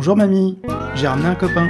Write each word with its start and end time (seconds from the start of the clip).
Bonjour 0.00 0.16
mamie, 0.16 0.58
j'ai 0.94 1.08
ramené 1.08 1.28
un 1.28 1.34
copain. 1.34 1.68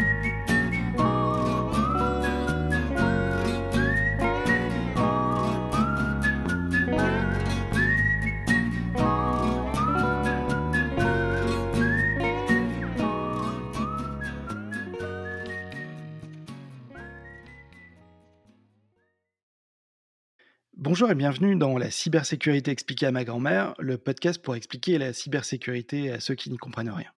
Bonjour 20.77 21.11
et 21.11 21.17
bienvenue 21.17 21.57
dans 21.57 21.77
la 21.77 21.91
cybersécurité 21.91 22.71
expliquée 22.71 23.07
à 23.07 23.11
ma 23.11 23.25
grand-mère, 23.25 23.75
le 23.81 23.99
podcast 23.99 24.41
pour 24.41 24.55
expliquer 24.55 24.99
la 24.99 25.13
cybersécurité 25.13 26.13
à 26.13 26.21
ceux 26.21 26.37
qui 26.37 26.49
n'y 26.49 26.59
comprennent 26.59 26.91
rien. 26.91 27.11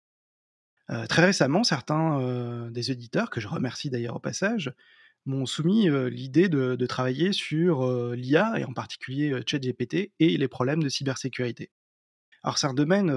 Euh, 0.91 1.07
très 1.07 1.25
récemment, 1.25 1.63
certains 1.63 2.21
euh, 2.21 2.71
des 2.71 2.91
auditeurs, 2.91 3.31
que 3.31 3.41
je 3.41 3.47
remercie 3.47 3.91
d'ailleurs 3.91 4.17
au 4.17 4.21
passage, 4.21 4.73
m'ont 5.25 5.47
soumis 5.47 5.89
euh, 5.89 6.09
l'idée 6.11 6.49
de, 6.49 6.75
travailler 6.87 7.33
sur 7.33 7.87
l'IA 8.15 8.59
et 8.59 8.65
en 8.65 8.73
particulier 8.73 9.41
ChatGPT 9.47 10.13
et 10.19 10.37
les 10.37 10.49
problèmes 10.49 10.83
de 10.83 10.89
cybersécurité. 10.89 11.71
Alors 12.43 12.59
c'est 12.59 12.67
un 12.67 12.75
domaine 12.75 13.15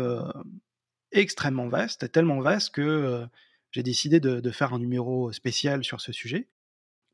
extrêmement 1.11 1.69
vaste, 1.69 2.11
tellement 2.11 2.39
vaste 2.41 2.71
que 2.75 3.25
j'ai 3.71 3.83
décidé 3.83 4.19
de, 4.19 4.51
faire 4.51 4.73
un 4.73 4.79
numéro 4.79 5.31
spécial 5.31 5.83
sur 5.83 6.01
ce 6.01 6.11
sujet. 6.11 6.49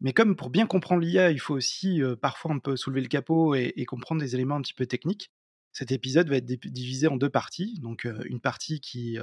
Mais 0.02 0.12
comme 0.12 0.36
pour 0.36 0.50
bien 0.50 0.66
comprendre 0.66 1.02
l'IA, 1.02 1.32
il 1.32 1.40
faut 1.40 1.54
aussi 1.54 2.02
parfois 2.20 2.52
un 2.52 2.60
peu 2.60 2.76
soulever 2.76 3.02
le 3.02 3.08
capot 3.08 3.54
et, 3.56 3.86
comprendre 3.86 4.22
des 4.22 4.34
éléments 4.36 4.56
un 4.56 4.62
petit 4.62 4.74
peu 4.74 4.88
techniques, 4.88 5.32
cet 5.72 5.92
épisode 5.92 6.30
va 6.30 6.38
être 6.38 6.46
divisé 6.46 7.08
en 7.08 7.16
deux 7.16 7.30
parties. 7.30 7.80
Donc 7.80 8.08
une 8.26 8.42
partie 8.42 8.82
qui 8.82 9.20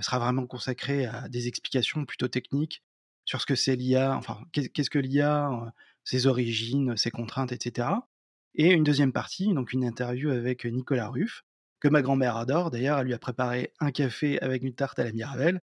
sera 0.00 0.18
vraiment 0.18 0.46
consacrée 0.46 1.06
à 1.06 1.28
des 1.28 1.48
explications 1.48 2.04
plutôt 2.04 2.28
techniques 2.28 2.82
sur 3.24 3.40
ce 3.40 3.46
que 3.46 3.54
c'est 3.54 3.76
l'IA, 3.76 4.16
enfin 4.16 4.38
qu'est-ce 4.52 4.90
que 4.90 4.98
l'IA, 4.98 5.50
ses 6.04 6.26
origines, 6.26 6.96
ses 6.96 7.10
contraintes, 7.10 7.52
etc. 7.52 7.88
Et 8.54 8.70
une 8.70 8.84
deuxième 8.84 9.12
partie, 9.12 9.52
donc 9.52 9.72
une 9.72 9.84
interview 9.84 10.30
avec 10.30 10.64
Nicolas 10.64 11.08
Ruff, 11.08 11.42
que 11.80 11.88
ma 11.88 12.02
grand-mère 12.02 12.36
adore. 12.36 12.70
D'ailleurs, 12.70 12.98
elle 12.98 13.06
lui 13.06 13.14
a 13.14 13.18
préparé 13.18 13.72
un 13.80 13.90
café 13.90 14.40
avec 14.40 14.62
une 14.62 14.74
tarte 14.74 14.98
à 14.98 15.04
la 15.04 15.12
Mirabelle. 15.12 15.60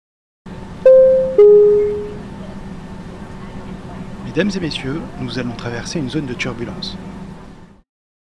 Mesdames 4.25 4.51
et 4.55 4.59
messieurs, 4.59 5.01
nous 5.19 5.39
allons 5.39 5.55
traverser 5.55 5.99
une 5.99 6.09
zone 6.09 6.25
de 6.25 6.33
turbulence. 6.33 6.97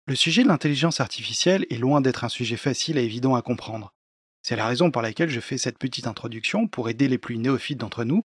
Le 0.07 0.15
sujet 0.17 0.43
de 0.43 0.49
l'intelligence 0.49 1.01
artificielle 1.01 1.67
est 1.71 1.79
loin 1.79 2.01
d'être 2.01 2.25
un 2.25 2.29
sujet 2.29 2.57
facile 2.57 2.99
et 2.99 3.05
évident 3.05 3.35
à 3.35 3.43
comprendre. 3.43 3.95
C'est 4.43 4.57
la 4.57 4.67
raison 4.67 4.91
pour 4.91 5.03
laquelle 5.03 5.29
je 5.29 5.41
fais 5.41 5.59
cette 5.59 5.79
petite 5.79 6.07
introduction 6.07 6.67
pour 6.67 6.89
aider 6.89 7.09
les 7.09 7.19
plus 7.19 7.39
néophytes 7.39 7.79
d'entre 7.79 8.05
nous, 8.05 8.23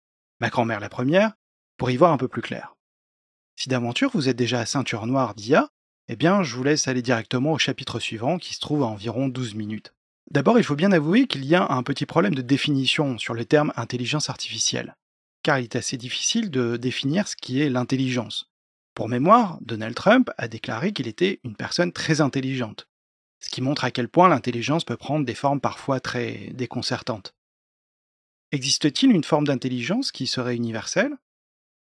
ma 0.40 0.48
grand-mère 0.48 0.80
la 0.80 0.88
première, 0.88 1.32
pour 1.76 1.90
y 1.90 1.96
voir 1.96 2.12
un 2.12 2.16
peu 2.16 2.28
plus 2.28 2.42
clair. 2.42 2.74
Si 3.56 3.68
d'aventure 3.68 4.10
vous 4.14 4.28
êtes 4.28 4.36
déjà 4.36 4.60
à 4.60 4.66
ceinture 4.66 5.06
noire 5.06 5.34
d'IA, 5.34 5.68
eh 6.08 6.16
bien 6.16 6.42
je 6.42 6.56
vous 6.56 6.64
laisse 6.64 6.88
aller 6.88 7.02
directement 7.02 7.52
au 7.52 7.58
chapitre 7.58 8.00
suivant 8.00 8.38
qui 8.38 8.54
se 8.54 8.60
trouve 8.60 8.82
à 8.82 8.86
environ 8.86 9.28
12 9.28 9.54
minutes. 9.54 9.92
D'abord, 10.30 10.58
il 10.58 10.64
faut 10.64 10.76
bien 10.76 10.92
avouer 10.92 11.26
qu'il 11.26 11.44
y 11.44 11.54
a 11.54 11.66
un 11.70 11.82
petit 11.82 12.06
problème 12.06 12.34
de 12.34 12.42
définition 12.42 13.18
sur 13.18 13.34
le 13.34 13.44
terme 13.44 13.72
intelligence 13.76 14.30
artificielle 14.30 14.94
car 15.42 15.58
il 15.58 15.64
est 15.64 15.76
assez 15.76 15.96
difficile 15.96 16.50
de 16.50 16.76
définir 16.76 17.28
ce 17.28 17.36
qui 17.36 17.62
est 17.62 17.70
l'intelligence. 17.70 18.50
Pour 18.94 19.08
mémoire, 19.08 19.58
Donald 19.60 19.94
Trump 19.94 20.30
a 20.36 20.48
déclaré 20.48 20.92
qu'il 20.92 21.08
était 21.08 21.40
une 21.44 21.56
personne 21.56 21.92
très 21.92 22.20
intelligente, 22.20 22.88
ce 23.40 23.50
qui 23.50 23.60
montre 23.62 23.84
à 23.84 23.90
quel 23.90 24.08
point 24.08 24.28
l'intelligence 24.28 24.84
peut 24.84 24.96
prendre 24.96 25.24
des 25.24 25.34
formes 25.34 25.60
parfois 25.60 26.00
très 26.00 26.50
déconcertantes. 26.54 27.34
Existe-t-il 28.52 29.12
une 29.12 29.24
forme 29.24 29.46
d'intelligence 29.46 30.10
qui 30.10 30.26
serait 30.26 30.56
universelle 30.56 31.12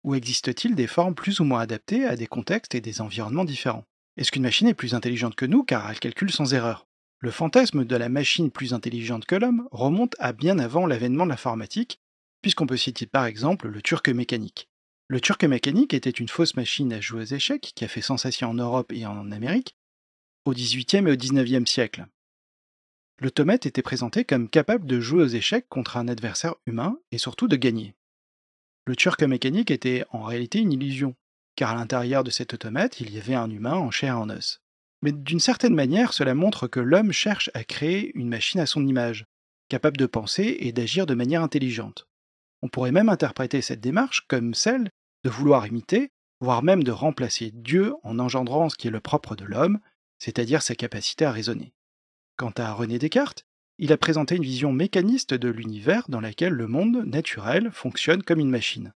Ou 0.04 0.14
existe-t-il 0.14 0.74
des 0.74 0.86
formes 0.86 1.14
plus 1.14 1.40
ou 1.40 1.44
moins 1.44 1.60
adaptées 1.60 2.04
à 2.04 2.16
des 2.16 2.26
contextes 2.26 2.74
et 2.74 2.80
des 2.80 3.00
environnements 3.00 3.44
différents? 3.44 3.84
Est-ce 4.16 4.32
qu'une 4.32 4.42
machine 4.42 4.68
est 4.68 4.74
plus 4.74 4.94
intelligente 4.94 5.36
que 5.36 5.46
nous 5.46 5.62
car 5.62 5.90
elle 5.90 6.00
calcule 6.00 6.32
sans 6.32 6.54
erreur? 6.54 6.86
Le 7.20 7.30
fantasme 7.30 7.84
de 7.84 7.96
la 7.96 8.08
machine 8.08 8.50
plus 8.50 8.74
intelligente 8.74 9.26
que 9.26 9.36
l'homme 9.36 9.68
remonte 9.70 10.16
à 10.18 10.32
bien 10.32 10.58
avant 10.58 10.86
l'avènement 10.86 11.24
de 11.24 11.30
l'informatique 11.30 12.00
puisqu'on 12.42 12.66
peut 12.66 12.76
citer 12.76 13.06
par 13.06 13.26
exemple 13.26 13.68
le 13.68 13.82
turc 13.82 14.08
mécanique. 14.08 14.68
Le 15.08 15.20
turc 15.20 15.42
mécanique 15.44 15.94
était 15.94 16.10
une 16.10 16.28
fausse 16.28 16.56
machine 16.56 16.92
à 16.92 17.00
jouer 17.00 17.22
aux 17.22 17.34
échecs 17.34 17.72
qui 17.74 17.84
a 17.84 17.88
fait 17.88 18.02
sensation 18.02 18.50
en 18.50 18.54
Europe 18.54 18.92
et 18.92 19.06
en 19.06 19.30
Amérique 19.32 19.76
au 20.46 20.52
XVIIIe 20.52 21.06
et 21.06 21.12
au 21.12 21.16
XIXe 21.16 21.70
siècle. 21.70 22.06
L'automate 23.20 23.66
était 23.66 23.82
présenté 23.82 24.24
comme 24.24 24.48
capable 24.48 24.86
de 24.86 25.00
jouer 25.00 25.24
aux 25.24 25.28
échecs 25.28 25.68
contre 25.68 25.96
un 25.96 26.08
adversaire 26.08 26.54
humain 26.66 26.98
et 27.10 27.18
surtout 27.18 27.48
de 27.48 27.56
gagner. 27.56 27.94
Le 28.86 28.94
turc 28.94 29.22
mécanique 29.22 29.70
était 29.70 30.04
en 30.10 30.22
réalité 30.22 30.60
une 30.60 30.72
illusion, 30.72 31.16
car 31.56 31.70
à 31.70 31.74
l'intérieur 31.74 32.22
de 32.24 32.30
cet 32.30 32.54
automate 32.54 33.00
il 33.00 33.12
y 33.12 33.18
avait 33.18 33.34
un 33.34 33.50
humain 33.50 33.74
en 33.74 33.90
chair 33.90 34.14
et 34.14 34.18
en 34.18 34.30
os. 34.30 34.60
Mais 35.02 35.12
d'une 35.12 35.40
certaine 35.40 35.74
manière, 35.74 36.12
cela 36.12 36.34
montre 36.34 36.68
que 36.68 36.80
l'homme 36.80 37.12
cherche 37.12 37.50
à 37.54 37.64
créer 37.64 38.12
une 38.16 38.28
machine 38.28 38.60
à 38.60 38.66
son 38.66 38.86
image, 38.86 39.24
capable 39.68 39.96
de 39.96 40.06
penser 40.06 40.58
et 40.60 40.72
d'agir 40.72 41.06
de 41.06 41.14
manière 41.14 41.42
intelligente. 41.42 42.06
On 42.62 42.68
pourrait 42.68 42.92
même 42.92 43.08
interpréter 43.08 43.62
cette 43.62 43.80
démarche 43.80 44.26
comme 44.28 44.54
celle 44.54 44.90
de 45.24 45.30
vouloir 45.30 45.66
imiter, 45.66 46.10
voire 46.40 46.62
même 46.62 46.84
de 46.84 46.92
remplacer 46.92 47.50
Dieu 47.52 47.94
en 48.04 48.18
engendrant 48.18 48.68
ce 48.68 48.76
qui 48.76 48.88
est 48.88 48.92
le 48.92 49.00
propre 49.00 49.34
de 49.34 49.44
l'homme, 49.44 49.80
c'est-à-dire 50.18 50.62
sa 50.62 50.74
capacité 50.74 51.24
à 51.24 51.32
raisonner. 51.32 51.72
Quant 52.36 52.52
à 52.56 52.72
René 52.72 52.98
Descartes, 52.98 53.46
il 53.78 53.92
a 53.92 53.98
présenté 53.98 54.36
une 54.36 54.42
vision 54.42 54.72
mécaniste 54.72 55.34
de 55.34 55.48
l'univers 55.48 56.08
dans 56.08 56.20
laquelle 56.20 56.52
le 56.52 56.66
monde 56.66 57.04
naturel 57.04 57.70
fonctionne 57.72 58.22
comme 58.22 58.40
une 58.40 58.50
machine. 58.50 58.92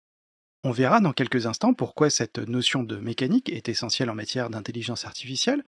On 0.64 0.72
verra 0.72 1.00
dans 1.00 1.14
quelques 1.14 1.46
instants 1.46 1.74
pourquoi 1.74 2.10
cette 2.10 2.40
notion 2.40 2.84
de 2.84 2.98
mécanique 2.98 3.50
est 3.50 3.70
essentielle 3.70 4.10
en 4.10 4.16
matière 4.16 4.50
d'intelligence 4.50 5.06
artificielle, 5.06 5.64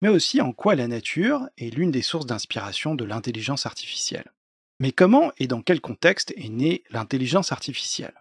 mais 0.00 0.08
aussi 0.08 0.40
en 0.40 0.52
quoi 0.52 0.74
la 0.74 0.88
nature 0.88 1.48
est 1.58 1.70
l'une 1.70 1.90
des 1.90 2.02
sources 2.02 2.26
d'inspiration 2.26 2.94
de 2.94 3.04
l'intelligence 3.04 3.66
artificielle. 3.66 4.32
Mais 4.80 4.92
comment 4.92 5.32
et 5.38 5.46
dans 5.46 5.62
quel 5.62 5.80
contexte 5.80 6.32
est 6.36 6.48
née 6.48 6.82
l'intelligence 6.90 7.52
artificielle? 7.52 8.14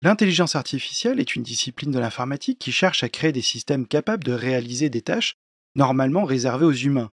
L'intelligence 0.00 0.54
artificielle 0.54 1.18
est 1.18 1.34
une 1.34 1.42
discipline 1.42 1.90
de 1.90 1.98
l'informatique 1.98 2.60
qui 2.60 2.70
cherche 2.70 3.02
à 3.02 3.08
créer 3.08 3.32
des 3.32 3.42
systèmes 3.42 3.86
capables 3.86 4.22
de 4.22 4.32
réaliser 4.32 4.90
des 4.90 5.02
tâches 5.02 5.36
normalement 5.74 6.24
réservées 6.24 6.66
aux 6.66 6.72
humains, 6.72 7.10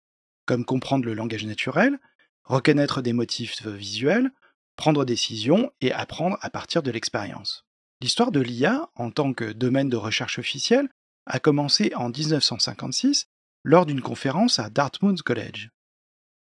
comme 0.47 0.65
comprendre 0.65 1.04
le 1.04 1.15
langage 1.15 1.44
naturel, 1.44 2.00
reconnaître 2.44 3.00
des 3.00 3.12
motifs 3.12 3.65
visuels, 3.66 4.31
prendre 4.76 5.04
des 5.04 5.12
décisions 5.12 5.70
et 5.81 5.93
apprendre 5.93 6.38
à 6.41 6.50
partir 6.50 6.82
de 6.82 6.91
l'expérience. 6.91 7.65
L'histoire 8.00 8.32
de 8.32 8.41
l'IA, 8.41 8.91
en 8.97 9.12
tant 9.12 9.32
que 9.32 9.53
domaine 9.53 9.88
de 9.88 9.97
recherche 9.97 10.41
officiel, 10.41 10.88
a 11.26 11.38
commencé 11.38 11.93
en 11.94 12.09
1956 12.09 13.28
lors 13.62 13.87
d'une 13.87 14.00
conférence 14.00 14.59
à 14.59 14.70
Dartmouth 14.70 15.22
College. 15.22 15.70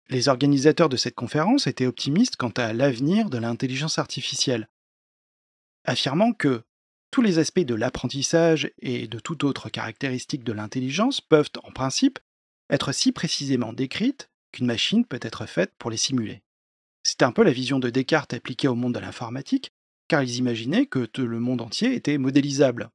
Les 0.09 0.27
organisateurs 0.27 0.89
de 0.89 0.97
cette 0.97 1.13
conférence 1.13 1.67
étaient 1.67 1.85
optimistes 1.85 2.35
quant 2.35 2.49
à 2.49 2.73
l'avenir 2.73 3.29
de 3.29 3.37
l'intelligence 3.37 3.99
artificielle, 3.99 4.67
affirmant 5.85 6.33
que 6.33 6.63
tous 7.11 7.21
les 7.21 7.39
aspects 7.39 7.59
de 7.59 7.75
l'apprentissage 7.75 8.71
et 8.79 9.07
de 9.07 9.19
toute 9.19 9.43
autre 9.43 9.69
caractéristique 9.69 10.43
de 10.43 10.53
l'intelligence 10.53 11.21
peuvent, 11.21 11.49
en 11.63 11.71
principe, 11.71 12.19
être 12.69 12.91
si 12.91 13.11
précisément 13.11 13.73
décrites 13.73 14.29
qu'une 14.51 14.67
machine 14.67 15.05
peut 15.05 15.19
être 15.21 15.45
faite 15.45 15.73
pour 15.77 15.91
les 15.91 15.97
simuler. 15.97 16.41
C'était 17.03 17.25
un 17.25 17.31
peu 17.31 17.43
la 17.43 17.51
vision 17.51 17.79
de 17.79 17.89
Descartes 17.89 18.33
appliquée 18.33 18.67
au 18.67 18.75
monde 18.75 18.93
de 18.93 18.99
l'informatique, 18.99 19.71
car 20.07 20.23
ils 20.23 20.37
imaginaient 20.37 20.85
que 20.85 21.09
le 21.17 21.39
monde 21.39 21.61
entier 21.61 21.95
était 21.95 22.17
modélisable. 22.17 22.89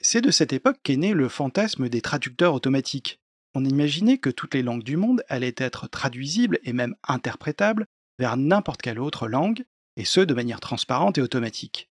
C'est 0.00 0.20
de 0.20 0.30
cette 0.30 0.52
époque 0.52 0.78
qu'est 0.82 0.96
né 0.96 1.12
le 1.12 1.28
fantasme 1.28 1.88
des 1.88 2.00
traducteurs 2.00 2.54
automatiques, 2.54 3.20
on 3.54 3.64
imaginait 3.64 4.18
que 4.18 4.30
toutes 4.30 4.54
les 4.54 4.62
langues 4.62 4.84
du 4.84 4.96
monde 4.96 5.24
allaient 5.28 5.54
être 5.56 5.88
traduisibles 5.88 6.58
et 6.62 6.72
même 6.72 6.94
interprétables 7.06 7.86
vers 8.18 8.36
n'importe 8.36 8.82
quelle 8.82 9.00
autre 9.00 9.28
langue, 9.28 9.64
et 9.96 10.04
ce 10.04 10.20
de 10.20 10.34
manière 10.34 10.60
transparente 10.60 11.18
et 11.18 11.22
automatique. 11.22 11.90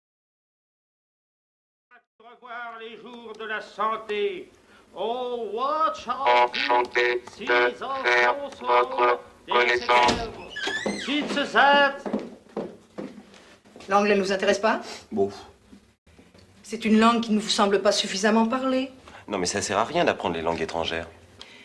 Revoir 2.48 2.78
les 2.80 2.96
jours 3.02 3.32
de 3.38 3.44
la 3.44 3.60
santé. 3.60 4.50
Oh, 4.96 5.50
Enchanté 6.08 7.22
de 7.40 7.74
faire 7.74 8.34
votre 8.38 9.20
connaissance. 9.46 10.12
L'anglais 13.88 14.14
ne 14.14 14.20
nous 14.20 14.32
intéresse 14.32 14.58
pas? 14.58 14.80
Bon. 15.12 15.30
C'est 16.62 16.86
une 16.86 16.98
langue 16.98 17.20
qui 17.20 17.32
ne 17.32 17.40
vous 17.40 17.50
semble 17.50 17.82
pas 17.82 17.92
suffisamment 17.92 18.46
parler. 18.46 18.92
Non, 19.26 19.36
mais 19.36 19.46
ça 19.46 19.60
sert 19.60 19.76
à 19.76 19.84
rien 19.84 20.06
d'apprendre 20.06 20.36
les 20.36 20.42
langues 20.42 20.62
étrangères. 20.62 21.08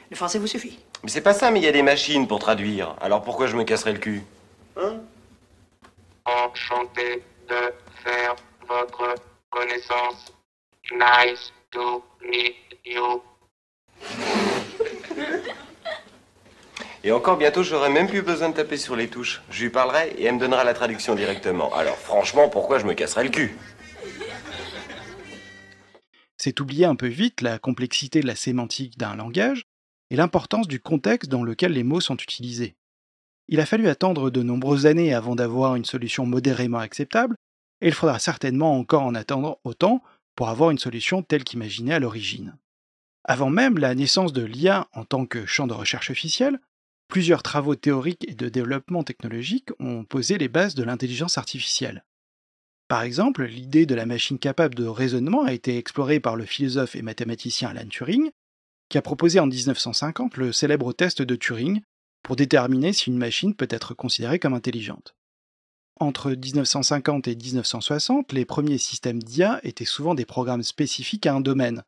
Le 0.09 0.17
français 0.17 0.37
vous 0.37 0.47
suffit. 0.47 0.79
Mais 1.03 1.09
c'est 1.09 1.21
pas 1.21 1.33
ça, 1.33 1.49
mais 1.49 1.61
il 1.61 1.63
y 1.63 1.69
a 1.69 1.71
des 1.71 1.83
machines 1.83 2.27
pour 2.27 2.39
traduire. 2.39 2.95
Alors 2.99 3.21
pourquoi 3.21 3.47
je 3.47 3.55
me 3.55 3.63
casserais 3.63 3.93
le 3.93 3.99
cul? 3.99 4.23
Hein? 4.75 4.97
Enchanté 6.25 7.23
de 7.47 7.73
faire 8.03 8.35
votre 8.67 9.15
connaissance. 9.49 10.33
Nice 10.91 11.53
to 11.71 12.03
meet 12.29 12.55
you. 12.85 13.21
Et 17.05 17.11
encore 17.11 17.37
bientôt, 17.37 17.63
j'aurai 17.63 17.89
même 17.89 18.07
plus 18.07 18.21
besoin 18.21 18.49
de 18.49 18.55
taper 18.55 18.75
sur 18.75 18.97
les 18.97 19.07
touches. 19.07 19.41
Je 19.49 19.63
lui 19.63 19.69
parlerai 19.69 20.13
et 20.17 20.25
elle 20.25 20.35
me 20.35 20.39
donnera 20.39 20.65
la 20.65 20.73
traduction 20.73 21.15
directement. 21.15 21.73
Alors 21.73 21.95
franchement, 21.95 22.49
pourquoi 22.49 22.79
je 22.79 22.85
me 22.85 22.93
casserais 22.93 23.23
le 23.23 23.29
cul? 23.29 23.57
C'est 26.37 26.59
oublier 26.59 26.85
un 26.85 26.95
peu 26.95 27.07
vite 27.07 27.39
la 27.39 27.59
complexité 27.59 28.19
de 28.19 28.27
la 28.27 28.35
sémantique 28.35 28.97
d'un 28.97 29.15
langage 29.15 29.63
et 30.09 30.17
l'importance 30.17 30.67
du 30.67 30.81
contexte 30.81 31.29
dans 31.29 31.43
lequel 31.43 31.71
les 31.71 31.83
mots 31.83 32.01
sont 32.01 32.17
utilisés. 32.17 32.75
Il 33.47 33.61
a 33.61 33.65
fallu 33.65 33.87
attendre 33.87 34.29
de 34.29 34.43
nombreuses 34.43 34.85
années 34.85 35.13
avant 35.13 35.35
d'avoir 35.35 35.75
une 35.75 35.85
solution 35.85 36.25
modérément 36.25 36.79
acceptable, 36.79 37.35
et 37.81 37.87
il 37.87 37.93
faudra 37.93 38.19
certainement 38.19 38.77
encore 38.77 39.03
en 39.03 39.15
attendre 39.15 39.59
autant 39.63 40.01
pour 40.35 40.49
avoir 40.49 40.71
une 40.71 40.79
solution 40.79 41.21
telle 41.21 41.43
qu'imaginée 41.43 41.93
à 41.93 41.99
l'origine. 41.99 42.57
Avant 43.23 43.49
même 43.49 43.77
la 43.77 43.95
naissance 43.95 44.33
de 44.33 44.43
l'IA 44.43 44.87
en 44.93 45.05
tant 45.05 45.25
que 45.25 45.45
champ 45.45 45.67
de 45.67 45.73
recherche 45.73 46.09
officiel, 46.09 46.59
plusieurs 47.07 47.43
travaux 47.43 47.75
théoriques 47.75 48.27
et 48.27 48.35
de 48.35 48.49
développement 48.49 49.03
technologique 49.03 49.69
ont 49.79 50.03
posé 50.03 50.37
les 50.37 50.49
bases 50.49 50.75
de 50.75 50.83
l'intelligence 50.83 51.37
artificielle. 51.37 52.03
Par 52.87 53.03
exemple, 53.03 53.45
l'idée 53.45 53.85
de 53.85 53.95
la 53.95 54.05
machine 54.05 54.37
capable 54.37 54.75
de 54.75 54.85
raisonnement 54.85 55.43
a 55.43 55.53
été 55.53 55.77
explorée 55.77 56.19
par 56.19 56.35
le 56.35 56.45
philosophe 56.45 56.95
et 56.95 57.01
mathématicien 57.01 57.69
Alan 57.69 57.87
Turing, 57.87 58.31
qui 58.89 58.97
a 58.97 59.01
proposé 59.01 59.39
en 59.39 59.47
1950 59.47 60.37
le 60.37 60.51
célèbre 60.51 60.91
test 60.93 61.21
de 61.21 61.35
Turing 61.35 61.81
pour 62.23 62.35
déterminer 62.35 62.93
si 62.93 63.09
une 63.09 63.17
machine 63.17 63.55
peut 63.55 63.67
être 63.69 63.93
considérée 63.93 64.39
comme 64.39 64.53
intelligente. 64.53 65.15
Entre 65.99 66.31
1950 66.31 67.27
et 67.27 67.35
1960, 67.35 68.33
les 68.33 68.45
premiers 68.45 68.79
systèmes 68.79 69.21
d'IA 69.21 69.59
étaient 69.63 69.85
souvent 69.85 70.15
des 70.15 70.25
programmes 70.25 70.63
spécifiques 70.63 71.27
à 71.27 71.33
un 71.33 71.41
domaine, 71.41 71.83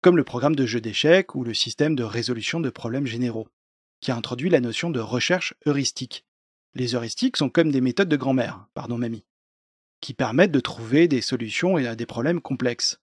comme 0.00 0.16
le 0.16 0.24
programme 0.24 0.56
de 0.56 0.64
jeu 0.64 0.80
d'échecs 0.80 1.34
ou 1.34 1.44
le 1.44 1.52
système 1.52 1.94
de 1.94 2.02
résolution 2.02 2.60
de 2.60 2.70
problèmes 2.70 3.06
généraux, 3.06 3.48
qui 4.00 4.10
a 4.10 4.16
introduit 4.16 4.48
la 4.48 4.60
notion 4.60 4.90
de 4.90 5.00
recherche 5.00 5.54
heuristique. 5.66 6.24
Les 6.74 6.94
heuristiques 6.94 7.36
sont 7.36 7.50
comme 7.50 7.70
des 7.70 7.82
méthodes 7.82 8.08
de 8.08 8.16
grand-mère, 8.16 8.66
pardon 8.72 8.96
mamie, 8.96 9.24
qui 10.00 10.14
permettent 10.14 10.52
de 10.52 10.60
trouver 10.60 11.06
des 11.06 11.20
solutions 11.20 11.76
à 11.76 11.94
des 11.94 12.06
problèmes 12.06 12.40
complexes. 12.40 13.00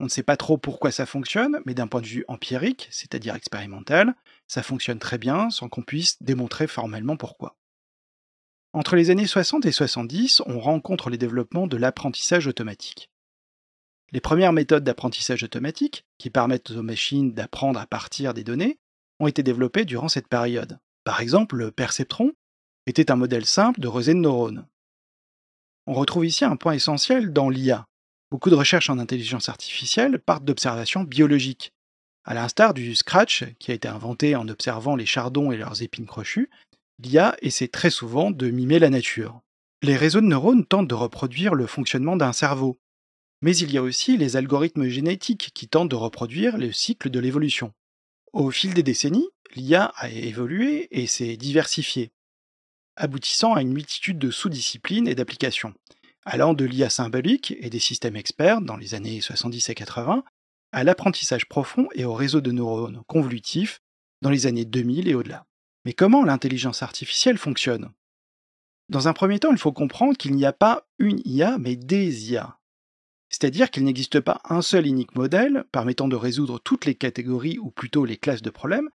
On 0.00 0.04
ne 0.04 0.08
sait 0.08 0.22
pas 0.22 0.36
trop 0.36 0.56
pourquoi 0.56 0.90
ça 0.90 1.06
fonctionne, 1.06 1.60
mais 1.66 1.74
d'un 1.74 1.86
point 1.86 2.00
de 2.00 2.06
vue 2.06 2.24
empirique, 2.26 2.88
c'est-à-dire 2.90 3.34
expérimental, 3.34 4.14
ça 4.48 4.62
fonctionne 4.62 4.98
très 4.98 5.18
bien 5.18 5.50
sans 5.50 5.68
qu'on 5.68 5.82
puisse 5.82 6.20
démontrer 6.22 6.66
formellement 6.66 7.16
pourquoi. 7.16 7.59
Entre 8.72 8.96
les 8.96 9.10
années 9.10 9.26
60 9.26 9.66
et 9.66 9.72
70, 9.72 10.42
on 10.46 10.60
rencontre 10.60 11.10
les 11.10 11.18
développements 11.18 11.66
de 11.66 11.76
l'apprentissage 11.76 12.46
automatique. 12.46 13.10
Les 14.12 14.20
premières 14.20 14.52
méthodes 14.52 14.84
d'apprentissage 14.84 15.42
automatique, 15.42 16.04
qui 16.18 16.30
permettent 16.30 16.70
aux 16.70 16.82
machines 16.82 17.32
d'apprendre 17.32 17.80
à 17.80 17.86
partir 17.86 18.34
des 18.34 18.44
données, 18.44 18.78
ont 19.18 19.26
été 19.26 19.42
développées 19.42 19.84
durant 19.84 20.08
cette 20.08 20.28
période. 20.28 20.78
Par 21.04 21.20
exemple, 21.20 21.56
le 21.56 21.70
perceptron 21.70 22.32
était 22.86 23.10
un 23.10 23.16
modèle 23.16 23.46
simple 23.46 23.80
de 23.80 23.88
rosée 23.88 24.14
de 24.14 24.18
neurones. 24.18 24.66
On 25.86 25.94
retrouve 25.94 26.26
ici 26.26 26.44
un 26.44 26.56
point 26.56 26.72
essentiel 26.72 27.32
dans 27.32 27.48
l'IA, 27.48 27.86
Beaucoup 28.30 28.50
de 28.50 28.54
recherches 28.54 28.90
en 28.90 29.00
intelligence 29.00 29.48
artificielle 29.48 30.20
partent 30.20 30.44
d'observations 30.44 31.02
biologiques. 31.02 31.72
À 32.24 32.32
l'instar 32.32 32.74
du 32.74 32.94
Scratch, 32.94 33.44
qui 33.58 33.72
a 33.72 33.74
été 33.74 33.88
inventé 33.88 34.36
en 34.36 34.46
observant 34.46 34.94
les 34.94 35.06
chardons 35.06 35.50
et 35.50 35.56
leurs 35.56 35.82
épines 35.82 36.06
crochues, 36.06 36.48
l'IA 37.02 37.36
essaie 37.42 37.68
très 37.68 37.90
souvent 37.90 38.30
de 38.30 38.50
mimer 38.50 38.78
la 38.78 38.90
nature. 38.90 39.40
Les 39.82 39.96
réseaux 39.96 40.20
de 40.20 40.26
neurones 40.26 40.66
tentent 40.66 40.88
de 40.88 40.94
reproduire 40.94 41.54
le 41.54 41.66
fonctionnement 41.66 42.16
d'un 42.16 42.32
cerveau. 42.32 42.78
Mais 43.42 43.56
il 43.56 43.72
y 43.72 43.78
a 43.78 43.82
aussi 43.82 44.16
les 44.16 44.36
algorithmes 44.36 44.88
génétiques 44.88 45.50
qui 45.54 45.68
tentent 45.68 45.90
de 45.90 45.96
reproduire 45.96 46.58
le 46.58 46.72
cycle 46.72 47.08
de 47.08 47.20
l'évolution. 47.20 47.72
Au 48.32 48.50
fil 48.50 48.74
des 48.74 48.82
décennies, 48.82 49.28
l'IA 49.56 49.86
a 49.96 50.10
évolué 50.10 50.88
et 50.90 51.06
s'est 51.06 51.36
diversifiée, 51.36 52.12
aboutissant 52.96 53.54
à 53.54 53.62
une 53.62 53.72
multitude 53.72 54.18
de 54.18 54.30
sous-disciplines 54.30 55.08
et 55.08 55.14
d'applications 55.14 55.74
allant 56.24 56.54
de 56.54 56.64
l'IA 56.64 56.90
symbolique 56.90 57.54
et 57.60 57.70
des 57.70 57.78
systèmes 57.78 58.16
experts 58.16 58.60
dans 58.60 58.76
les 58.76 58.94
années 58.94 59.20
70 59.20 59.70
et 59.70 59.74
80 59.74 60.24
à 60.72 60.84
l'apprentissage 60.84 61.46
profond 61.48 61.88
et 61.94 62.04
au 62.04 62.14
réseau 62.14 62.40
de 62.40 62.52
neurones 62.52 63.02
convolutifs 63.06 63.80
dans 64.22 64.30
les 64.30 64.46
années 64.46 64.64
2000 64.64 65.08
et 65.08 65.14
au-delà. 65.14 65.46
Mais 65.90 65.94
comment 65.94 66.22
l'intelligence 66.22 66.84
artificielle 66.84 67.36
fonctionne? 67.36 67.90
Dans 68.90 69.08
un 69.08 69.12
premier 69.12 69.40
temps, 69.40 69.50
il 69.50 69.58
faut 69.58 69.72
comprendre 69.72 70.16
qu'il 70.16 70.36
n'y 70.36 70.44
a 70.44 70.52
pas 70.52 70.86
une 71.00 71.20
IA, 71.24 71.58
mais 71.58 71.74
des 71.74 72.30
IA. 72.30 72.60
C'est-à-dire 73.28 73.72
qu'il 73.72 73.82
n'existe 73.82 74.20
pas 74.20 74.40
un 74.48 74.62
seul 74.62 74.86
unique 74.86 75.16
modèle 75.16 75.64
permettant 75.72 76.06
de 76.06 76.14
résoudre 76.14 76.60
toutes 76.60 76.84
les 76.84 76.94
catégories 76.94 77.58
ou 77.58 77.72
plutôt 77.72 78.04
les 78.04 78.16
classes 78.16 78.40
de 78.40 78.50
problèmes, 78.50 78.88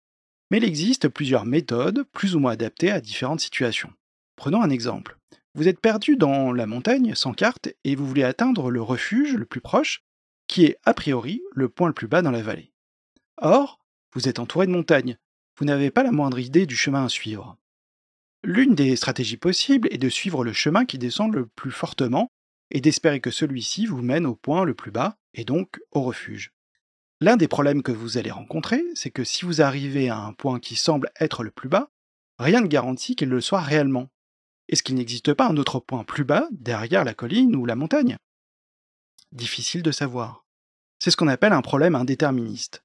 mais 0.53 0.59
il 0.59 0.65
existe 0.65 1.09
plusieurs 1.09 1.47
méthodes 1.47 2.05
plus 2.13 2.37
ou 2.37 2.39
moins 2.39 2.53
adaptées 2.53 2.93
à 2.93 3.01
différentes 3.01 3.41
situations. 3.41 3.93
Prenons 4.37 4.63
un 4.63 4.71
exemple. 4.71 5.19
Vous 5.57 5.67
êtes 5.67 5.81
perdu 5.81 6.17
dans 6.17 6.53
la 6.53 6.67
montagne 6.67 7.17
sans 7.17 7.33
carte 7.33 7.71
et 7.83 7.97
vous 7.97 8.07
voulez 8.07 8.23
atteindre 8.23 8.71
le 8.71 8.83
refuge 8.83 9.35
le 9.35 9.47
plus 9.47 9.61
proche, 9.61 10.05
qui 10.47 10.65
est 10.65 10.79
a 10.85 10.95
priori 10.95 11.43
le 11.57 11.69
point 11.69 11.89
le 11.89 11.93
plus 11.93 12.07
bas 12.07 12.23
dans 12.23 12.31
la 12.31 12.43
vallée. 12.43 12.73
Or, 13.39 13.81
vous 14.13 14.29
êtes 14.29 14.39
entouré 14.39 14.69
de 14.69 14.71
montagnes, 14.71 15.19
vous 15.57 15.65
n'avez 15.65 15.91
pas 15.91 16.03
la 16.03 16.13
moindre 16.13 16.39
idée 16.39 16.67
du 16.67 16.77
chemin 16.77 17.05
à 17.05 17.09
suivre. 17.09 17.57
L'une 18.43 18.75
des 18.75 18.95
stratégies 18.97 19.37
possibles 19.37 19.89
est 19.91 19.99
de 19.99 20.09
suivre 20.09 20.45
le 20.45 20.53
chemin 20.53 20.85
qui 20.85 20.99
descend 20.99 21.35
le 21.35 21.47
plus 21.47 21.71
fortement 21.71 22.31
et 22.71 22.81
d'espérer 22.81 23.21
que 23.21 23.31
celui-ci 23.31 23.87
vous 23.87 24.03
mène 24.03 24.27
au 24.27 24.35
point 24.35 24.65
le 24.65 24.75
plus 24.75 24.91
bas 24.91 25.17
et 25.33 25.45
donc 25.45 25.81
au 25.93 26.03
refuge. 26.03 26.53
L'un 27.21 27.37
des 27.37 27.49
problèmes 27.49 27.83
que 27.83 27.93
vous 27.93 28.19
allez 28.19 28.31
rencontrer, 28.31 28.85
c'est 28.95 29.11
que 29.11 29.25
si 29.25 29.45
vous 29.45 29.63
arrivez 29.63 30.11
à 30.11 30.19
un 30.19 30.33
point 30.33 30.61
qui 30.61 30.77
semble 30.77 31.11
être 31.19 31.43
le 31.43 31.51
plus 31.51 31.69
bas, 31.69 31.91
rien 32.39 32.61
ne 32.61 32.67
garantit 32.67 33.17
qu'il 33.17 33.31
le 33.31 33.41
soit 33.41 33.63
réellement. 33.63 34.11
Est-ce 34.69 34.83
qu'il 34.83 34.97
n'existe 34.97 35.33
pas 35.33 35.49
un 35.49 35.57
autre 35.57 35.81
point 35.81 36.05
plus 36.05 36.25
bas, 36.25 36.49
derrière 36.51 37.05
la 37.05 37.15
colline 37.15 37.57
ou 37.57 37.65
la 37.65 37.77
montagne? 37.77 38.17
Difficile 39.33 39.83
de 39.83 39.91
savoir. 39.91 40.45
C'est 40.99 41.11
ce 41.11 41.17
qu'on 41.17 41.29
appelle 41.29 41.53
un 41.53 41.63
problème 41.63 41.95
indéterministe. 41.95 42.84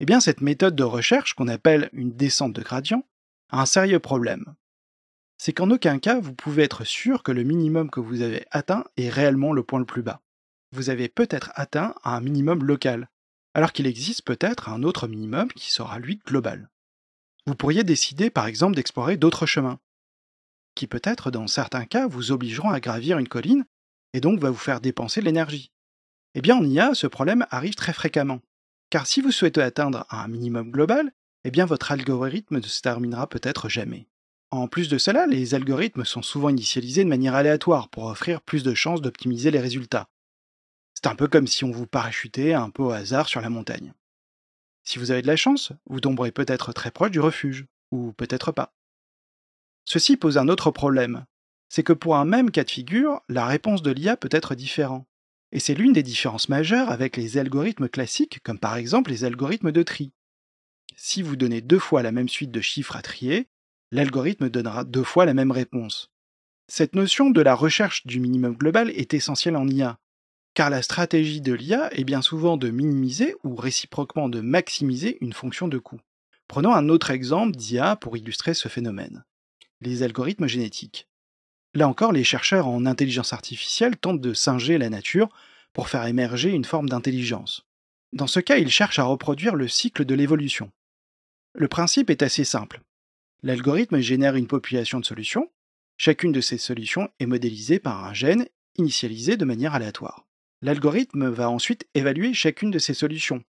Eh 0.00 0.06
bien, 0.06 0.20
cette 0.20 0.40
méthode 0.40 0.76
de 0.76 0.84
recherche, 0.84 1.34
qu'on 1.34 1.48
appelle 1.48 1.90
une 1.92 2.14
descente 2.14 2.52
de 2.52 2.62
gradient, 2.62 3.04
a 3.50 3.62
un 3.62 3.66
sérieux 3.66 3.98
problème. 3.98 4.54
C'est 5.38 5.52
qu'en 5.52 5.70
aucun 5.70 5.98
cas 5.98 6.18
vous 6.18 6.34
pouvez 6.34 6.64
être 6.64 6.84
sûr 6.84 7.22
que 7.22 7.32
le 7.32 7.44
minimum 7.44 7.90
que 7.90 8.00
vous 8.00 8.22
avez 8.22 8.44
atteint 8.50 8.84
est 8.96 9.08
réellement 9.08 9.52
le 9.52 9.62
point 9.62 9.78
le 9.78 9.84
plus 9.84 10.02
bas. 10.02 10.20
Vous 10.72 10.90
avez 10.90 11.08
peut-être 11.08 11.52
atteint 11.54 11.94
un 12.04 12.20
minimum 12.20 12.64
local, 12.64 13.08
alors 13.54 13.72
qu'il 13.72 13.86
existe 13.86 14.22
peut-être 14.22 14.68
un 14.68 14.82
autre 14.82 15.08
minimum 15.08 15.50
qui 15.52 15.70
sera 15.70 15.98
lui 15.98 16.20
global. 16.26 16.68
Vous 17.46 17.54
pourriez 17.54 17.84
décider 17.84 18.30
par 18.30 18.46
exemple 18.46 18.74
d'explorer 18.74 19.16
d'autres 19.16 19.46
chemins, 19.46 19.78
qui 20.74 20.86
peut-être 20.86 21.30
dans 21.30 21.46
certains 21.46 21.86
cas 21.86 22.06
vous 22.06 22.30
obligeront 22.30 22.70
à 22.70 22.80
gravir 22.80 23.18
une 23.18 23.28
colline 23.28 23.64
et 24.12 24.20
donc 24.20 24.40
va 24.40 24.50
vous 24.50 24.56
faire 24.56 24.80
dépenser 24.80 25.20
de 25.20 25.26
l'énergie. 25.26 25.72
Eh 26.34 26.40
bien 26.40 26.56
en 26.56 26.64
IA, 26.64 26.94
ce 26.94 27.06
problème 27.06 27.46
arrive 27.50 27.74
très 27.74 27.92
fréquemment. 27.92 28.40
Car 28.90 29.06
si 29.06 29.20
vous 29.20 29.32
souhaitez 29.32 29.62
atteindre 29.62 30.06
un 30.10 30.28
minimum 30.28 30.70
global, 30.70 31.12
eh 31.44 31.50
bien 31.50 31.66
votre 31.66 31.92
algorithme 31.92 32.56
ne 32.56 32.62
se 32.62 32.80
terminera 32.80 33.28
peut-être 33.28 33.68
jamais. 33.68 34.08
En 34.50 34.66
plus 34.66 34.88
de 34.88 34.96
cela, 34.96 35.26
les 35.26 35.54
algorithmes 35.54 36.04
sont 36.04 36.22
souvent 36.22 36.48
initialisés 36.48 37.04
de 37.04 37.08
manière 37.08 37.34
aléatoire 37.34 37.88
pour 37.90 38.04
offrir 38.04 38.40
plus 38.40 38.62
de 38.62 38.74
chances 38.74 39.02
d'optimiser 39.02 39.50
les 39.50 39.60
résultats. 39.60 40.08
C'est 40.94 41.06
un 41.06 41.14
peu 41.14 41.28
comme 41.28 41.46
si 41.46 41.64
on 41.64 41.70
vous 41.70 41.86
parachutait 41.86 42.54
un 42.54 42.70
peu 42.70 42.82
au 42.82 42.90
hasard 42.90 43.28
sur 43.28 43.40
la 43.40 43.50
montagne. 43.50 43.92
Si 44.84 44.98
vous 44.98 45.10
avez 45.10 45.20
de 45.20 45.26
la 45.26 45.36
chance, 45.36 45.72
vous 45.86 46.00
tomberez 46.00 46.32
peut-être 46.32 46.72
très 46.72 46.90
proche 46.90 47.10
du 47.10 47.20
refuge, 47.20 47.66
ou 47.90 48.12
peut-être 48.12 48.52
pas. 48.52 48.74
Ceci 49.84 50.16
pose 50.16 50.38
un 50.38 50.48
autre 50.48 50.70
problème, 50.70 51.26
c'est 51.68 51.82
que 51.82 51.92
pour 51.92 52.16
un 52.16 52.24
même 52.24 52.50
cas 52.50 52.64
de 52.64 52.70
figure, 52.70 53.20
la 53.28 53.46
réponse 53.46 53.82
de 53.82 53.90
l'IA 53.90 54.16
peut 54.16 54.30
être 54.32 54.54
différente. 54.54 55.06
Et 55.52 55.60
c'est 55.60 55.74
l'une 55.74 55.92
des 55.92 56.02
différences 56.02 56.48
majeures 56.48 56.90
avec 56.90 57.16
les 57.16 57.38
algorithmes 57.38 57.88
classiques, 57.88 58.40
comme 58.42 58.58
par 58.58 58.76
exemple 58.76 59.10
les 59.10 59.24
algorithmes 59.24 59.72
de 59.72 59.82
tri. 59.82 60.12
Si 60.96 61.22
vous 61.22 61.36
donnez 61.36 61.60
deux 61.60 61.78
fois 61.78 62.02
la 62.02 62.12
même 62.12 62.28
suite 62.28 62.50
de 62.50 62.60
chiffres 62.60 62.96
à 62.96 63.02
trier, 63.02 63.48
l'algorithme 63.90 64.50
donnera 64.50 64.84
deux 64.84 65.04
fois 65.04 65.24
la 65.24 65.34
même 65.34 65.52
réponse. 65.52 66.10
Cette 66.66 66.94
notion 66.94 67.30
de 67.30 67.40
la 67.40 67.54
recherche 67.54 68.06
du 68.06 68.20
minimum 68.20 68.54
global 68.54 68.90
est 68.90 69.14
essentielle 69.14 69.56
en 69.56 69.66
IA, 69.66 69.98
car 70.54 70.68
la 70.68 70.82
stratégie 70.82 71.40
de 71.40 71.54
l'IA 71.54 71.88
est 71.94 72.04
bien 72.04 72.20
souvent 72.20 72.56
de 72.56 72.68
minimiser 72.68 73.34
ou 73.44 73.54
réciproquement 73.54 74.28
de 74.28 74.40
maximiser 74.40 75.16
une 75.20 75.32
fonction 75.32 75.68
de 75.68 75.78
coût. 75.78 76.00
Prenons 76.46 76.74
un 76.74 76.88
autre 76.88 77.10
exemple 77.10 77.56
d'IA 77.56 77.96
pour 77.96 78.16
illustrer 78.16 78.54
ce 78.54 78.68
phénomène 78.68 79.24
les 79.80 80.02
algorithmes 80.02 80.46
génétiques. 80.46 81.07
Là 81.74 81.88
encore, 81.88 82.12
les 82.12 82.24
chercheurs 82.24 82.66
en 82.66 82.86
intelligence 82.86 83.32
artificielle 83.32 83.96
tentent 83.96 84.20
de 84.20 84.34
singer 84.34 84.78
la 84.78 84.90
nature 84.90 85.28
pour 85.72 85.88
faire 85.88 86.06
émerger 86.06 86.50
une 86.50 86.64
forme 86.64 86.88
d'intelligence. 86.88 87.66
Dans 88.12 88.26
ce 88.26 88.40
cas, 88.40 88.56
ils 88.56 88.70
cherchent 88.70 88.98
à 88.98 89.04
reproduire 89.04 89.54
le 89.54 89.68
cycle 89.68 90.04
de 90.04 90.14
l'évolution. 90.14 90.70
Le 91.54 91.68
principe 91.68 92.10
est 92.10 92.22
assez 92.22 92.44
simple. 92.44 92.80
L'algorithme 93.42 94.00
génère 94.00 94.34
une 94.34 94.46
population 94.46 94.98
de 94.98 95.04
solutions. 95.04 95.50
Chacune 95.96 96.32
de 96.32 96.40
ces 96.40 96.58
solutions 96.58 97.10
est 97.20 97.26
modélisée 97.26 97.78
par 97.78 98.04
un 98.04 98.14
gène 98.14 98.46
initialisé 98.76 99.36
de 99.36 99.44
manière 99.44 99.74
aléatoire. 99.74 100.24
L'algorithme 100.62 101.28
va 101.28 101.50
ensuite 101.50 101.86
évaluer 101.94 102.34
chacune 102.34 102.70
de 102.70 102.78
ces 102.78 102.94
solutions 102.94 103.44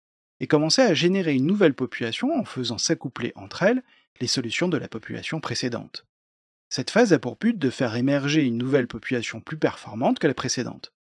et 0.40 0.47
commencer 0.47 0.83
à 0.83 0.94
générer 0.94 1.35
une 1.35 1.47
nouvelle 1.47 1.75
population 1.75 2.35
en 2.38 2.44
faisant 2.44 2.78
s'accoupler 2.78 3.33
entre 3.35 3.62
elles 3.62 3.83
les 4.21 4.26
solutions 4.26 4.68
de 4.68 4.78
la 4.78 4.88
population 4.88 5.40
précédente. 5.40 6.06
Cette 6.76 6.90
phase 6.90 7.12
a 7.12 7.21
pour 7.21 7.37
but 7.37 7.57
de 7.57 7.71
faire 7.71 7.95
émerger 7.95 8.43
une 8.43 8.59
nouvelle 8.59 8.88
population 8.88 9.40
plus 9.40 9.57
performante 9.57 10.19
que 10.19 10.26
la 10.26 10.35
précédente. 10.35 10.93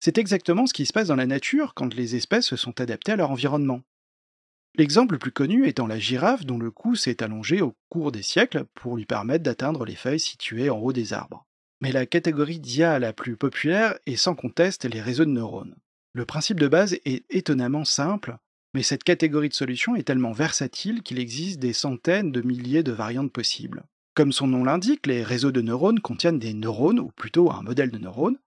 C'est 0.00 0.18
exactement 0.18 0.66
ce 0.66 0.72
qui 0.72 0.86
se 0.86 0.92
passe 0.92 1.06
dans 1.06 1.14
la 1.14 1.26
nature 1.26 1.74
quand 1.74 1.94
les 1.94 2.16
espèces 2.16 2.46
se 2.46 2.56
sont 2.56 2.80
adaptées 2.80 3.12
à 3.12 3.16
leur 3.16 3.30
environnement. 3.30 3.82
L'exemple 4.74 5.14
le 5.14 5.18
plus 5.20 5.30
connu 5.30 5.68
étant 5.68 5.86
la 5.86 6.00
girafe 6.00 6.44
dont 6.44 6.58
le 6.58 6.72
cou 6.72 6.96
s'est 6.96 7.22
allongé 7.22 7.62
au 7.62 7.76
cours 7.90 8.10
des 8.10 8.24
siècles 8.24 8.64
pour 8.74 8.96
lui 8.96 9.06
permettre 9.06 9.44
d'atteindre 9.44 9.84
les 9.84 9.94
feuilles 9.94 10.18
situées 10.18 10.68
en 10.68 10.80
haut 10.80 10.92
des 10.92 11.12
arbres. 11.12 11.46
Mais 11.80 11.92
la 11.92 12.04
catégorie 12.04 12.58
d'IA 12.58 12.98
la 12.98 13.12
plus 13.12 13.36
populaire 13.36 13.96
est 14.06 14.16
sans 14.16 14.34
conteste 14.34 14.84
les 14.84 15.00
réseaux 15.00 15.26
de 15.26 15.30
neurones. 15.30 15.76
Le 16.12 16.26
principe 16.26 16.58
de 16.58 16.66
base 16.66 16.94
est 17.04 17.24
étonnamment 17.30 17.84
simple, 17.84 18.36
mais 18.74 18.82
cette 18.82 19.04
catégorie 19.04 19.48
de 19.48 19.54
solutions 19.54 19.94
est 19.94 20.08
tellement 20.08 20.32
versatile 20.32 21.04
qu'il 21.04 21.20
existe 21.20 21.60
des 21.60 21.72
centaines 21.72 22.32
de 22.32 22.42
milliers 22.42 22.82
de 22.82 22.90
variantes 22.90 23.30
possibles. 23.30 23.84
Comme 24.14 24.32
son 24.32 24.46
nom 24.46 24.64
l'indique, 24.64 25.06
les 25.06 25.22
réseaux 25.22 25.52
de 25.52 25.62
neurones 25.62 26.00
contiennent 26.00 26.38
des 26.38 26.52
neurones, 26.52 27.00
ou 27.00 27.08
plutôt 27.08 27.50
un 27.50 27.62
modèle 27.62 27.90
de 27.90 27.98
neurones. 27.98 28.38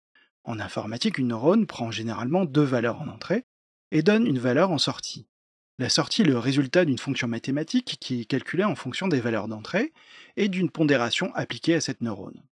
En 0.44 0.60
informatique, 0.60 1.18
une 1.18 1.30
neurone 1.30 1.66
prend 1.66 1.90
généralement 1.90 2.46
deux 2.46 2.64
valeurs 2.64 3.02
en 3.02 3.08
entrée 3.08 3.46
et 3.92 4.04
donne 4.04 4.28
une 4.28 4.38
valeur 4.38 4.70
en 4.70 4.78
sortie. 4.78 5.28
La 5.80 5.90
sortie 5.90 6.22
est 6.22 6.26
le 6.26 6.38
résultat 6.38 6.86
d'une 6.86 7.00
fonction 7.00 7.28
mathématique 7.28 7.98
qui 8.00 8.22
est 8.22 8.26
calculée 8.26 8.64
en 8.64 8.76
fonction 8.76 9.08
des 9.08 9.20
valeurs 9.20 9.48
d'entrée 9.48 9.92
et 10.38 10.50
d'une 10.50 10.70
pondération 10.70 11.34
appliquée 11.34 11.74
à 11.74 11.82
cette 11.82 12.02
neurone. 12.02 12.44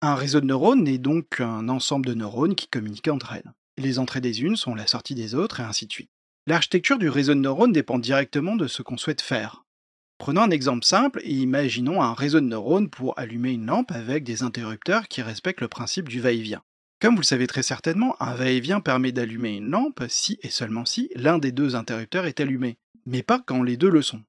Un 0.00 0.14
réseau 0.14 0.40
de 0.40 0.46
neurones 0.46 0.86
est 0.86 0.98
donc 0.98 1.40
un 1.40 1.68
ensemble 1.68 2.06
de 2.06 2.14
neurones 2.14 2.54
qui 2.54 2.68
communiquent 2.68 3.08
entre 3.08 3.32
elles. 3.32 3.52
Les 3.78 3.98
entrées 3.98 4.20
des 4.20 4.42
unes 4.42 4.56
sont 4.56 4.76
la 4.76 4.86
sortie 4.86 5.16
des 5.16 5.34
autres 5.34 5.58
et 5.58 5.64
ainsi 5.64 5.86
de 5.86 5.92
suite. 5.92 6.10
L'architecture 6.46 6.98
du 6.98 7.08
réseau 7.08 7.34
de 7.34 7.40
neurones 7.40 7.72
dépend 7.72 7.98
directement 7.98 8.54
de 8.54 8.68
ce 8.68 8.82
qu'on 8.82 8.96
souhaite 8.96 9.22
faire. 9.22 9.63
Prenons 10.18 10.42
un 10.42 10.50
exemple 10.50 10.84
simple 10.84 11.20
et 11.24 11.32
imaginons 11.32 12.02
un 12.02 12.14
réseau 12.14 12.40
de 12.40 12.46
neurones 12.46 12.88
pour 12.88 13.18
allumer 13.18 13.52
une 13.52 13.66
lampe 13.66 13.90
avec 13.92 14.24
des 14.24 14.42
interrupteurs 14.42 15.08
qui 15.08 15.22
respectent 15.22 15.60
le 15.60 15.68
principe 15.68 16.08
du 16.08 16.20
va-et-vient. 16.20 16.62
Comme 17.00 17.16
vous 17.16 17.20
le 17.20 17.26
savez 17.26 17.46
très 17.46 17.62
certainement, 17.62 18.16
un 18.20 18.34
va-et-vient 18.34 18.80
permet 18.80 19.12
d'allumer 19.12 19.56
une 19.56 19.70
lampe 19.70 20.04
si 20.08 20.38
et 20.42 20.50
seulement 20.50 20.84
si 20.84 21.10
l'un 21.16 21.38
des 21.38 21.52
deux 21.52 21.74
interrupteurs 21.74 22.26
est 22.26 22.40
allumé, 22.40 22.78
mais 23.04 23.22
pas 23.22 23.42
quand 23.44 23.62
les 23.62 23.76
deux 23.76 23.90
le 23.90 24.02
sont. 24.02 24.22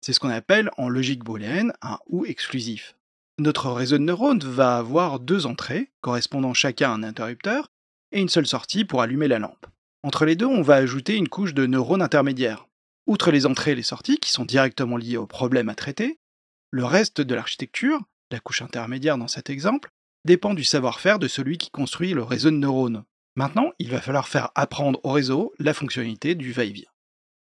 C'est 0.00 0.12
ce 0.12 0.20
qu'on 0.20 0.28
appelle 0.28 0.70
en 0.76 0.88
logique 0.88 1.24
booléenne 1.24 1.72
un 1.80 1.98
ou 2.08 2.26
exclusif. 2.26 2.96
Notre 3.38 3.70
réseau 3.70 3.98
de 3.98 4.02
neurones 4.02 4.40
va 4.40 4.76
avoir 4.76 5.20
deux 5.20 5.46
entrées, 5.46 5.90
correspondant 6.00 6.52
chacun 6.52 6.90
à 6.90 6.94
un 6.94 7.02
interrupteur, 7.02 7.68
et 8.10 8.20
une 8.20 8.28
seule 8.28 8.46
sortie 8.46 8.84
pour 8.84 9.00
allumer 9.00 9.28
la 9.28 9.38
lampe. 9.38 9.66
Entre 10.02 10.26
les 10.26 10.36
deux, 10.36 10.46
on 10.46 10.62
va 10.62 10.74
ajouter 10.74 11.16
une 11.16 11.28
couche 11.28 11.54
de 11.54 11.64
neurones 11.64 12.02
intermédiaires. 12.02 12.66
Outre 13.12 13.30
les 13.30 13.44
entrées 13.44 13.72
et 13.72 13.74
les 13.74 13.82
sorties, 13.82 14.16
qui 14.16 14.30
sont 14.30 14.46
directement 14.46 14.96
liées 14.96 15.18
au 15.18 15.26
problème 15.26 15.68
à 15.68 15.74
traiter, 15.74 16.18
le 16.70 16.86
reste 16.86 17.20
de 17.20 17.34
l'architecture, 17.34 18.00
la 18.30 18.40
couche 18.40 18.62
intermédiaire 18.62 19.18
dans 19.18 19.28
cet 19.28 19.50
exemple, 19.50 19.90
dépend 20.24 20.54
du 20.54 20.64
savoir-faire 20.64 21.18
de 21.18 21.28
celui 21.28 21.58
qui 21.58 21.68
construit 21.70 22.14
le 22.14 22.22
réseau 22.22 22.50
de 22.50 22.56
neurones. 22.56 23.04
Maintenant, 23.36 23.70
il 23.78 23.90
va 23.90 24.00
falloir 24.00 24.28
faire 24.28 24.48
apprendre 24.54 24.98
au 25.02 25.10
réseau 25.10 25.52
la 25.58 25.74
fonctionnalité 25.74 26.34
du 26.34 26.52
va-et-vient. 26.52 26.88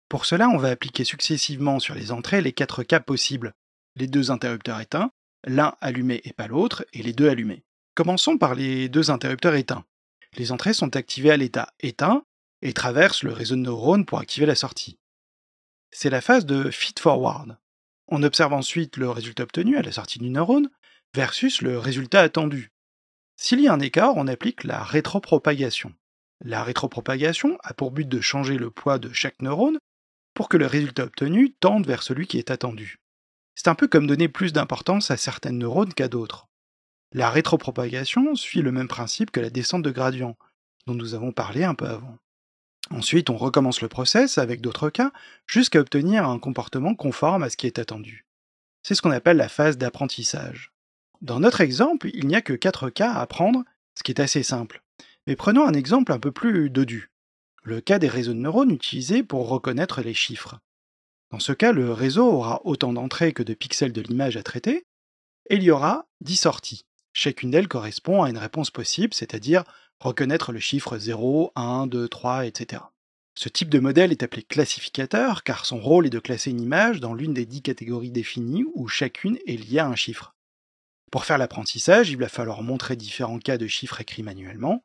Pour 0.09 0.26
cela, 0.26 0.49
on 0.49 0.57
va 0.57 0.71
appliquer 0.71 1.04
successivement 1.04 1.78
sur 1.78 1.95
les 1.95 2.11
entrées 2.11 2.42
les 2.42 2.52
quatre 2.52 2.83
cas 2.83 2.99
possibles. 2.99 3.54
Les 3.95 4.09
deux 4.09 4.33
interrupteurs 4.33 4.81
éteints, 4.81 5.12
l'un 5.47 5.76
allumé 5.81 6.23
et 6.25 6.33
pas 6.33 6.49
l'autre, 6.49 6.85
et 6.92 7.04
les 7.04 7.12
deux 7.12 7.28
allumés. 7.28 7.62
Commençons 7.95 8.37
par 8.37 8.57
les 8.57 8.88
deux 8.88 9.12
interrupteurs 9.12 9.54
éteints. 9.54 9.85
Les 10.37 10.50
entrées 10.50 10.75
sont 10.75 10.97
activées 10.97 11.31
à 11.31 11.37
l'état 11.37 11.73
éteint 11.78 12.25
et 12.62 12.73
traversent 12.73 13.23
le 13.23 13.33
réseau 13.33 13.54
de 13.54 13.61
neurones 13.61 14.07
pour 14.07 14.19
activer 14.19 14.47
la 14.47 14.57
sortie. 14.57 14.99
C'est 15.95 16.11
la 16.11 16.23
phase 16.23 16.47
de 16.47 16.71
feed-forward. 16.71 17.59
On 18.09 18.23
observe 18.23 18.55
ensuite 18.55 18.97
le 18.97 19.11
résultat 19.11 19.43
obtenu 19.43 19.77
à 19.77 19.83
la 19.83 19.93
sortie 19.93 20.19
du 20.19 20.31
neurone 20.31 20.71
versus 21.15 21.61
le 21.61 21.79
résultat 21.79 22.23
attendu. 22.23 22.73
S'il 23.37 23.61
y 23.61 23.69
a 23.69 23.75
un 23.75 23.81
écart, 23.81 24.17
on 24.17 24.27
applique 24.27 24.65
la 24.65 24.83
rétropropagation. 24.83 25.93
La 26.41 26.65
rétropropagation 26.65 27.59
a 27.63 27.75
pour 27.75 27.91
but 27.91 28.09
de 28.09 28.23
changer 28.23 28.57
le 28.57 28.71
poids 28.71 28.99
de 28.99 29.13
chaque 29.13 29.43
neurone 29.43 29.79
pour 30.35 30.49
que 30.49 30.57
le 30.57 30.67
résultat 30.67 31.05
obtenu 31.05 31.53
tende 31.53 31.87
vers 31.87 32.03
celui 32.03 32.27
qui 32.27 32.39
est 32.39 32.51
attendu. 32.51 32.97
C'est 33.55 33.69
un 33.69 33.75
peu 33.75 33.87
comme 33.87 34.07
donner 34.07 34.29
plus 34.29 34.55
d'importance 34.55 35.11
à 35.11 35.19
certaines 35.19 35.59
neurones 35.59 35.93
qu'à 35.93 36.09
d'autres. 36.09 36.49
La 37.13 37.29
rétropropagation 37.29 38.35
suit 38.35 38.63
le 38.63 38.73
même 38.73 38.89
principe 38.89 39.31
que 39.31 39.41
la 39.41 39.51
descente 39.51 39.83
de 39.83 39.91
gradient, 39.91 40.39
dont 40.87 40.95
nous 40.95 41.13
avons 41.13 41.33
parlé 41.33 41.65
un 41.65 41.75
peu 41.75 41.87
avant. 41.87 42.17
Ensuite, 42.93 43.31
on 43.31 43.37
recommence 43.37 43.81
le 43.81 43.89
process 43.89 44.37
avec 44.37 44.61
d'autres 44.61 44.91
cas 44.91 45.13
jusqu'à 45.47 45.81
obtenir 45.81 46.29
un 46.29 46.39
comportement 46.39 46.95
conforme 46.95 47.43
à 47.43 47.51
ce 47.51 47.57
qui 47.57 47.67
est 47.67 47.79
attendu. 47.79 48.27
C'est 48.83 48.95
ce 48.95 49.01
qu'on 49.01 49.11
appelle 49.11 49.39
la 49.39 49.49
phase 49.49 49.79
d'apprentissage. 49.79 50.73
Dans 51.23 51.41
notre 51.41 51.61
exemple, 51.61 52.11
il 52.13 52.27
n'y 52.27 52.37
a 52.37 52.43
que 52.43 52.53
4 52.53 52.91
cas 52.91 53.13
à 53.13 53.21
apprendre, 53.21 53.65
ce 53.95 54.03
qui 54.03 54.13
est 54.13 54.21
assez 54.21 54.43
simple. 54.43 54.83
Mais 55.27 55.37
prenons 55.37 55.67
un 55.67 55.73
exemple 55.73 56.13
un 56.13 56.19
peu 56.19 56.33
plus 56.33 56.69
dodu. 56.69 57.11
Le 57.63 57.81
cas 57.81 57.99
des 57.99 58.09
réseaux 58.09 58.35
de 58.35 58.39
neurones 58.39 58.73
utilisés 58.73 59.23
pour 59.23 59.49
reconnaître 59.49 60.03
les 60.03 60.15
chiffres. 60.15 60.59
Dans 61.31 61.39
ce 61.39 61.53
cas, 61.53 61.73
le 61.73 61.93
réseau 61.93 62.27
aura 62.27 62.61
autant 62.65 62.93
d'entrées 62.93 63.33
que 63.33 63.43
de 63.43 63.55
pixels 63.55 63.93
de 63.93 64.03
l'image 64.03 64.37
à 64.37 64.43
traiter, 64.43 64.85
et 65.49 65.57
il 65.57 65.63
y 65.63 65.71
aura 65.71 66.07
10 66.21 66.37
sorties. 66.37 66.85
Chacune 67.15 67.51
d'elles 67.51 67.69
correspond 67.69 68.23
à 68.23 68.31
une 68.31 68.39
réponse 68.39 68.71
possible, 68.71 69.15
c'est-à-dire 69.15 69.65
reconnaître 70.02 70.52
le 70.52 70.59
chiffre 70.59 70.99
0, 70.99 71.52
1, 71.54 71.87
2, 71.87 72.09
3, 72.09 72.47
etc. 72.47 72.82
Ce 73.35 73.49
type 73.49 73.71
de 73.71 73.78
modèle 73.78 74.12
est 74.12 74.23
appelé 74.23 74.42
classificateur 74.42 75.42
car 75.42 75.64
son 75.64 75.80
rôle 75.80 76.06
est 76.06 76.11
de 76.11 76.18
classer 76.18 76.50
une 76.50 76.61
image 76.61 77.00
dans 77.00 77.14
l'une 77.14 77.32
des 77.32 77.47
10 77.47 77.62
catégories 77.62 78.11
définies 78.11 78.64
où 78.75 78.88
chacune 78.88 79.38
est 79.47 79.56
liée 79.56 79.78
à 79.78 79.87
un 79.87 79.97
chiffre. 79.97 80.35
Pour 81.11 81.25
faire 81.25 81.38
l'apprentissage, 81.38 82.11
il 82.11 82.18
va 82.18 82.28
falloir 82.28 82.62
montrer 82.62 82.97
différents 82.97 83.38
cas 83.38 83.59
de 83.59 83.66
chiffres 83.66 84.00
écrits 84.00 84.23
manuellement, 84.23 84.82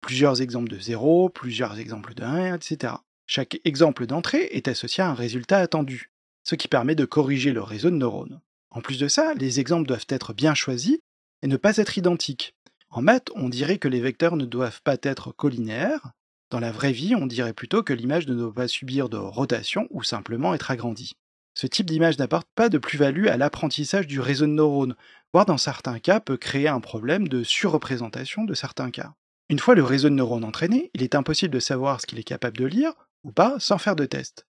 plusieurs 0.00 0.40
exemples 0.40 0.70
de 0.70 0.78
0, 0.78 1.28
plusieurs 1.28 1.78
exemples 1.78 2.14
de 2.14 2.22
1, 2.22 2.54
etc. 2.54 2.94
Chaque 3.26 3.60
exemple 3.64 4.06
d'entrée 4.06 4.48
est 4.52 4.68
associé 4.68 5.02
à 5.02 5.08
un 5.08 5.14
résultat 5.14 5.58
attendu, 5.58 6.10
ce 6.42 6.54
qui 6.54 6.68
permet 6.68 6.94
de 6.94 7.04
corriger 7.04 7.52
le 7.52 7.62
réseau 7.62 7.90
de 7.90 7.96
neurones. 7.96 8.40
En 8.70 8.80
plus 8.80 8.98
de 8.98 9.08
ça, 9.08 9.34
les 9.34 9.60
exemples 9.60 9.86
doivent 9.86 10.06
être 10.08 10.32
bien 10.32 10.54
choisis 10.54 10.98
et 11.42 11.46
ne 11.46 11.56
pas 11.56 11.76
être 11.76 11.96
identiques. 11.96 12.54
En 12.94 13.02
maths, 13.02 13.30
on 13.34 13.48
dirait 13.48 13.78
que 13.78 13.88
les 13.88 14.00
vecteurs 14.00 14.36
ne 14.36 14.44
doivent 14.44 14.80
pas 14.82 14.96
être 15.02 15.32
collinéaires. 15.32 16.12
Dans 16.50 16.60
la 16.60 16.70
vraie 16.70 16.92
vie, 16.92 17.16
on 17.16 17.26
dirait 17.26 17.52
plutôt 17.52 17.82
que 17.82 17.92
l'image 17.92 18.28
ne 18.28 18.36
doit 18.36 18.54
pas 18.54 18.68
subir 18.68 19.08
de 19.08 19.16
rotation 19.16 19.88
ou 19.90 20.04
simplement 20.04 20.54
être 20.54 20.70
agrandie. 20.70 21.14
Ce 21.54 21.66
type 21.66 21.86
d'image 21.86 22.18
n'apporte 22.18 22.46
pas 22.54 22.68
de 22.68 22.78
plus-value 22.78 23.26
à 23.26 23.36
l'apprentissage 23.36 24.06
du 24.06 24.20
réseau 24.20 24.46
de 24.46 24.52
neurones, 24.52 24.94
voire 25.32 25.44
dans 25.44 25.58
certains 25.58 25.98
cas 25.98 26.20
peut 26.20 26.36
créer 26.36 26.68
un 26.68 26.78
problème 26.78 27.26
de 27.26 27.42
surreprésentation 27.42 28.44
de 28.44 28.54
certains 28.54 28.92
cas. 28.92 29.14
Une 29.48 29.58
fois 29.58 29.74
le 29.74 29.82
réseau 29.82 30.08
de 30.08 30.14
neurones 30.14 30.44
entraîné, 30.44 30.92
il 30.94 31.02
est 31.02 31.16
impossible 31.16 31.52
de 31.52 31.58
savoir 31.58 32.00
ce 32.00 32.06
qu'il 32.06 32.20
est 32.20 32.22
capable 32.22 32.58
de 32.58 32.66
lire 32.66 32.92
ou 33.24 33.32
pas 33.32 33.58
sans 33.58 33.78
faire 33.78 33.96
de 33.96 34.06
test. 34.06 34.46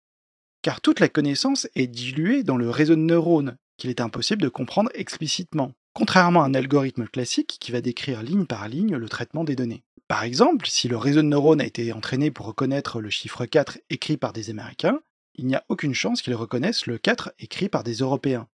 Car 0.63 0.81
toute 0.81 0.99
la 0.99 1.07
connaissance 1.07 1.69
est 1.75 1.87
diluée 1.87 2.43
dans 2.43 2.57
le 2.57 2.69
réseau 2.69 2.95
de 2.95 2.99
neurones, 2.99 3.55
qu'il 3.77 3.89
est 3.89 4.01
impossible 4.01 4.41
de 4.41 4.49
comprendre 4.49 4.91
explicitement, 4.95 5.71
contrairement 5.93 6.43
à 6.43 6.47
un 6.47 6.53
algorithme 6.53 7.07
classique 7.07 7.57
qui 7.59 7.71
va 7.71 7.81
décrire 7.81 8.23
ligne 8.23 8.45
par 8.45 8.67
ligne 8.67 8.95
le 8.95 9.09
traitement 9.09 9.43
des 9.43 9.55
données. 9.55 9.83
Par 10.07 10.23
exemple, 10.23 10.67
si 10.67 10.87
le 10.87 10.97
réseau 10.97 11.21
de 11.21 11.27
neurones 11.27 11.61
a 11.61 11.65
été 11.65 11.93
entraîné 11.93 12.31
pour 12.31 12.45
reconnaître 12.45 13.01
le 13.01 13.09
chiffre 13.09 13.45
4 13.45 13.79
écrit 13.89 14.17
par 14.17 14.33
des 14.33 14.49
Américains, 14.49 14.99
il 15.35 15.47
n'y 15.47 15.55
a 15.55 15.63
aucune 15.69 15.93
chance 15.93 16.21
qu'il 16.21 16.35
reconnaisse 16.35 16.85
le 16.85 16.97
4 16.97 17.33
écrit 17.39 17.69
par 17.69 17.83
des 17.83 17.95
Européens 17.95 18.47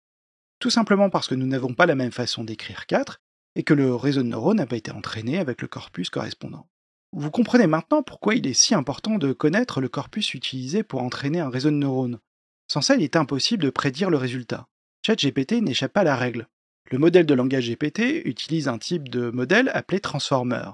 tout 0.59 0.69
simplement 0.69 1.09
parce 1.09 1.27
que 1.27 1.35
nous 1.35 1.47
n'avons 1.47 1.73
pas 1.73 1.85
la 1.85 1.95
même 1.95 2.11
façon 2.11 2.43
d'écrire 2.43 2.85
4 2.85 3.21
et 3.55 3.63
que 3.63 3.73
le 3.73 3.95
réseau 3.95 4.21
de 4.21 4.27
neurones 4.27 4.57
n'a 4.57 4.67
pas 4.67 4.75
été 4.75 4.91
entraîné 4.91 5.39
avec 5.39 5.61
le 5.61 5.67
corpus 5.67 6.09
correspondant. 6.09 6.67
Vous 7.11 7.31
comprenez 7.31 7.65
maintenant 7.65 8.03
pourquoi 8.03 8.35
il 8.35 8.45
est 8.45 8.53
si 8.53 8.75
important 8.75 9.17
de 9.17 9.33
connaître 9.33 9.81
le 9.81 9.89
corpus 9.89 10.33
utilisé 10.33 10.83
pour 10.83 11.01
entraîner 11.01 11.39
un 11.39 11.49
réseau 11.49 11.71
de 11.71 11.75
neurones. 11.75 12.19
Sans 12.67 12.81
ça, 12.81 12.95
il 12.95 13.01
est 13.01 13.15
impossible 13.15 13.63
de 13.63 13.71
prédire 13.71 14.11
le 14.11 14.17
résultat. 14.17 14.67
ChatGPT 15.03 15.53
n'échappe 15.53 15.93
pas 15.93 16.01
à 16.01 16.03
la 16.03 16.15
règle. 16.15 16.47
Le 16.91 16.97
modèle 16.97 17.27
de 17.27 17.35
langage 17.35 17.69
GPT 17.69 18.25
utilise 18.25 18.67
un 18.67 18.79
type 18.79 19.09
de 19.09 19.29
modèle 19.29 19.69
appelé 19.75 19.99
transformer. 19.99 20.71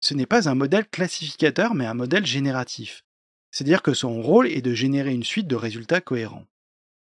Ce 0.00 0.14
n'est 0.14 0.24
pas 0.24 0.48
un 0.48 0.54
modèle 0.54 0.86
classificateur 0.86 1.74
mais 1.74 1.86
un 1.86 1.94
modèle 1.94 2.24
génératif. 2.24 3.04
C'est-à-dire 3.50 3.82
que 3.82 3.92
son 3.92 4.22
rôle 4.22 4.46
est 4.46 4.62
de 4.62 4.74
générer 4.74 5.12
une 5.12 5.24
suite 5.24 5.48
de 5.48 5.56
résultats 5.56 6.00
cohérents. 6.00 6.46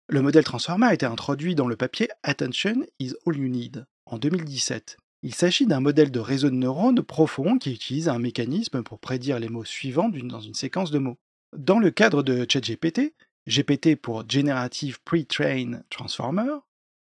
Le 0.07 0.21
modèle 0.21 0.45
transformer 0.45 0.87
a 0.87 0.93
été 0.93 1.05
introduit 1.05 1.55
dans 1.55 1.67
le 1.67 1.75
papier 1.75 2.07
Attention 2.23 2.85
is 2.99 3.13
all 3.25 3.35
you 3.35 3.49
need 3.49 3.85
en 4.05 4.17
2017. 4.17 4.95
Il 5.23 5.35
s'agit 5.35 5.65
d'un 5.65 5.81
modèle 5.81 6.11
de 6.11 6.19
réseau 6.21 6.49
de 6.49 6.55
neurones 6.55 7.01
profond 7.01 7.57
qui 7.57 7.73
utilise 7.73 8.07
un 8.07 8.19
mécanisme 8.19 8.81
pour 8.81 8.99
prédire 8.99 9.39
les 9.39 9.49
mots 9.49 9.65
suivants 9.65 10.09
dans 10.09 10.39
une 10.39 10.53
séquence 10.53 10.91
de 10.91 10.99
mots. 10.99 11.17
Dans 11.53 11.79
le 11.79 11.91
cadre 11.91 12.23
de 12.23 12.45
ChatGPT, 12.47 13.13
GPT 13.45 13.95
pour 13.95 14.23
Generative 14.29 14.99
Pre-trained 15.03 15.83
Transformer, 15.89 16.59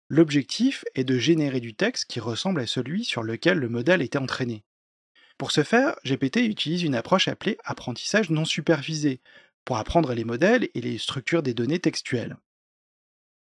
l'objectif 0.09 0.85
est 0.95 1.05
de 1.05 1.19
générer 1.19 1.61
du 1.61 1.75
texte 1.75 2.07
qui 2.07 2.21
ressemble 2.21 2.61
à 2.61 2.67
celui 2.67 3.05
sur 3.05 3.23
lequel 3.23 3.59
le 3.59 3.69
modèle 3.69 4.03
était 4.03 4.19
entraîné. 4.19 4.65
Pour 5.37 5.53
ce 5.53 5.63
faire, 5.63 5.95
GPT 6.05 6.39
utilise 6.39 6.83
une 6.83 6.95
approche 6.95 7.29
appelée 7.29 7.59
apprentissage 7.65 8.31
non 8.31 8.45
supervisé 8.45 9.21
pour 9.65 9.77
apprendre 9.77 10.15
les 10.15 10.25
modèles 10.25 10.69
et 10.75 10.81
les 10.81 10.99
structures 10.99 11.43
des 11.43 11.55
données 11.55 11.79
textuelles. 11.79 12.37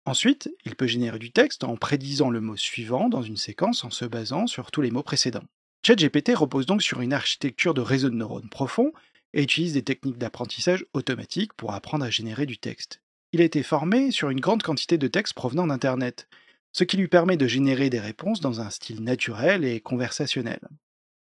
Ensuite, 0.06 0.50
il 0.64 0.74
peut 0.74 0.86
générer 0.86 1.18
du 1.18 1.32
texte 1.32 1.64
en 1.64 1.76
prédisant 1.76 2.30
le 2.30 2.40
mot 2.40 2.56
suivant 2.56 3.08
dans 3.08 3.22
une 3.22 3.36
séquence 3.36 3.84
en 3.84 3.90
se 3.90 4.04
basant 4.04 4.46
sur 4.46 4.70
tous 4.70 4.80
les 4.80 4.90
mots 4.90 5.02
précédents. 5.02 5.44
ChatGPT 5.86 6.34
repose 6.34 6.66
donc 6.66 6.82
sur 6.82 7.00
une 7.00 7.12
architecture 7.12 7.74
de 7.74 7.80
réseau 7.80 8.10
de 8.10 8.14
neurones 8.14 8.48
profond 8.48 8.92
et 9.32 9.42
utilise 9.42 9.74
des 9.74 9.82
techniques 9.82 10.18
d'apprentissage 10.18 10.84
automatique 10.94 11.52
pour 11.54 11.74
apprendre 11.74 12.04
à 12.04 12.10
générer 12.10 12.46
du 12.46 12.58
texte. 12.58 13.00
Il 13.32 13.40
a 13.40 13.44
été 13.44 13.62
formé 13.62 14.10
sur 14.10 14.30
une 14.30 14.40
grande 14.40 14.62
quantité 14.62 14.96
de 14.96 15.08
textes 15.08 15.34
provenant 15.34 15.66
d'Internet, 15.66 16.28
ce 16.74 16.82
qui 16.82 16.96
lui 16.96 17.06
permet 17.06 17.36
de 17.36 17.46
générer 17.46 17.88
des 17.88 18.00
réponses 18.00 18.40
dans 18.40 18.60
un 18.60 18.68
style 18.68 19.02
naturel 19.02 19.64
et 19.64 19.80
conversationnel. 19.80 20.58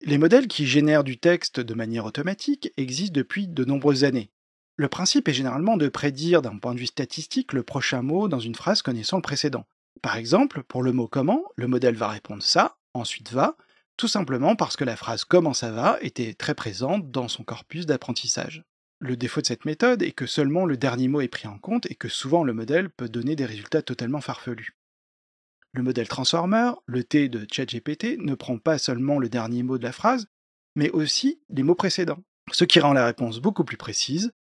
Les 0.02 0.18
modèles 0.18 0.48
qui 0.48 0.66
génèrent 0.66 1.04
du 1.04 1.18
texte 1.18 1.60
de 1.60 1.72
manière 1.72 2.04
automatique 2.04 2.72
existent 2.76 3.14
depuis 3.14 3.46
de 3.46 3.64
nombreuses 3.64 4.02
années. 4.02 4.30
Le 4.76 4.88
principe 4.88 5.28
est 5.28 5.32
généralement 5.32 5.76
de 5.76 5.88
prédire 5.88 6.42
d'un 6.42 6.58
point 6.58 6.74
de 6.74 6.80
vue 6.80 6.86
statistique 6.86 7.52
le 7.52 7.62
prochain 7.62 8.02
mot 8.02 8.26
dans 8.26 8.40
une 8.40 8.56
phrase 8.56 8.82
connaissant 8.82 9.16
le 9.18 9.22
précédent. 9.22 9.66
Par 10.02 10.16
exemple, 10.16 10.64
pour 10.64 10.82
le 10.82 10.92
mot 10.92 11.06
comment, 11.06 11.44
le 11.54 11.68
modèle 11.68 11.94
va 11.94 12.08
répondre 12.08 12.42
ça, 12.42 12.76
ensuite 12.92 13.32
va, 13.32 13.56
tout 13.96 14.08
simplement 14.08 14.56
parce 14.56 14.76
que 14.76 14.84
la 14.84 14.96
phrase 14.96 15.24
comment 15.24 15.54
ça 15.54 15.70
va 15.70 15.96
était 16.02 16.34
très 16.34 16.54
présente 16.54 17.10
dans 17.12 17.28
son 17.28 17.44
corpus 17.44 17.86
d'apprentissage. 17.86 18.64
Le 18.98 19.16
défaut 19.16 19.42
de 19.42 19.46
cette 19.46 19.64
méthode 19.64 20.02
est 20.02 20.12
que 20.12 20.26
seulement 20.26 20.66
le 20.66 20.76
dernier 20.76 21.06
mot 21.06 21.20
est 21.20 21.28
pris 21.28 21.46
en 21.46 21.58
compte 21.58 21.88
et 21.90 21.94
que 21.94 22.08
souvent 22.08 22.42
le 22.42 22.52
modèle 22.52 22.90
peut 22.90 23.08
donner 23.08 23.36
des 23.36 23.46
résultats 23.46 23.82
totalement 23.82 24.20
farfelus. 24.20 24.75
Le 25.76 25.82
modèle 25.82 26.08
Transformer, 26.08 26.72
le 26.86 27.04
T 27.04 27.28
de 27.28 27.46
ChatGPT, 27.52 28.16
ne 28.16 28.34
prend 28.34 28.56
pas 28.56 28.78
seulement 28.78 29.18
le 29.18 29.28
dernier 29.28 29.62
mot 29.62 29.76
de 29.76 29.82
la 29.82 29.92
phrase, 29.92 30.26
mais 30.74 30.88
aussi 30.88 31.42
les 31.50 31.62
mots 31.62 31.74
précédents, 31.74 32.22
ce 32.50 32.64
qui 32.64 32.80
rend 32.80 32.94
la 32.94 33.04
réponse 33.04 33.40
beaucoup 33.40 33.62
plus 33.62 33.76
précise, 33.76 34.32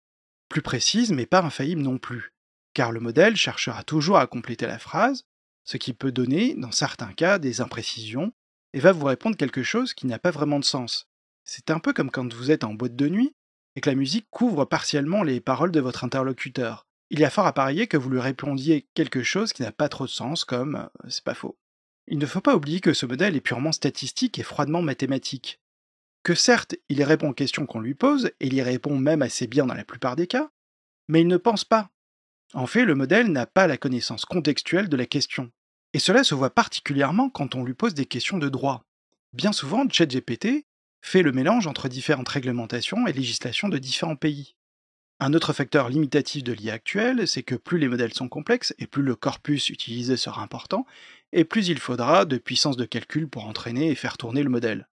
plus 0.48 0.62
précise 0.62 1.10
mais 1.10 1.26
pas 1.26 1.42
infaillible 1.42 1.82
non 1.82 1.98
plus, 1.98 2.32
car 2.72 2.92
le 2.92 3.00
modèle 3.00 3.34
cherchera 3.34 3.82
toujours 3.82 4.18
à 4.18 4.28
compléter 4.28 4.68
la 4.68 4.78
phrase, 4.78 5.24
ce 5.64 5.76
qui 5.76 5.92
peut 5.92 6.12
donner, 6.12 6.54
dans 6.54 6.70
certains 6.70 7.12
cas, 7.12 7.40
des 7.40 7.60
imprécisions, 7.60 8.32
et 8.72 8.78
va 8.78 8.92
vous 8.92 9.06
répondre 9.06 9.36
quelque 9.36 9.64
chose 9.64 9.92
qui 9.92 10.06
n'a 10.06 10.20
pas 10.20 10.30
vraiment 10.30 10.60
de 10.60 10.64
sens. 10.64 11.08
C'est 11.42 11.72
un 11.72 11.80
peu 11.80 11.92
comme 11.92 12.12
quand 12.12 12.32
vous 12.32 12.52
êtes 12.52 12.62
en 12.62 12.74
boîte 12.74 12.94
de 12.94 13.08
nuit 13.08 13.34
et 13.74 13.80
que 13.80 13.90
la 13.90 13.96
musique 13.96 14.28
couvre 14.30 14.66
partiellement 14.66 15.24
les 15.24 15.40
paroles 15.40 15.72
de 15.72 15.80
votre 15.80 16.04
interlocuteur 16.04 16.83
il 17.10 17.20
y 17.20 17.24
a 17.24 17.30
fort 17.30 17.46
à 17.46 17.52
parier 17.52 17.86
que 17.86 17.96
vous 17.96 18.10
lui 18.10 18.20
répondiez 18.20 18.86
quelque 18.94 19.22
chose 19.22 19.52
qui 19.52 19.62
n'a 19.62 19.72
pas 19.72 19.88
trop 19.88 20.06
de 20.06 20.10
sens, 20.10 20.44
comme 20.44 20.88
c'est 21.08 21.24
pas 21.24 21.34
faux. 21.34 21.58
Il 22.06 22.18
ne 22.18 22.26
faut 22.26 22.40
pas 22.40 22.56
oublier 22.56 22.80
que 22.80 22.92
ce 22.92 23.06
modèle 23.06 23.36
est 23.36 23.40
purement 23.40 23.72
statistique 23.72 24.38
et 24.38 24.42
froidement 24.42 24.82
mathématique. 24.82 25.60
Que 26.22 26.34
certes, 26.34 26.74
il 26.88 27.02
répond 27.02 27.30
aux 27.30 27.34
questions 27.34 27.66
qu'on 27.66 27.80
lui 27.80 27.94
pose, 27.94 28.26
et 28.40 28.46
il 28.46 28.54
y 28.54 28.62
répond 28.62 28.96
même 28.96 29.22
assez 29.22 29.46
bien 29.46 29.66
dans 29.66 29.74
la 29.74 29.84
plupart 29.84 30.16
des 30.16 30.26
cas, 30.26 30.50
mais 31.08 31.20
il 31.20 31.28
ne 31.28 31.36
pense 31.36 31.64
pas. 31.64 31.90
En 32.54 32.66
fait, 32.66 32.84
le 32.84 32.94
modèle 32.94 33.30
n'a 33.32 33.46
pas 33.46 33.66
la 33.66 33.76
connaissance 33.76 34.24
contextuelle 34.24 34.88
de 34.88 34.96
la 34.96 35.06
question. 35.06 35.50
Et 35.92 35.98
cela 35.98 36.24
se 36.24 36.34
voit 36.34 36.54
particulièrement 36.54 37.30
quand 37.30 37.54
on 37.54 37.64
lui 37.64 37.74
pose 37.74 37.94
des 37.94 38.06
questions 38.06 38.38
de 38.38 38.48
droit. 38.48 38.84
Bien 39.32 39.52
souvent, 39.52 39.88
ChatGPT 39.88 40.66
fait 41.02 41.22
le 41.22 41.32
mélange 41.32 41.66
entre 41.66 41.88
différentes 41.88 42.28
réglementations 42.28 43.06
et 43.06 43.12
législations 43.12 43.68
de 43.68 43.78
différents 43.78 44.16
pays. 44.16 44.56
Un 45.20 45.32
autre 45.32 45.52
facteur 45.52 45.88
limitatif 45.88 46.42
de 46.42 46.52
l'IA 46.52 46.74
actuelle, 46.74 47.28
c'est 47.28 47.44
que 47.44 47.54
plus 47.54 47.78
les 47.78 47.88
modèles 47.88 48.14
sont 48.14 48.28
complexes 48.28 48.74
et 48.78 48.86
plus 48.86 49.02
le 49.02 49.14
corpus 49.14 49.70
utilisé 49.70 50.16
sera 50.16 50.42
important, 50.42 50.86
et 51.32 51.44
plus 51.44 51.68
il 51.68 51.78
faudra 51.78 52.24
de 52.24 52.36
puissance 52.36 52.76
de 52.76 52.84
calcul 52.84 53.28
pour 53.28 53.46
entraîner 53.46 53.90
et 53.90 53.94
faire 53.94 54.18
tourner 54.18 54.42
le 54.42 54.50
modèle. 54.50 54.88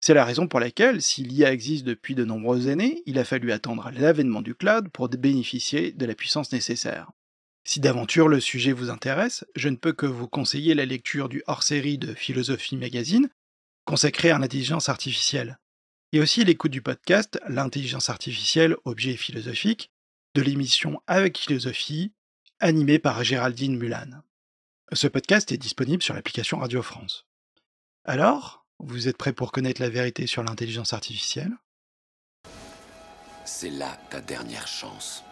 C'est 0.00 0.14
la 0.14 0.24
raison 0.24 0.48
pour 0.48 0.60
laquelle, 0.60 1.00
si 1.00 1.22
l'IA 1.22 1.52
existe 1.52 1.84
depuis 1.84 2.14
de 2.14 2.24
nombreuses 2.24 2.68
années, 2.68 3.02
il 3.06 3.18
a 3.18 3.24
fallu 3.24 3.52
attendre 3.52 3.90
l'avènement 3.94 4.42
du 4.42 4.54
cloud 4.54 4.88
pour 4.90 5.08
bénéficier 5.08 5.92
de 5.92 6.06
la 6.06 6.14
puissance 6.14 6.52
nécessaire. 6.52 7.10
Si 7.66 7.80
d'aventure 7.80 8.28
le 8.28 8.40
sujet 8.40 8.72
vous 8.72 8.90
intéresse, 8.90 9.46
je 9.56 9.70
ne 9.70 9.76
peux 9.76 9.94
que 9.94 10.04
vous 10.04 10.28
conseiller 10.28 10.74
la 10.74 10.84
lecture 10.84 11.30
du 11.30 11.42
hors-série 11.46 11.96
de 11.96 12.12
Philosophie 12.12 12.76
Magazine, 12.76 13.30
consacré 13.86 14.30
à 14.30 14.38
l'intelligence 14.38 14.90
artificielle 14.90 15.58
et 16.14 16.20
aussi 16.20 16.44
l'écoute 16.44 16.70
du 16.70 16.80
podcast 16.80 17.40
L'intelligence 17.48 18.08
artificielle, 18.08 18.76
objet 18.84 19.16
philosophique, 19.16 19.90
de 20.36 20.42
l'émission 20.42 21.02
Avec 21.08 21.36
philosophie, 21.36 22.12
animée 22.60 23.00
par 23.00 23.24
Géraldine 23.24 23.76
Mulan. 23.76 24.22
Ce 24.92 25.08
podcast 25.08 25.50
est 25.50 25.56
disponible 25.56 26.04
sur 26.04 26.14
l'application 26.14 26.58
Radio 26.58 26.82
France. 26.82 27.26
Alors, 28.04 28.64
vous 28.78 29.08
êtes 29.08 29.16
prêts 29.16 29.32
pour 29.32 29.50
connaître 29.50 29.82
la 29.82 29.88
vérité 29.88 30.28
sur 30.28 30.44
l'intelligence 30.44 30.92
artificielle? 30.92 31.52
C'est 33.44 33.70
là 33.70 33.98
ta 34.08 34.20
dernière 34.20 34.68
chance. 34.68 35.24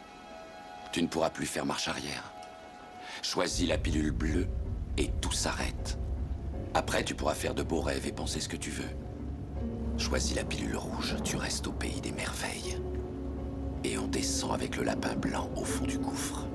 Tu 0.92 1.00
ne 1.00 1.06
pourras 1.06 1.30
plus 1.30 1.46
faire 1.46 1.64
marche 1.64 1.86
arrière. 1.86 2.32
Choisis 3.22 3.68
la 3.68 3.78
pilule 3.78 4.10
bleue 4.10 4.48
et 4.98 5.12
tout 5.20 5.30
s'arrête. 5.30 5.96
Après, 6.74 7.04
tu 7.04 7.14
pourras 7.14 7.34
faire 7.34 7.54
de 7.54 7.62
beaux 7.62 7.82
rêves 7.82 8.08
et 8.08 8.12
penser 8.12 8.40
ce 8.40 8.48
que 8.48 8.56
tu 8.56 8.70
veux. 8.70 8.90
Choisis 9.98 10.34
la 10.34 10.44
pilule 10.44 10.76
rouge, 10.76 11.16
tu 11.24 11.36
restes 11.36 11.66
au 11.66 11.72
pays 11.72 12.00
des 12.00 12.12
merveilles. 12.12 12.78
Et 13.84 13.98
on 13.98 14.06
descend 14.06 14.52
avec 14.52 14.76
le 14.76 14.84
lapin 14.84 15.14
blanc 15.14 15.50
au 15.56 15.64
fond 15.64 15.84
du 15.86 15.98
gouffre. 15.98 16.46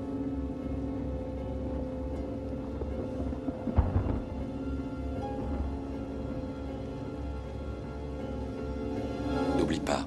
N'oublie 9.56 9.80
pas, 9.80 10.06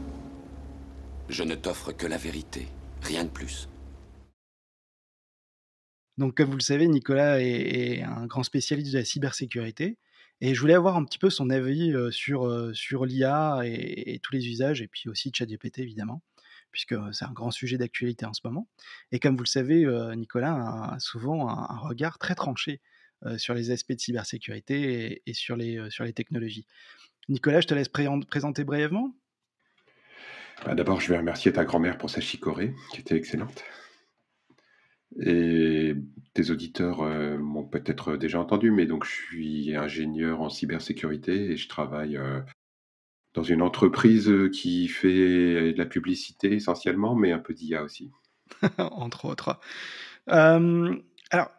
je 1.30 1.44
ne 1.44 1.56
t'offre 1.56 1.92
que 1.92 2.08
la 2.08 2.18
vérité, 2.18 2.68
rien 3.02 3.24
de 3.24 3.30
plus. 3.30 3.68
Donc 6.18 6.36
comme 6.38 6.50
vous 6.50 6.58
le 6.58 6.62
savez, 6.62 6.88
Nicolas 6.88 7.42
est, 7.42 7.46
est 7.46 8.04
un 8.04 8.28
grand 8.28 8.44
spécialiste 8.44 8.94
de 8.94 9.00
la 9.00 9.06
cybersécurité. 9.06 9.98
Et 10.42 10.56
je 10.56 10.60
voulais 10.60 10.74
avoir 10.74 10.98
un 10.98 11.06
petit 11.06 11.20
peu 11.20 11.30
son 11.30 11.50
avis 11.50 11.94
sur, 12.12 12.72
sur 12.74 13.06
l'IA 13.06 13.62
et, 13.64 14.20
tous 14.24 14.34
les 14.34 14.48
usages, 14.48 14.82
et 14.82 14.88
puis 14.88 15.08
aussi 15.08 15.32
ChatGPT 15.34 15.80
évidemment, 15.80 16.24
puisque 16.72 16.96
c'est 17.14 17.26
un 17.26 17.32
grand 17.32 17.52
sujet 17.52 17.78
d'actualité 17.78 18.26
en 18.26 18.34
ce 18.34 18.42
moment. 18.44 18.68
Et 19.12 19.20
comme 19.20 19.36
vous 19.36 19.44
le 19.44 19.48
savez, 19.48 19.86
Nicolas 20.16 20.94
a 20.94 21.00
souvent 21.00 21.48
un, 21.48 21.78
regard 21.78 22.18
très 22.18 22.34
tranché 22.34 22.82
sur 23.38 23.54
les 23.54 23.70
aspects 23.70 23.94
de 23.94 24.00
cybersécurité 24.00 25.22
et, 25.26 25.34
sur, 25.34 25.56
les, 25.56 25.92
sur 25.92 26.04
les 26.04 26.14
technologies. 26.14 26.66
Nicolas, 27.30 27.62
je 27.62 27.68
te 27.68 27.76
laisse 27.76 27.90
présenter 27.90 28.64
brièvement. 28.64 29.14
Bah, 30.66 30.76
d'abord, 30.76 31.02
je 31.02 31.10
vais 31.10 31.18
remercier 31.18 31.52
ta 31.52 31.66
grand-mère 31.66 31.98
pour 31.98 32.10
sa 32.10 32.22
chicorée, 32.22 32.76
qui 32.92 33.02
était 33.02 33.16
excellente. 33.16 33.64
Et 35.20 35.96
tes 36.34 36.52
auditeurs 36.52 37.02
euh, 37.02 37.38
m'ont 37.38 37.66
peut-être 37.66 38.16
déjà 38.16 38.40
entendu, 38.40 38.72
mais 38.72 38.86
donc 38.86 39.04
je 39.06 39.12
suis 39.12 39.76
ingénieur 39.76 40.42
en 40.42 40.50
cybersécurité 40.50 41.52
et 41.52 41.58
je 41.58 41.68
travaille 41.68 42.18
euh, 42.18 42.40
dans 43.34 43.44
une 43.44 43.62
entreprise 43.62 44.32
qui 44.54 44.88
fait 44.88 45.74
de 45.74 45.78
la 45.78 45.86
publicité 45.86 46.54
essentiellement, 46.54 47.16
mais 47.16 47.32
un 47.34 47.40
peu 47.40 47.54
d'IA 47.54 47.84
aussi. 47.84 48.12
Entre 48.78 49.26
autres. 49.26 49.60
alors, 50.28 51.50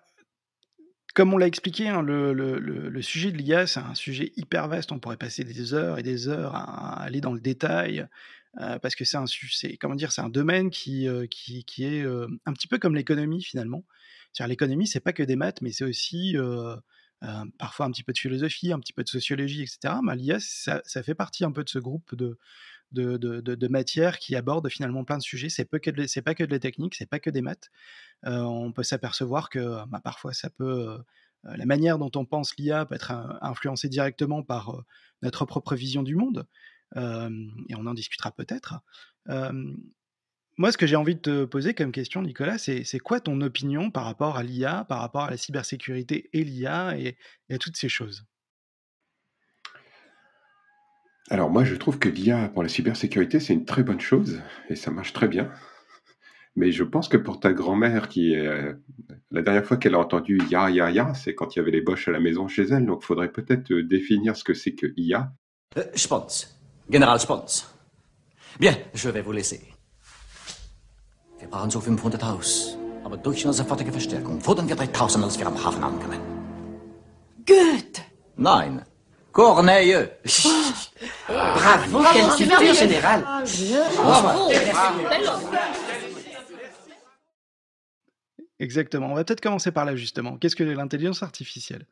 comme 1.15 1.35
on 1.35 1.37
l'a 1.37 1.47
expliqué, 1.47 1.88
hein, 1.88 2.03
le, 2.03 3.03
sujet 3.03 3.33
de 3.33 3.37
l'IA, 3.37 3.67
c'est 3.67 3.81
un 3.81 3.95
sujet 3.95 4.33
hyper 4.37 4.69
vaste. 4.69 4.93
On 4.93 4.99
pourrait 4.99 5.19
passer 5.19 5.45
des 5.45 5.75
heures 5.75 5.99
et 5.99 6.03
des 6.03 6.29
heures 6.29 6.55
à 6.55 7.03
aller 7.03 7.21
dans 7.21 7.35
le 7.35 7.41
détail 7.41 8.07
parce 8.57 8.95
que 8.95 9.05
c'est 9.05 9.17
un, 9.17 9.25
comment 9.81 9.95
dire, 9.95 10.12
c'est 10.12 10.21
un 10.21 10.29
domaine 10.29 10.71
qui, 10.71 11.09
qui, 11.31 11.65
qui, 11.65 11.85
est 11.85 12.05
un 12.05 12.53
petit 12.53 12.69
peu 12.69 12.79
comme 12.79 12.95
l'économie 12.95 13.43
finalement. 13.43 13.85
L'économie, 14.41 14.87
c'est 14.87 15.01
pas 15.01 15.12
que 15.12 15.23
des 15.23 15.37
maths, 15.37 15.61
mais 15.62 15.73
c'est 15.73 15.85
aussi 15.85 16.37
parfois 17.59 17.87
un 17.87 17.91
petit 17.91 18.03
peu 18.03 18.12
de 18.12 18.19
philosophie, 18.19 18.73
un 18.73 18.81
petit 18.81 18.93
peu 18.93 19.05
de 19.05 19.09
sociologie, 19.09 19.62
etc. 19.62 19.95
Mais 20.03 20.17
l'IA, 20.17 20.38
ça, 20.41 20.83
fait 21.03 21.15
partie 21.15 21.45
un 21.45 21.53
peu 21.53 21.65
de 21.65 21.69
ce 21.69 21.79
groupe 21.79 22.15
de, 22.15 22.38
de, 22.93 23.17
de, 23.17 23.41
de, 23.41 23.69
matières 23.69 24.19
qui 24.19 24.37
abordent 24.37 24.69
finalement 24.69 25.05
plein 25.05 25.19
de 25.19 25.23
sujets. 25.23 25.49
C'est 25.49 25.65
pas 25.65 25.79
que 25.79 25.91
de, 25.91 26.07
c'est 26.07 26.23
pas 26.23 26.35
que 26.35 26.45
de 26.45 26.51
la 26.51 26.59
technique, 26.59 26.95
c'est 26.95 27.07
pas 27.07 27.21
que 27.21 27.31
des 27.31 27.43
maths. 27.43 27.71
on 28.25 28.73
peut 28.73 28.83
s'apercevoir 28.83 29.49
que 29.49 29.85
bah, 29.87 30.01
parfois 30.03 30.33
ça 30.33 30.51
peut 30.51 30.99
la 31.45 31.67
manière 31.67 31.99
dont 31.99 32.11
on 32.15 32.25
pense 32.25 32.55
l'IA 32.57 32.87
peut 32.87 32.95
être 32.95 33.12
influencée 33.41 33.88
directement 33.88 34.43
par 34.43 34.85
notre 35.23 35.45
propre 35.45 35.75
vision 35.75 36.03
du 36.03 36.15
monde 36.15 36.47
et 36.96 37.74
on 37.74 37.87
en 37.87 37.94
discutera 37.94 38.33
peut-être. 38.33 38.81
moi, 40.59 40.72
ce 40.72 40.78
que 40.78 40.87
j'ai 40.87 40.96
envie 40.96 41.14
de 41.14 41.20
te 41.20 41.44
poser 41.44 41.74
comme 41.74 41.92
question, 41.92 42.22
Nicolas, 42.22 42.59
c'est, 42.59 42.98
quoi 42.98 43.20
ton 43.20 43.40
opinion 43.40 43.90
par 43.90 44.05
rapport 44.05 44.37
à 44.37 44.42
l'IA, 44.42 44.85
par 44.88 45.00
rapport 45.00 45.22
à 45.22 45.31
la 45.31 45.37
cybersécurité 45.37 46.28
et 46.33 46.44
l'IA 46.44 46.98
et, 46.98 47.16
à 47.50 47.59
toutes 47.59 47.76
ces 47.76 47.88
choses? 47.88 48.24
Alors 51.31 51.50
moi, 51.50 51.64
je 51.64 51.74
trouve 51.76 51.98
que 51.98 52.09
l'IA 52.09 52.48
pour 52.48 52.62
la 52.62 52.68
cybersécurité, 52.68 53.40
c'est 53.40 53.55
une 53.55 53.64
très 53.64 53.83
bonne 53.83 54.00
chose 54.00 54.42
et 54.68 54.76
ça 54.76 54.90
marche 54.90 55.12
très 55.12 55.28
bien. 55.28 55.50
Mais 56.55 56.70
je 56.70 56.85
pense 56.85 57.09
que 57.09 57.16
pour 57.16 57.40
ta 57.40 57.55
grand-mère, 57.55 58.09
qui 58.09 58.35
est, 58.35 58.74
la 59.31 59.42
dernière 59.42 59.64
fois 59.64 59.78
qu'elle 59.78 59.94
a 59.94 59.98
entendu 59.98 60.38
IA, 60.50 60.70
IA, 60.70 60.90
IA, 60.90 61.14
c'est 61.14 61.35
quand 61.35 61.55
il 61.55 61.59
y 61.59 61.62
avait 61.62 61.70
les 61.70 61.81
Bosch 61.81 62.09
à 62.09 62.11
la 62.11 62.20
maison 62.20 62.46
chez 62.48 62.64
elle. 62.64 62.85
Donc, 62.85 63.00
il 63.02 63.07
faudrait 63.07 63.33
peut-être 63.33 63.72
définir 63.72 64.37
ce 64.37 64.44
que 64.44 64.55
c'est 64.55 64.74
que 64.74 64.92
IA. 64.96 65.33
je 65.94 66.07
pense. 66.07 66.62
General 66.88 67.18
Spons. 67.18 67.64
Bien, 68.59 68.77
je 68.95 69.09
vais 69.09 69.23
vous 69.23 69.33
laisser. 69.33 69.61
Wir 71.38 71.49
brauchen 71.49 71.71
so 71.71 71.81
500 71.81 72.23
Haus. 72.23 72.77
Aber 73.05 73.16
durch 73.16 73.45
unsere 73.45 73.64
sofortige 73.64 73.92
Verstärkung 73.92 74.45
wurden 74.47 74.68
wir 74.68 74.77
3000, 74.77 75.25
als 75.25 75.38
wir 75.38 75.47
am 75.47 75.57
Hafen 75.64 75.83
ankamen. 75.83 76.21
Goethe 77.47 78.03
Nein, 78.37 78.85
Corneille. 79.33 80.18
Bravo, 81.27 82.03
quelle 82.12 82.29
culture 82.37 82.75
générale 82.75 83.25
Exactement. 88.59 89.11
On 89.11 89.14
va 89.14 89.25
peut-être 89.25 89.40
commencer 89.40 89.73
par 89.73 89.85
là, 89.85 89.97
justement. 89.97 90.38
Qu'est-ce 90.38 90.57
que 90.57 90.62
l'intelligence 90.62 91.23
artificielle? 91.23 91.87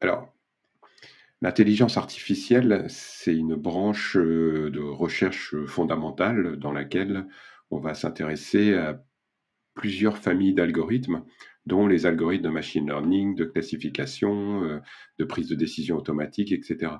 Alors, 0.00 0.28
l'intelligence 1.40 1.96
artificielle, 1.96 2.86
c'est 2.88 3.34
une 3.34 3.54
branche 3.54 4.16
euh, 4.16 4.70
de 4.70 4.80
recherche 4.80 5.54
fondamentale 5.66 6.56
dans 6.56 6.72
laquelle 6.72 7.26
on 7.70 7.78
va 7.78 7.94
s'intéresser 7.94 8.74
à 8.74 9.02
plusieurs 9.74 10.18
familles 10.18 10.54
d'algorithmes, 10.54 11.24
dont 11.66 11.86
les 11.86 12.06
algorithmes 12.06 12.44
de 12.44 12.50
machine 12.50 12.86
learning, 12.86 13.36
de 13.36 13.44
classification, 13.44 14.64
euh, 14.64 14.80
de 15.18 15.24
prise 15.24 15.48
de 15.48 15.54
décision 15.54 15.96
automatique, 15.96 16.52
etc. 16.52 16.92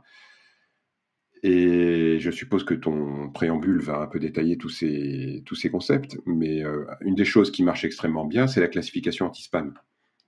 Et 1.42 2.18
je 2.18 2.30
suppose 2.30 2.64
que 2.64 2.74
ton 2.74 3.30
préambule 3.30 3.80
va 3.80 4.00
un 4.00 4.06
peu 4.06 4.18
détailler 4.18 4.58
tous 4.58 4.70
ces, 4.70 5.42
concepts, 5.70 6.18
mais 6.26 6.64
euh, 6.64 6.84
une 7.00 7.14
des 7.14 7.24
choses 7.24 7.50
qui 7.50 7.62
marche 7.62 7.84
extrêmement 7.84 8.24
bien, 8.24 8.46
c'est 8.46 8.60
la 8.60 8.68
classification 8.68 9.26
anti-spam. 9.26 9.74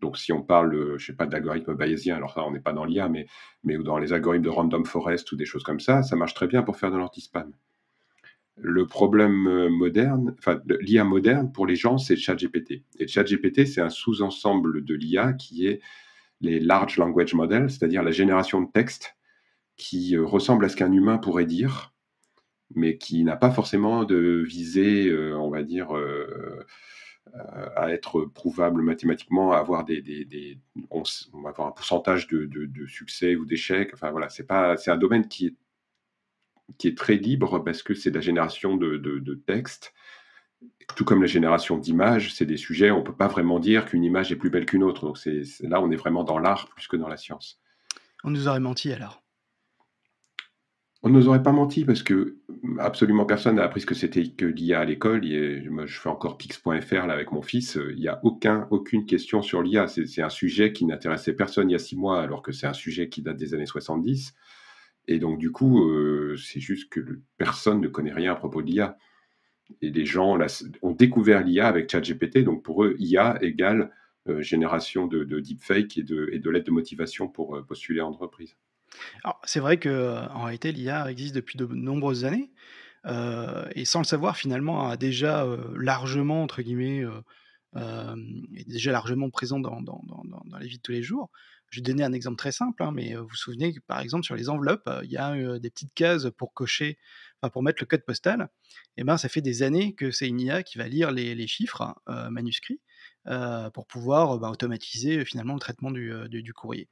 Donc 0.00 0.18
si 0.18 0.32
on 0.32 0.42
parle, 0.42 0.98
je 0.98 1.06
sais 1.06 1.12
pas, 1.12 1.26
d'algorithmes 1.26 1.74
bayésiens, 1.74 2.16
alors 2.16 2.32
ça 2.32 2.42
on 2.44 2.52
n'est 2.52 2.60
pas 2.60 2.72
dans 2.72 2.84
l'IA, 2.84 3.08
mais, 3.08 3.26
mais 3.64 3.76
dans 3.78 3.98
les 3.98 4.12
algorithmes 4.12 4.44
de 4.44 4.50
random 4.50 4.84
forest 4.84 5.30
ou 5.32 5.36
des 5.36 5.44
choses 5.44 5.62
comme 5.62 5.80
ça, 5.80 6.02
ça 6.02 6.16
marche 6.16 6.34
très 6.34 6.46
bien 6.46 6.62
pour 6.62 6.76
faire 6.76 6.90
de 6.90 6.96
l'anti-spam. 6.96 7.52
Le 8.56 8.86
problème 8.86 9.46
euh, 9.46 9.70
moderne, 9.70 10.34
enfin 10.38 10.60
l'IA 10.80 11.04
moderne 11.04 11.50
pour 11.52 11.66
les 11.66 11.76
gens, 11.76 11.98
c'est 11.98 12.16
ChatGPT. 12.16 12.82
Et 12.98 13.06
ChatGPT, 13.06 13.66
c'est 13.66 13.80
un 13.80 13.88
sous-ensemble 13.88 14.84
de 14.84 14.94
l'IA 14.94 15.32
qui 15.32 15.66
est 15.66 15.80
les 16.40 16.60
large 16.60 16.96
language 16.96 17.34
models, 17.34 17.70
c'est-à-dire 17.70 18.02
la 18.02 18.10
génération 18.10 18.60
de 18.62 18.70
texte 18.70 19.16
qui 19.76 20.16
euh, 20.16 20.24
ressemble 20.24 20.64
à 20.64 20.68
ce 20.68 20.76
qu'un 20.76 20.92
humain 20.92 21.18
pourrait 21.18 21.46
dire, 21.46 21.94
mais 22.74 22.98
qui 22.98 23.24
n'a 23.24 23.36
pas 23.36 23.50
forcément 23.50 24.04
de 24.04 24.44
visée, 24.46 25.08
euh, 25.08 25.36
on 25.38 25.50
va 25.50 25.62
dire, 25.62 25.96
euh, 25.96 26.66
à 27.76 27.90
être 27.90 28.22
prouvable 28.24 28.82
mathématiquement, 28.82 29.52
à 29.52 29.58
avoir 29.58 29.84
des, 29.84 30.58
on, 30.90 31.02
va 31.42 31.50
avoir 31.50 31.68
un 31.68 31.72
pourcentage 31.72 32.26
de, 32.28 32.46
de, 32.46 32.86
succès 32.86 33.36
ou 33.36 33.44
d'échec. 33.44 33.90
Enfin 33.94 34.10
voilà, 34.10 34.28
c'est 34.28 34.46
pas, 34.46 34.76
c'est 34.76 34.90
un 34.90 34.96
domaine 34.96 35.28
qui 35.28 35.46
est 35.46 35.54
qui 36.78 36.88
est 36.88 36.96
très 36.96 37.16
libre 37.16 37.58
parce 37.58 37.82
que 37.82 37.94
c'est 37.94 38.10
la 38.10 38.20
génération 38.20 38.76
de, 38.76 38.96
de, 38.96 39.18
de 39.18 39.34
textes, 39.34 39.92
tout 40.96 41.04
comme 41.04 41.20
la 41.20 41.26
génération 41.26 41.78
d'images, 41.78 42.34
c'est 42.34 42.46
des 42.46 42.56
sujets, 42.56 42.90
on 42.90 43.02
peut 43.02 43.14
pas 43.14 43.28
vraiment 43.28 43.58
dire 43.58 43.86
qu'une 43.86 44.04
image 44.04 44.32
est 44.32 44.36
plus 44.36 44.50
belle 44.50 44.66
qu'une 44.66 44.82
autre. 44.82 45.06
Donc 45.06 45.18
c'est, 45.18 45.42
là, 45.60 45.80
on 45.80 45.90
est 45.90 45.96
vraiment 45.96 46.24
dans 46.24 46.38
l'art 46.38 46.68
plus 46.68 46.86
que 46.88 46.96
dans 46.96 47.08
la 47.08 47.16
science. 47.16 47.60
On 48.24 48.30
nous 48.30 48.48
aurait 48.48 48.60
menti 48.60 48.92
alors. 48.92 49.19
On 51.02 51.08
ne 51.08 51.14
nous 51.14 51.28
aurait 51.28 51.42
pas 51.42 51.52
menti 51.52 51.86
parce 51.86 52.02
que 52.02 52.36
absolument 52.78 53.24
personne 53.24 53.56
n'a 53.56 53.64
appris 53.64 53.80
ce 53.80 53.86
que 53.86 53.94
c'était 53.94 54.28
que 54.28 54.44
l'IA 54.44 54.80
à 54.80 54.84
l'école. 54.84 55.22
Moi, 55.70 55.86
je 55.86 55.98
fais 55.98 56.10
encore 56.10 56.36
pix.fr 56.36 57.10
avec 57.10 57.32
mon 57.32 57.40
fils. 57.40 57.78
Il 57.92 58.00
n'y 58.00 58.08
a 58.08 58.20
aucun, 58.22 58.68
aucune 58.70 59.06
question 59.06 59.40
sur 59.40 59.62
l'IA. 59.62 59.88
C'est 59.88 60.20
un 60.20 60.28
sujet 60.28 60.74
qui 60.74 60.84
n'intéressait 60.84 61.32
personne 61.32 61.70
il 61.70 61.72
y 61.72 61.76
a 61.76 61.78
six 61.78 61.96
mois, 61.96 62.20
alors 62.20 62.42
que 62.42 62.52
c'est 62.52 62.66
un 62.66 62.74
sujet 62.74 63.08
qui 63.08 63.22
date 63.22 63.38
des 63.38 63.54
années 63.54 63.64
70. 63.64 64.34
Et 65.08 65.18
donc, 65.18 65.38
du 65.38 65.50
coup, 65.50 65.88
euh, 65.88 66.36
c'est 66.36 66.60
juste 66.60 66.90
que 66.90 67.00
personne 67.38 67.80
ne 67.80 67.88
connaît 67.88 68.12
rien 68.12 68.32
à 68.32 68.36
propos 68.36 68.60
de 68.60 68.66
l'IA. 68.66 68.98
Et 69.80 69.90
les 69.90 70.04
gens 70.04 70.38
ont 70.82 70.92
découvert 70.92 71.42
l'IA 71.42 71.66
avec 71.66 71.90
ChatGPT. 71.90 72.44
Donc, 72.44 72.62
pour 72.62 72.84
eux, 72.84 72.96
IA 72.98 73.38
égale 73.42 73.90
euh, 74.28 74.42
génération 74.42 75.06
de, 75.06 75.24
de 75.24 75.40
deepfake 75.40 75.96
et 75.96 76.02
de, 76.02 76.26
de 76.26 76.50
lettres 76.50 76.66
de 76.66 76.72
motivation 76.72 77.26
pour 77.26 77.56
euh, 77.56 77.62
postuler 77.62 78.02
en 78.02 78.10
entreprise. 78.10 78.54
C'est 79.44 79.60
vrai 79.60 79.78
qu'en 79.78 80.42
réalité, 80.42 80.72
l'IA 80.72 81.10
existe 81.10 81.34
depuis 81.34 81.56
de 81.56 81.66
nombreuses 81.66 82.24
années, 82.24 82.50
euh, 83.06 83.68
et 83.74 83.84
sans 83.84 84.00
le 84.00 84.04
savoir, 84.04 84.36
finalement, 84.36 84.88
a 84.88 84.96
déjà 84.96 85.44
euh, 85.44 85.74
largement, 85.76 86.42
entre 86.42 86.62
guillemets, 86.62 87.04
euh, 87.04 87.20
euh, 87.76 88.16
est 88.56 88.68
déjà 88.68 88.92
largement 88.92 89.30
présent 89.30 89.60
dans, 89.60 89.80
les 90.60 90.66
vies 90.66 90.78
de 90.78 90.82
tous 90.82 90.92
les 90.92 91.02
jours. 91.02 91.30
Je 91.70 91.80
vais 91.80 91.84
donner 91.84 92.02
un 92.02 92.12
exemple 92.12 92.36
très 92.36 92.50
simple, 92.50 92.82
hein, 92.82 92.90
mais 92.92 93.14
vous 93.14 93.28
vous 93.28 93.36
souvenez 93.36 93.72
que, 93.72 93.80
par 93.80 94.00
exemple, 94.00 94.24
sur 94.24 94.34
les 94.34 94.48
enveloppes, 94.48 94.90
il 95.04 95.10
y 95.10 95.16
a 95.16 95.58
des 95.60 95.70
petites 95.70 95.94
cases 95.94 96.26
pour 96.36 96.52
cocher, 96.52 96.98
pour 97.52 97.62
mettre 97.62 97.80
le 97.80 97.86
code 97.86 98.04
postal. 98.04 98.48
Et 98.96 99.04
ben, 99.04 99.16
ça 99.16 99.28
fait 99.28 99.40
des 99.40 99.62
années 99.62 99.94
que 99.94 100.10
c'est 100.10 100.26
une 100.26 100.40
IA 100.40 100.64
qui 100.64 100.78
va 100.78 100.88
lire 100.88 101.12
les, 101.12 101.46
chiffres 101.46 101.94
manuscrits 102.08 102.80
pour 103.72 103.86
pouvoir 103.86 104.40
bah, 104.40 104.50
automatiser 104.50 105.24
finalement 105.24 105.54
le 105.54 105.60
traitement 105.60 105.92
du 105.92 106.52
courrier. 106.52 106.88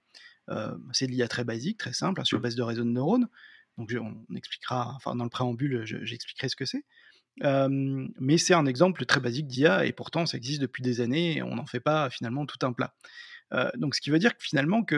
C'est 0.93 1.07
de 1.07 1.13
l'IA 1.13 1.29
très 1.29 1.45
basique, 1.45 1.79
très 1.79 1.93
simple, 1.93 2.21
hein, 2.21 2.25
sur 2.25 2.41
base 2.41 2.55
de 2.55 2.63
réseau 2.63 2.85
de 2.85 2.91
neurones. 2.91 3.29
Donc 3.79 3.91
je, 3.91 3.99
on 3.99 4.25
expliquera, 4.35 4.93
enfin 4.97 5.15
dans 5.15 5.25
le 5.25 5.31
préambule, 5.31 5.85
j'expliquerai 5.85 6.49
ce 6.49 6.57
que 6.57 6.65
c'est. 6.65 6.85
Euh, 7.45 7.69
mais 8.19 8.37
c'est 8.37 8.55
un 8.55 8.67
exemple 8.67 9.05
très 9.05 9.21
basique 9.21 9.47
d'IA 9.47 9.87
et 9.87 9.93
pourtant 9.93 10.27
ça 10.27 10.37
existe 10.37 10.61
depuis 10.61 10.83
des 10.83 11.01
années 11.01 11.37
et 11.37 11.43
on 11.43 11.55
n'en 11.55 11.67
fait 11.67 11.81
pas 11.81 12.11
finalement 12.11 12.47
tout 12.47 12.59
un 12.67 12.73
plat. 12.73 12.95
Euh, 13.55 13.71
donc 13.77 13.95
ce 13.95 14.01
qui 14.01 14.11
veut 14.11 14.19
dire 14.19 14.37
que 14.37 14.43
finalement 14.43 14.83
que 14.83 14.97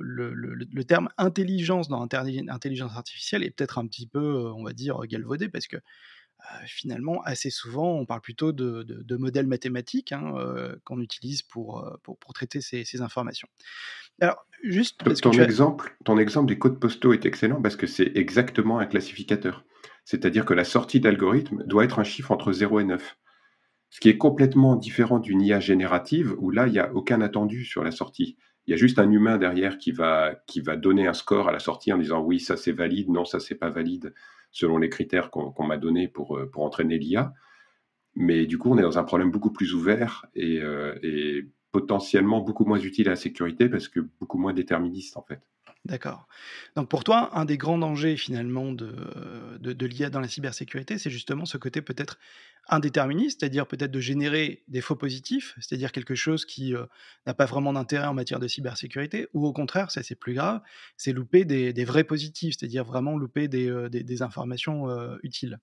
le, 0.00 0.34
le, 0.34 0.54
le, 0.54 0.84
terme 0.84 1.08
intelligence 1.16 1.88
dans 1.88 2.02
intelligence 2.02 2.96
artificielle 2.96 3.42
est 3.42 3.50
peut-être 3.50 3.78
un 3.78 3.86
petit 3.86 4.06
peu, 4.06 4.50
on 4.50 4.64
va 4.64 4.72
dire, 4.72 4.98
galvaudé 5.06 5.48
parce 5.48 5.66
que 5.66 5.78
finalement, 6.66 7.20
assez 7.22 7.50
souvent, 7.50 7.98
on 7.98 8.06
parle 8.06 8.22
plutôt 8.22 8.52
de, 8.52 8.82
de, 8.82 9.02
de 9.02 9.16
modèles 9.16 9.46
mathématiques 9.46 10.12
hein, 10.12 10.34
qu'on 10.84 11.00
utilise 11.02 11.42
pour, 11.42 11.86
pour, 12.02 12.18
pour, 12.18 12.32
traiter 12.32 12.62
ces, 12.62 12.84
ces, 12.84 13.02
informations. 13.02 13.46
Alors, 14.20 14.46
juste 14.62 15.02
parce 15.02 15.20
ton, 15.20 15.30
que 15.30 15.40
exemple, 15.40 15.96
as... 16.00 16.04
ton 16.04 16.18
exemple 16.18 16.48
des 16.48 16.58
codes 16.58 16.78
postaux 16.78 17.12
est 17.12 17.26
excellent 17.26 17.60
parce 17.62 17.76
que 17.76 17.86
c'est 17.86 18.12
exactement 18.16 18.78
un 18.78 18.86
classificateur. 18.86 19.64
C'est-à-dire 20.04 20.44
que 20.44 20.54
la 20.54 20.64
sortie 20.64 21.00
d'algorithme 21.00 21.62
doit 21.64 21.84
être 21.84 21.98
un 21.98 22.04
chiffre 22.04 22.30
entre 22.32 22.52
0 22.52 22.80
et 22.80 22.84
9. 22.84 23.16
Ce 23.90 24.00
qui 24.00 24.08
est 24.08 24.18
complètement 24.18 24.76
différent 24.76 25.18
d'une 25.18 25.42
IA 25.42 25.60
générative 25.60 26.34
où 26.38 26.50
là, 26.50 26.66
il 26.66 26.72
n'y 26.72 26.78
a 26.78 26.92
aucun 26.94 27.20
attendu 27.20 27.64
sur 27.64 27.82
la 27.82 27.90
sortie. 27.90 28.36
Il 28.66 28.70
y 28.70 28.74
a 28.74 28.76
juste 28.76 28.98
un 28.98 29.10
humain 29.10 29.36
derrière 29.36 29.78
qui 29.78 29.90
va, 29.90 30.34
qui 30.46 30.60
va 30.60 30.76
donner 30.76 31.06
un 31.06 31.12
score 31.12 31.48
à 31.48 31.52
la 31.52 31.58
sortie 31.58 31.92
en 31.92 31.98
disant 31.98 32.20
oui, 32.20 32.38
ça 32.38 32.56
c'est 32.56 32.72
valide, 32.72 33.08
non, 33.08 33.24
ça 33.24 33.40
c'est 33.40 33.56
pas 33.56 33.70
valide 33.70 34.14
selon 34.52 34.78
les 34.78 34.88
critères 34.88 35.30
qu'on 35.30 35.52
qu 35.52 35.62
m'a 35.64 35.76
donnés 35.76 36.08
pour, 36.08 36.36
euh, 36.36 36.46
pour 36.50 36.64
entraîner 36.64 36.98
l'IA. 36.98 37.32
Mais 38.14 38.46
du 38.46 38.58
coup, 38.58 38.70
on 38.70 38.78
est 38.78 38.82
dans 38.82 38.98
un 38.98 39.04
problème 39.04 39.30
beaucoup 39.30 39.52
plus 39.52 39.74
ouvert 39.74 40.26
et, 40.34 40.60
euh, 40.60 40.98
et, 41.02 41.46
potentiellement 41.72 42.40
beaucoup 42.40 42.64
moins 42.64 42.78
utile 42.78 43.08
à 43.08 43.12
la 43.12 43.16
sécurité 43.16 43.68
parce 43.68 43.88
que 43.88 44.00
beaucoup 44.20 44.38
moins 44.38 44.52
déterministe 44.52 45.16
en 45.16 45.22
fait. 45.22 45.40
D'accord. 45.86 46.28
Donc 46.76 46.90
pour 46.90 47.04
toi, 47.04 47.30
un 47.32 47.46
des 47.46 47.56
grands 47.56 47.78
dangers 47.78 48.16
finalement 48.18 48.72
de, 48.72 48.92
de, 49.60 49.72
de 49.72 49.86
l'IA 49.86 50.10
dans 50.10 50.20
la 50.20 50.28
cybersécurité, 50.28 50.98
c'est 50.98 51.08
justement 51.08 51.46
ce 51.46 51.56
côté 51.56 51.80
peut-être 51.80 52.18
indéterministe, 52.68 53.40
c'est-à-dire 53.40 53.66
peut-être 53.66 53.90
de 53.90 54.00
générer 54.00 54.62
des 54.68 54.80
faux 54.80 54.96
positifs, 54.96 55.54
c'est-à-dire 55.58 55.92
quelque 55.92 56.14
chose 56.14 56.44
qui 56.44 56.74
euh, 56.74 56.84
n'a 57.26 57.34
pas 57.34 57.46
vraiment 57.46 57.72
d'intérêt 57.72 58.06
en 58.06 58.14
matière 58.14 58.40
de 58.40 58.48
cybersécurité, 58.48 59.28
ou 59.32 59.46
au 59.46 59.52
contraire, 59.52 59.90
ça 59.90 60.02
c'est 60.02 60.14
plus 60.14 60.34
grave, 60.34 60.60
c'est 60.96 61.12
louper 61.12 61.44
des, 61.44 61.84
vrais 61.84 62.04
positifs, 62.04 62.56
c'est-à-dire 62.58 62.84
vraiment 62.84 63.16
louper 63.16 63.48
des, 63.48 63.68
euh, 63.68 63.88
des, 63.88 64.22
informations 64.22 64.88
euh, 64.88 65.16
utiles. 65.22 65.58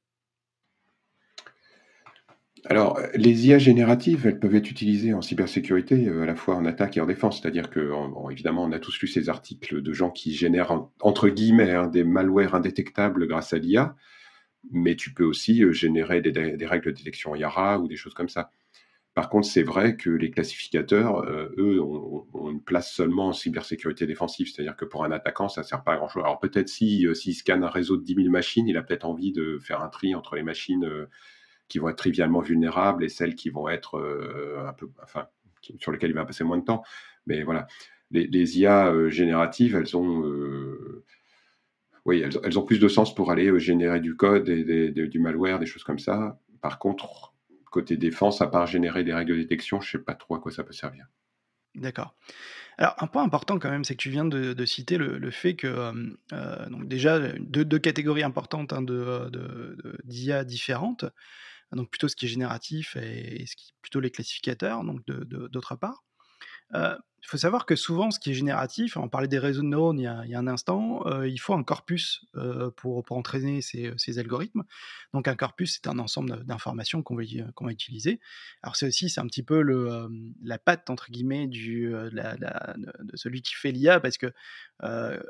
Alors, 2.66 3.00
les 3.14 3.48
IA 3.48 3.60
génératives, 3.60 4.26
elles 4.26 4.40
peuvent 4.40 4.56
être 4.56 4.70
utilisées 4.70 5.14
en 5.14 5.22
cybersécurité, 5.22 6.10
à 6.10 6.26
la 6.26 6.36
fois 6.36 6.56
en 6.56 6.66
attaque 6.66 6.98
et 6.98 7.02
en 7.02 7.06
défense. 7.06 7.42
C'est-à-dire 7.42 7.70
que, 7.70 7.92
évidemment, 8.32 8.64
on 8.64 8.72
a 8.72 8.80
tous 8.80 9.00
lu 9.00 9.08
ces 9.08 9.30
articles 9.30 9.82
de 9.82 9.94
gens 9.94 10.10
qui 10.10 10.34
génèrent, 10.34 10.88
entre 11.02 11.30
guillemets, 11.30 11.72
hein, 11.72 11.88
des 11.88 12.04
malwares 12.04 12.56
indétectables 12.56 13.28
grâce 13.28 13.54
à 13.54 13.58
l'IA, 13.58 13.96
mais 14.72 14.96
tu 14.96 15.14
peux 15.14 15.24
aussi 15.24 15.64
générer 15.74 16.22
des, 16.22 16.66
règles 16.66 16.92
de 16.92 16.98
détection 16.98 17.36
IARA 17.36 17.80
ou 17.80 17.88
des 17.88 17.96
choses 17.96 18.14
comme 18.14 18.30
ça. 18.30 18.52
Par 19.14 19.30
contre, 19.30 19.48
c'est 19.48 19.64
vrai 19.64 19.96
que 19.96 20.12
les 20.12 20.30
classificateurs, 20.30 21.24
euh, 21.26 21.50
eux, 21.58 21.82
ont, 21.82 22.52
une 22.52 22.62
place 22.62 22.94
seulement 22.94 23.30
en 23.30 23.34
cybersécurité 23.34 24.06
défensive. 24.06 24.48
C'est-à-dire 24.48 24.76
que 24.76 24.86
pour 24.86 25.04
un 25.06 25.12
attaquant, 25.12 25.50
ça 25.50 25.62
ne 25.62 25.66
sert 25.66 25.84
pas 25.84 25.94
à 25.94 25.98
grand-chose. 25.98 26.22
Alors 26.24 26.40
peut-être 26.40 26.70
si, 26.70 27.08
euh, 27.08 27.16
s'il 27.16 27.34
scanne 27.34 27.64
un 27.64 27.70
réseau 27.70 27.98
de 27.98 28.04
10 28.04 28.14
000 28.14 28.30
machines, 28.30 28.68
il 28.68 28.78
a 28.78 28.84
peut-être 28.84 29.06
envie 29.06 29.32
de 29.32 29.58
faire 29.58 29.82
un 29.82 29.90
tri 29.90 30.14
entre 30.14 30.36
les 30.36 30.44
machines 30.44 30.86
euh, 30.86 31.10
qui 31.68 31.80
vont 31.80 31.90
être 31.90 31.98
trivialement 31.98 32.42
vulnérables 32.42 33.04
et 33.04 33.10
celles 33.10 33.36
qui 33.36 33.50
vont 33.50 33.68
être 33.68 33.98
euh, 33.98 34.66
un 34.68 34.74
peu, 34.74 34.90
enfin, 35.04 35.28
sur 35.80 35.92
lesquelles 35.92 36.12
il 36.12 36.16
va 36.16 36.26
passer 36.26 36.44
moins 36.44 36.58
de 36.58 36.64
temps. 36.64 36.84
Mais 37.26 37.44
voilà, 37.44 37.68
les, 38.12 38.60
IA 38.60 38.88
euh, 38.88 39.10
génératives, 39.10 39.76
elles 39.76 39.98
ont, 39.98 40.26
euh, 40.26 41.04
oui, 42.06 42.22
elles, 42.22 42.60
ont 42.60 42.64
plus 42.64 42.80
de 42.80 42.88
sens 42.88 43.14
pour 43.14 43.32
aller 43.32 43.60
générer 43.60 44.00
du 44.00 44.16
code 44.16 44.48
et 44.50 44.92
du 44.92 45.20
malware, 45.20 45.60
des 45.60 45.66
choses 45.66 45.84
comme 45.84 46.00
ça. 46.00 46.40
Par 46.62 46.80
contre, 46.80 47.34
côté 47.70 47.98
défense, 47.98 48.42
à 48.42 48.48
part 48.48 48.66
générer 48.66 49.04
des 49.04 49.14
règles 49.14 49.34
de 49.34 49.42
détection, 49.42 49.82
je 49.82 49.92
sais 49.92 50.00
pas 50.00 50.16
trop 50.16 50.36
à 50.36 50.40
quoi 50.40 50.52
ça 50.52 50.64
peut 50.64 50.74
servir. 50.74 51.06
D'accord. 51.76 52.16
Alors, 52.80 52.96
un 53.00 53.08
point 53.08 53.24
important 53.24 53.60
quand 53.60 53.70
même, 53.70 53.84
c'est 53.84 53.96
que 53.96 54.02
tu 54.02 54.10
viens 54.10 54.26
de, 54.26 54.66
citer 54.66 54.98
le, 54.98 55.32
fait 55.32 55.56
que, 55.56 55.92
donc 56.70 56.88
déjà, 56.88 57.20
deux, 57.40 57.80
catégories 57.80 58.24
importantes 58.24 58.72
hein, 58.72 58.84
d'IA 60.06 60.44
différentes. 60.44 61.06
Donc 61.76 61.90
plutôt 61.90 62.08
ce 62.08 62.16
qui 62.16 62.26
est 62.26 62.30
génératif 62.30 62.96
et, 62.96 63.46
ce 63.46 63.56
qui 63.56 63.74
plutôt 63.82 64.00
les 64.00 64.12
classificateurs, 64.12 64.84
donc 64.84 65.06
d'autre 65.06 65.76
part. 65.76 66.04
Il 67.28 67.32
faut 67.32 67.38
savoir 67.38 67.66
que 67.66 67.76
souvent, 67.76 68.10
ce 68.10 68.22
qui 68.22 68.32
est 68.32 68.34
génératif, 68.34 68.96
on 68.96 69.10
parlait 69.10 69.28
des 69.28 69.38
réseaux 69.38 69.62
de 69.62 69.68
neurones 69.68 70.00
il 70.00 70.04
y 70.04 70.08
a, 70.08 70.40
un 70.40 70.48
instant, 70.48 71.06
euh, 71.08 71.28
il 71.28 71.40
faut 71.40 71.54
un 71.54 71.64
corpus 71.64 72.26
euh, 72.38 72.72
pour, 72.72 73.04
entraîner 73.10 73.62
ces, 73.62 74.18
algorithmes. 74.18 74.64
Donc 75.14 75.28
un 75.28 75.36
corpus, 75.36 75.74
c'est 75.74 75.90
un 75.90 76.00
ensemble 76.00 76.46
d'informations 76.46 77.04
qu'on 77.04 77.18
va, 77.18 77.24
utiliser. 77.70 78.22
Alors 78.64 78.78
c'est 78.78 78.88
aussi, 78.88 79.10
c'est 79.10 79.20
un 79.20 79.28
petit 79.28 79.44
peu 79.44 79.60
euh, 79.60 80.08
la 80.42 80.58
patte, 80.58 80.90
entre 80.90 81.12
guillemets, 81.12 81.48
de 81.48 82.10
celui 83.16 83.42
qui 83.42 83.56
fait 83.56 83.74
l'IA, 83.74 84.00
parce 84.00 84.18
que 84.18 84.32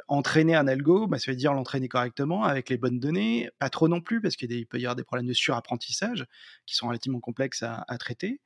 entraîner 0.07 0.55
un 0.55 0.67
algo, 0.67 1.07
bah, 1.07 1.17
ça 1.17 1.31
veut 1.31 1.37
dire 1.37 1.55
l'entraîner 1.55 1.87
correctement, 1.87 2.43
avec 2.43 2.69
les 2.69 2.77
bonnes 2.77 2.99
données, 2.99 3.49
pas 3.57 3.71
trop 3.71 3.87
non 3.87 4.01
plus, 4.01 4.21
parce 4.21 4.35
qu'il 4.35 4.67
peut 4.67 4.77
y 4.77 4.85
avoir 4.85 4.95
des 4.95 5.03
problèmes 5.03 5.25
de 5.25 5.33
surapprentissage 5.33 6.27
qui 6.67 6.75
sont 6.75 6.89
relativement 6.89 7.21
complexes 7.21 7.63
à 7.63 7.97
traiter 7.97 8.39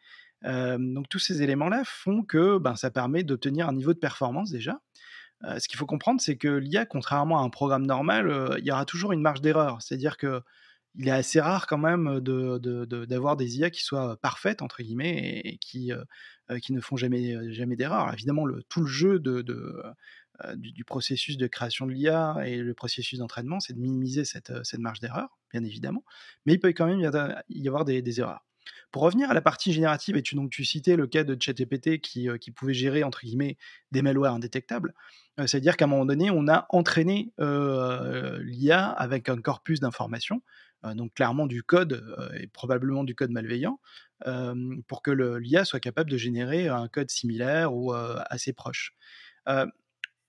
donc 0.44 1.08
tous 1.10 1.20
ces 1.20 1.44
éléments-là 1.44 1.84
font 1.86 2.24
que 2.24 2.58
ben, 2.58 2.76
ça 2.76 2.92
permet 2.92 3.24
d'obtenir 3.24 3.70
un 3.70 3.74
niveau 3.74 3.94
de 3.94 4.00
performance 4.00 4.52
déjà. 4.52 4.82
ce 5.44 5.68
qu'il 5.68 5.78
faut 5.78 5.86
comprendre, 5.86 6.22
c'est 6.22 6.38
que 6.38 6.48
l'IA, 6.48 6.86
contrairement 6.86 7.40
à 7.40 7.44
un 7.44 7.50
programme 7.50 7.86
normal, 7.86 8.58
il 8.60 8.66
y 8.66 8.72
aura 8.72 8.86
toujours 8.86 9.12
une 9.12 9.22
marge 9.22 9.42
d'erreur. 9.42 9.82
C'est-à-dire 9.82 10.18
que 10.18 10.42
il 10.96 11.08
est 11.08 11.12
assez 11.12 11.40
rare 11.40 11.68
quand 11.68 11.78
même 11.78 12.20
d'avoir 12.20 13.36
de, 13.38 13.44
des 13.44 13.58
IA 13.58 13.70
qui 13.70 13.84
soient 13.84 14.18
parfaites 14.18 14.62
entre 14.62 14.84
guillemets 14.84 15.42
et, 15.44 15.58
qui, 15.58 15.92
ne 16.70 16.82
font 16.82 16.98
jamais, 16.98 17.54
jamais 17.54 17.76
d'erreur. 17.76 18.12
Évidemment, 18.14 18.46
tout 18.68 18.82
le 18.82 18.88
jeu 18.88 19.20
du, 19.20 20.84
processus 20.86 21.38
de 21.38 21.48
création 21.48 21.86
de 21.86 21.92
l'IA 21.92 22.36
et 22.46 22.58
le 22.58 22.74
processus 22.74 23.20
d'entraînement, 23.20 23.60
c'est 23.60 23.74
de 23.74 23.80
minimiser 23.80 24.26
cette 24.26 24.80
marge 24.80 25.00
d'erreur, 25.00 25.38
bien 25.52 25.64
évidemment, 25.64 26.04
mais 26.46 26.54
il 26.54 26.60
peut 26.60 26.70
quand 26.70 26.88
même 26.88 27.00
y 27.00 27.68
avoir 27.68 27.86
des 27.86 28.20
erreurs. 28.20 28.46
Pour 28.92 29.04
revenir 29.04 29.30
à 29.32 29.34
la 29.34 29.42
partie 29.42 29.74
générative, 29.74 30.18
et 30.18 30.22
tu, 30.22 30.36
donc, 30.36 30.52
tu 30.52 30.66
citais 30.66 30.96
le 30.96 31.08
cas 31.08 31.24
de 31.24 31.38
ChatGPT 31.40 32.00
qui, 32.00 32.30
euh, 32.30 32.38
qui 32.38 32.52
pouvait 32.52 32.74
gérer, 32.74 33.04
entre 33.04 33.22
guillemets, 33.22 33.58
des 33.92 34.02
malwares 34.02 34.36
indétectables. 34.36 34.94
Euh, 35.40 35.48
c'est-à-dire 35.48 35.78
qu'à 35.78 35.86
un 35.86 35.88
moment 35.88 36.06
donné, 36.06 36.30
on 36.32 36.48
a 36.48 36.66
entraîné 36.70 37.32
euh, 37.40 38.42
l'IA 38.44 38.88
avec 38.88 39.30
un 39.30 39.42
corpus 39.42 39.80
d'informations, 39.80 40.42
donc 40.96 41.14
clairement 41.14 41.46
du 41.46 41.62
code, 41.62 42.04
et 42.40 42.48
probablement 42.48 43.04
du 43.04 43.14
code 43.14 43.30
malveillant, 43.30 43.80
pour 44.88 45.04
que 45.04 45.12
l'IA 45.12 45.64
soit 45.64 45.80
capable 45.80 46.10
de 46.10 46.18
générer 46.18 46.70
un 46.70 46.88
code 46.88 47.12
similaire 47.12 47.76
ou 47.76 47.94
assez 47.94 48.52
proche. 48.52 48.96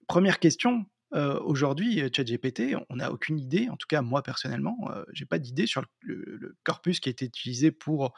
première 0.09 0.39
question, 0.41 0.85
aujourd'hui, 1.13 2.03
ChatGPT, 2.15 2.75
on 2.89 2.97
n'a 2.97 3.13
aucune 3.13 3.39
idée, 3.39 3.69
en 3.69 3.77
tout 3.77 3.87
cas 3.87 4.03
moi 4.03 4.23
personnellement, 4.23 4.91
j'ai 5.13 5.27
pas 5.27 5.39
d'idée 5.39 5.67
sur 5.67 5.85
le, 6.01 6.57
corpus 6.65 7.01
qui 7.01 7.09
a 7.09 7.13
été 7.13 7.27
utilisé 7.27 7.71
pour 7.71 8.15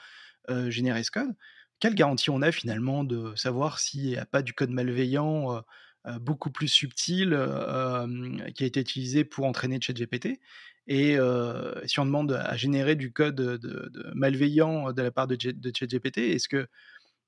générer 0.69 1.03
ce 1.03 1.11
code. 1.11 1.35
Quelle 1.81 1.95
garantie 1.95 2.31
on 2.31 2.43
a 2.43 2.53
finalement 2.53 3.05
de 3.05 3.35
savoir 3.35 3.79
s'il 3.79 4.05
n'y 4.05 4.17
a 4.17 4.27
pas 4.27 4.43
du 4.43 4.53
code 4.53 4.71
malveillant 4.71 5.63
beaucoup 6.21 6.51
plus 6.51 6.69
subtil 6.69 7.31
qui 8.55 8.65
a 8.65 8.67
été 8.67 8.81
utilisé 8.81 9.25
pour 9.25 9.47
entraîner 9.47 9.81
ChatGPT? 9.81 10.41
Et 10.87 11.17
si 11.87 12.01
on 12.01 12.07
demande 12.07 12.33
à 12.33 12.57
générer 12.57 12.95
du 12.95 13.13
code 13.13 13.37
de, 13.37 14.13
malveillant 14.15 14.93
de 14.93 15.03
la 15.03 15.11
part 15.11 15.27
de, 15.27 15.37
ChatGPT, 15.41 16.19
est-ce 16.19 16.49
que 16.49 16.69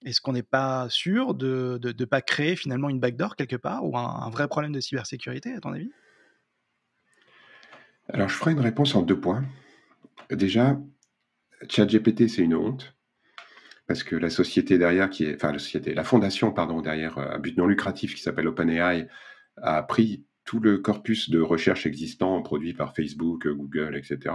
est-ce 0.07 0.21
qu'on 0.21 0.33
n'est 0.33 0.45
pas 0.45 0.87
sûr 0.89 1.35
de 1.35 1.81
ne 1.83 2.05
pas 2.05 2.23
créer 2.23 2.55
finalement 2.55 2.89
une 2.89 3.01
backdoor 3.01 3.35
quelque 3.35 3.57
part 3.57 3.85
ou 3.85 3.99
un, 3.99 4.31
vrai 4.31 4.47
problème 4.47 4.73
de 4.73 4.79
cybersécurité, 4.79 5.53
à 5.53 5.61
ton 5.61 5.73
avis? 5.73 5.91
Alors, 8.09 8.29
je 8.29 8.35
ferai 8.37 8.53
une 8.53 8.61
réponse 8.61 8.95
en 8.95 9.03
deux 9.03 9.19
points. 9.19 9.45
Déjà, 10.31 10.79
ChatGPT, 11.69 12.29
c'est 12.29 12.43
une 12.43 12.55
honte. 12.55 12.95
Parce 13.89 14.05
que 14.05 14.15
la 14.15 14.31
société 14.31 14.79
derrière, 14.79 15.11
qui 15.11 15.25
est, 15.25 15.35
enfin 15.35 15.53
la 15.53 15.59
société, 15.59 15.93
la 15.93 16.05
fondation 16.05 16.53
pardon 16.53 16.81
derrière 16.81 17.19
un 17.19 17.39
but 17.39 17.57
non 17.57 17.67
lucratif 17.67 18.15
qui 18.15 18.23
s'appelle 18.23 18.47
OpenAI, 18.47 19.09
a 19.57 19.83
pris 19.83 20.25
tout 20.45 20.61
le 20.61 20.79
corpus 20.79 21.31
de 21.31 21.41
recherche 21.41 21.87
existant 21.87 22.41
produit 22.43 22.75
par 22.75 22.95
Facebook, 22.95 23.49
Google, 23.49 23.97
etc 23.97 24.35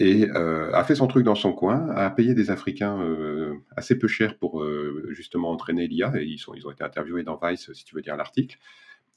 et 0.00 0.30
euh, 0.30 0.72
a 0.72 0.82
fait 0.82 0.94
son 0.94 1.06
truc 1.06 1.24
dans 1.24 1.34
son 1.34 1.52
coin, 1.52 1.90
a 1.90 2.08
payé 2.08 2.32
des 2.32 2.50
Africains 2.50 2.98
euh, 3.02 3.54
assez 3.76 3.98
peu 3.98 4.08
cher 4.08 4.38
pour 4.38 4.62
euh, 4.62 5.06
justement 5.10 5.50
entraîner 5.50 5.86
l'IA, 5.86 6.10
et 6.16 6.24
ils, 6.24 6.42
ont 6.48 6.54
été 6.70 6.82
interviewés 6.82 7.22
dans 7.22 7.38
Vice, 7.40 7.70
si 7.74 7.84
tu 7.84 7.94
veux 7.94 8.00
dire 8.00 8.16
l'article, 8.16 8.58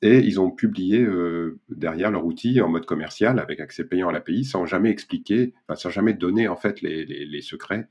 et 0.01 0.19
ils 0.19 0.41
ont 0.41 0.51
publié 0.51 1.07
derrière 1.69 2.11
leur 2.11 2.25
outil 2.25 2.59
en 2.59 2.67
mode 2.67 2.85
commercial, 2.85 3.39
avec 3.39 3.61
accès 3.61 3.85
payant 3.85 4.09
à 4.09 4.11
l'API, 4.11 4.43
sans 4.43 4.65
jamais 4.65 4.89
expliquer, 4.89 5.53
sans 5.75 5.89
jamais 5.89 6.13
donner 6.13 6.49
en 6.49 6.57
fait 6.57 6.81
les, 6.81 7.41
secrets 7.41 7.87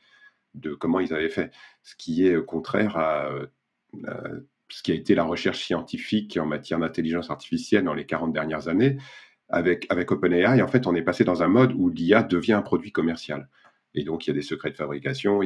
de 0.54 0.74
comment 0.74 1.00
ils 1.00 1.14
avaient 1.14 1.30
fait, 1.30 1.50
ce 1.82 1.96
qui 1.96 2.26
est 2.26 2.44
contraire 2.44 2.98
à 2.98 3.30
ce 4.68 4.82
qui 4.82 4.92
a 4.92 4.94
été 4.94 5.14
la 5.14 5.24
recherche 5.24 5.64
scientifique 5.64 6.36
en 6.36 6.44
matière 6.44 6.78
d'intelligence 6.78 7.30
artificielle 7.30 7.84
dans 7.84 7.94
les 7.94 8.04
40 8.04 8.34
dernières 8.34 8.68
années, 8.68 8.98
avec, 9.52 10.10
OpenAI, 10.10 10.62
en 10.62 10.68
fait, 10.68 10.86
on 10.86 10.94
est 10.94 11.02
passé 11.02 11.24
dans 11.24 11.42
un 11.42 11.48
mode 11.48 11.72
où 11.74 11.90
l'IA 11.90 12.22
devient 12.22 12.54
un 12.54 12.62
produit 12.62 12.90
commercial. 12.90 13.48
Et 13.94 14.02
donc, 14.02 14.26
il 14.26 14.30
y 14.30 14.32
a 14.32 14.34
des 14.34 14.42
secrets 14.42 14.70
de 14.70 14.76
fabrication. 14.76 15.42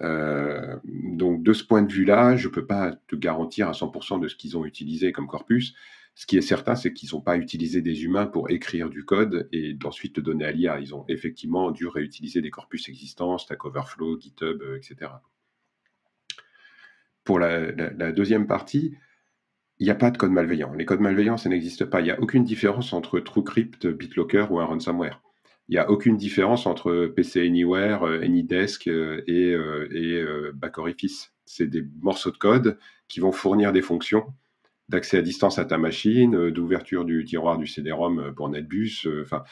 Euh, 0.00 0.76
donc, 0.84 1.42
de 1.42 1.52
ce 1.52 1.62
point 1.62 1.82
de 1.82 1.92
vue-là, 1.92 2.36
je 2.36 2.48
ne 2.48 2.52
peux 2.52 2.66
pas 2.66 2.92
te 3.06 3.16
garantir 3.16 3.68
à 3.68 3.72
100% 3.72 4.18
de 4.18 4.28
ce 4.28 4.34
qu'ils 4.34 4.56
ont 4.56 4.64
utilisé 4.64 5.12
comme 5.12 5.26
corpus. 5.26 5.74
Ce 6.14 6.26
qui 6.26 6.38
est 6.38 6.42
certain, 6.42 6.74
c'est 6.74 6.92
qu'ils 6.92 7.10
n'ont 7.12 7.20
pas 7.20 7.36
utilisé 7.36 7.82
des 7.82 8.04
humains 8.04 8.26
pour 8.26 8.50
écrire 8.50 8.88
du 8.88 9.04
code 9.04 9.48
et 9.52 9.76
ensuite 9.84 10.16
le 10.16 10.22
donner 10.22 10.46
à 10.46 10.52
l'IA. 10.52 10.80
Ils 10.80 10.94
ont 10.94 11.04
effectivement 11.08 11.70
dû 11.70 11.86
réutiliser 11.86 12.40
des 12.40 12.50
corpus 12.50 12.88
existants, 12.88 13.36
Stack 13.36 13.64
Overflow, 13.64 14.18
GitHub, 14.18 14.62
euh, 14.62 14.76
etc. 14.76 15.10
Pour 17.24 17.38
la 17.38 18.12
deuxième 18.12 18.46
partie, 18.46 18.96
il 19.78 19.84
n'y 19.84 19.90
a 19.90 19.94
pas 19.96 20.10
de 20.10 20.18
code 20.18 20.30
malveillant. 20.30 20.72
Les 20.74 20.84
codes 20.84 21.00
malveillants, 21.00 21.36
ça 21.36 21.48
n'existe 21.48 21.84
pas. 21.84 22.00
Il 22.00 22.04
n'y 22.04 22.10
a 22.10 22.20
aucune 22.20 22.44
différence 22.44 22.92
entre 22.92 23.18
TrueCrypt, 23.20 23.86
BitLocker 23.86 24.46
ou 24.50 24.60
un 24.60 24.64
ransomware. 24.64 25.20
Il 25.68 25.72
n'y 25.72 25.78
a 25.78 25.90
aucune 25.90 26.16
différence 26.16 26.66
entre 26.66 27.06
PC 27.06 27.46
Anywhere, 27.46 28.02
euh, 28.06 28.20
AnyDesk 28.22 28.86
euh, 28.86 29.22
et, 29.26 29.52
euh, 29.52 29.88
et 29.92 30.52
Backorifice. 30.52 31.32
C'est 31.46 31.66
des 31.66 31.84
morceaux 32.00 32.30
de 32.30 32.36
code 32.36 32.78
qui 33.08 33.20
vont 33.20 33.32
fournir 33.32 33.72
des 33.72 33.82
fonctions 33.82 34.26
d'accès 34.90 35.16
à 35.16 35.22
distance 35.22 35.58
à 35.58 35.64
ta 35.64 35.78
machine, 35.78 36.50
d'ouverture 36.50 37.06
du 37.06 37.24
tiroir 37.24 37.56
du 37.56 37.66
CD-ROM 37.66 38.34
pour 38.36 38.50
NetBus. 38.50 39.08
Enfin, 39.22 39.42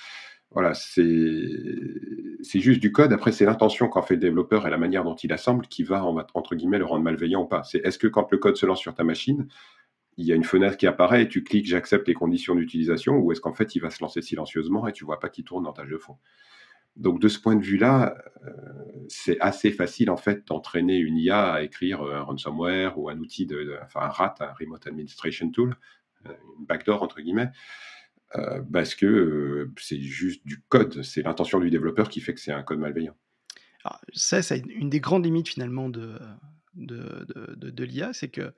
voilà, 0.50 0.74
c'est 0.74 2.60
juste 2.60 2.80
du 2.80 2.92
code. 2.92 3.14
Après, 3.14 3.32
c'est 3.32 3.46
l'intention 3.46 3.88
qu'en 3.88 4.02
fait 4.02 4.14
le 4.14 4.20
développeur 4.20 4.66
et 4.66 4.70
la 4.70 4.76
manière 4.76 5.04
dont 5.04 5.14
il 5.14 5.32
assemble 5.32 5.66
qui 5.68 5.84
va, 5.84 6.04
entre 6.34 6.54
guillemets, 6.54 6.76
le 6.76 6.84
rendre 6.84 7.02
malveillant 7.02 7.44
ou 7.44 7.46
pas. 7.46 7.62
C'est 7.62 7.78
est-ce 7.78 7.98
que 7.98 8.08
quand 8.08 8.30
le 8.30 8.36
code 8.36 8.56
se 8.56 8.66
lance 8.66 8.80
sur 8.80 8.94
ta 8.94 9.04
machine, 9.04 9.48
il 10.16 10.26
y 10.26 10.32
a 10.32 10.34
une 10.34 10.44
fenêtre 10.44 10.76
qui 10.76 10.86
apparaît 10.86 11.22
et 11.22 11.28
tu 11.28 11.42
cliques 11.42 11.66
j'accepte 11.66 12.06
les 12.06 12.14
conditions 12.14 12.54
d'utilisation 12.54 13.16
ou 13.16 13.32
est-ce 13.32 13.40
qu'en 13.40 13.54
fait 13.54 13.74
il 13.74 13.80
va 13.80 13.90
se 13.90 14.02
lancer 14.02 14.22
silencieusement 14.22 14.86
et 14.86 14.92
tu 14.92 15.04
vois 15.04 15.20
pas 15.20 15.28
qu'il 15.28 15.44
tourne 15.44 15.64
dans 15.64 15.72
ta 15.72 15.86
jeu 15.86 15.96
de 15.96 16.02
fond? 16.02 16.16
Donc 16.96 17.20
de 17.20 17.28
ce 17.28 17.38
point 17.38 17.56
de 17.56 17.62
vue-là, 17.62 18.18
euh, 18.44 18.50
c'est 19.08 19.40
assez 19.40 19.70
facile 19.70 20.10
en 20.10 20.18
fait 20.18 20.46
d'entraîner 20.46 20.98
une 20.98 21.16
IA 21.16 21.52
à 21.52 21.62
écrire 21.62 22.02
euh, 22.02 22.16
un 22.16 22.20
ransomware 22.20 22.98
ou 22.98 23.08
un 23.08 23.18
outil 23.18 23.46
de, 23.46 23.78
enfin 23.82 24.00
un 24.00 24.08
RAT, 24.08 24.34
un 24.40 24.52
Remote 24.52 24.86
Administration 24.86 25.50
Tool, 25.50 25.74
euh, 26.26 26.32
une 26.58 26.66
backdoor 26.66 27.02
entre 27.02 27.20
guillemets, 27.20 27.50
parce 28.72 28.94
que 28.94 29.70
c'est 29.76 30.00
juste 30.00 30.46
du 30.46 30.62
code, 30.68 31.02
c'est 31.02 31.22
l'intention 31.22 31.60
du 31.60 31.70
développeur 31.70 32.08
qui 32.08 32.20
fait 32.20 32.32
que 32.32 32.40
c'est 32.40 32.52
un 32.52 32.62
code 32.62 32.78
malveillant. 32.78 33.14
Ça, 34.14 34.40
c'est 34.40 34.60
une 34.60 34.88
des 34.88 35.00
grandes 35.00 35.24
limites 35.24 35.48
finalement 35.48 35.90
de, 35.90 36.18
de, 36.74 37.26
de, 37.56 37.70
de 37.70 37.84
l'IA, 37.84 38.12
c'est 38.14 38.30
que 38.30 38.54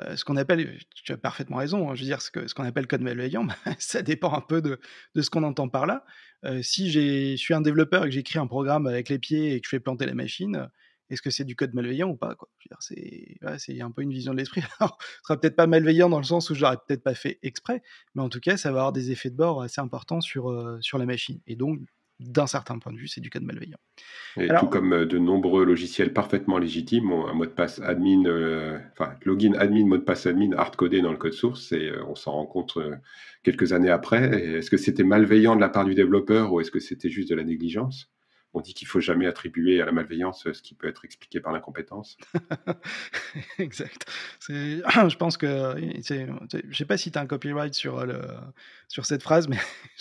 euh, 0.00 0.16
ce 0.16 0.24
qu'on 0.24 0.36
appelle, 0.36 0.78
tu 0.94 1.12
as 1.12 1.18
parfaitement 1.18 1.58
raison, 1.58 1.90
hein, 1.90 1.94
je 1.94 2.00
veux 2.00 2.06
dire, 2.06 2.22
ce 2.22 2.30
qu'on 2.30 2.64
appelle 2.64 2.86
code 2.86 3.02
malveillant, 3.02 3.44
bah, 3.44 3.54
ça 3.78 4.02
dépend 4.02 4.32
un 4.32 4.40
peu 4.40 4.62
de, 4.62 4.80
de 5.14 5.22
ce 5.22 5.30
qu'on 5.30 5.42
entend 5.42 5.68
par 5.68 5.86
là. 5.86 6.04
Euh, 6.44 6.62
si 6.62 6.90
je 6.90 7.36
suis 7.36 7.54
un 7.54 7.60
développeur 7.60 8.04
et 8.04 8.08
que 8.08 8.14
j'écris 8.14 8.38
un 8.38 8.46
programme 8.46 8.86
avec 8.86 9.08
les 9.08 9.18
pieds 9.18 9.54
et 9.54 9.60
que 9.60 9.66
je 9.66 9.70
fais 9.70 9.80
planter 9.80 10.06
la 10.06 10.14
machine, 10.14 10.68
est-ce 11.10 11.20
que 11.20 11.30
c'est 11.30 11.44
du 11.44 11.56
code 11.56 11.74
malveillant 11.74 12.08
ou 12.08 12.16
pas 12.16 12.36
C'est 12.80 13.36
ouais, 13.42 13.80
un 13.82 13.90
peu 13.90 14.00
une 14.00 14.12
vision 14.12 14.32
de 14.32 14.38
l'esprit. 14.38 14.62
ce 14.80 14.86
sera 15.24 15.38
peut-être 15.38 15.56
pas 15.56 15.66
malveillant 15.66 16.08
dans 16.08 16.18
le 16.18 16.24
sens 16.24 16.48
où 16.48 16.54
je 16.54 16.62
l'aurais 16.62 16.78
peut-être 16.88 17.02
pas 17.02 17.14
fait 17.14 17.38
exprès, 17.42 17.82
mais 18.14 18.22
en 18.22 18.30
tout 18.30 18.40
cas, 18.40 18.56
ça 18.56 18.72
va 18.72 18.78
avoir 18.78 18.92
des 18.92 19.10
effets 19.10 19.28
de 19.28 19.36
bord 19.36 19.62
assez 19.62 19.80
importants 19.80 20.22
sur, 20.22 20.50
euh, 20.50 20.78
sur 20.80 20.96
la 20.96 21.04
machine. 21.04 21.40
Et 21.46 21.54
donc, 21.54 21.80
d'un 22.22 22.46
certain 22.46 22.78
point 22.78 22.92
de 22.92 22.98
vue, 22.98 23.08
c'est 23.08 23.20
du 23.20 23.30
code 23.30 23.42
malveillant. 23.42 23.78
Et 24.36 24.48
tout 24.58 24.66
comme 24.66 24.92
euh, 24.92 25.06
de 25.06 25.18
nombreux 25.18 25.64
logiciels 25.64 26.12
parfaitement 26.12 26.58
légitimes 26.58 27.12
ont 27.12 27.26
un 27.26 27.34
mot 27.34 27.44
de 27.44 27.50
passe 27.50 27.80
admin, 27.80 28.24
euh, 28.26 28.78
enfin 28.92 29.14
login 29.24 29.52
admin, 29.54 29.86
mot 29.86 29.98
de 29.98 30.02
passe 30.02 30.26
admin 30.26 30.52
hard-codé 30.56 31.02
dans 31.02 31.10
le 31.10 31.18
code 31.18 31.34
source, 31.34 31.72
et 31.72 31.90
euh, 31.90 32.04
on 32.08 32.14
s'en 32.14 32.32
rend 32.32 32.46
compte 32.46 32.78
quelques 33.42 33.72
années 33.72 33.90
après. 33.90 34.56
Est-ce 34.58 34.70
que 34.70 34.76
c'était 34.76 35.04
malveillant 35.04 35.56
de 35.56 35.60
la 35.60 35.68
part 35.68 35.84
du 35.84 35.94
développeur 35.94 36.52
ou 36.52 36.60
est-ce 36.60 36.70
que 36.70 36.80
c'était 36.80 37.10
juste 37.10 37.30
de 37.30 37.34
la 37.34 37.44
négligence? 37.44 38.10
On 38.54 38.60
dit 38.60 38.74
qu'il 38.74 38.86
faut 38.88 39.00
jamais 39.00 39.26
attribuer 39.26 39.80
à 39.80 39.86
la 39.86 39.92
malveillance 39.92 40.50
ce 40.52 40.62
qui 40.62 40.74
peut 40.74 40.88
être 40.88 41.04
expliqué 41.04 41.40
par 41.40 41.52
l'incompétence. 41.52 42.16
exact. 43.58 44.10
Je 44.48 45.16
pense 45.16 45.36
que, 45.36 45.74
je 45.78 46.76
sais 46.76 46.84
pas 46.84 46.96
si 46.96 47.10
tu 47.10 47.18
as 47.18 47.22
un 47.22 47.26
copyright 47.26 47.74
sur, 47.74 48.04
le, 48.04 48.20
sur 48.88 49.06
cette 49.06 49.22
phrase, 49.22 49.48
mais 49.48 49.58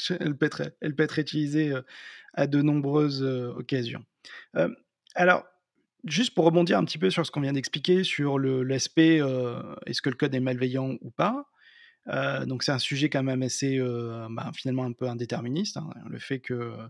elle 0.19 0.35
peut 0.35 0.47
être, 0.47 1.19
utilisée 1.19 1.73
à 2.33 2.47
de 2.47 2.61
nombreuses 2.61 3.23
occasions. 3.23 4.03
Euh, 4.55 4.69
alors, 5.15 5.45
juste 6.05 6.33
pour 6.33 6.45
rebondir 6.45 6.77
un 6.77 6.85
petit 6.85 6.97
peu 6.97 7.09
sur 7.09 7.25
ce 7.25 7.31
qu'on 7.31 7.41
vient 7.41 7.53
d'expliquer 7.53 8.03
sur 8.03 8.39
l'aspect 8.39 9.21
euh, 9.21 9.61
est-ce 9.85 10.01
que 10.01 10.09
le 10.09 10.15
code 10.15 10.33
est 10.33 10.39
malveillant 10.39 10.97
ou 11.01 11.11
pas. 11.11 11.45
euh, 12.07 12.45
donc 12.45 12.63
c'est 12.63 12.71
un 12.71 12.79
sujet 12.79 13.09
quand 13.09 13.23
même 13.23 13.43
assez 13.43 13.77
euh, 13.77 14.27
bah, 14.31 14.51
finalement 14.53 14.85
un 14.85 14.93
peu 14.93 15.07
indéterministe, 15.07 15.77
hein, 15.77 15.89
le 16.09 16.19
fait 16.19 16.39
que 16.39 16.53
euh, 16.53 16.87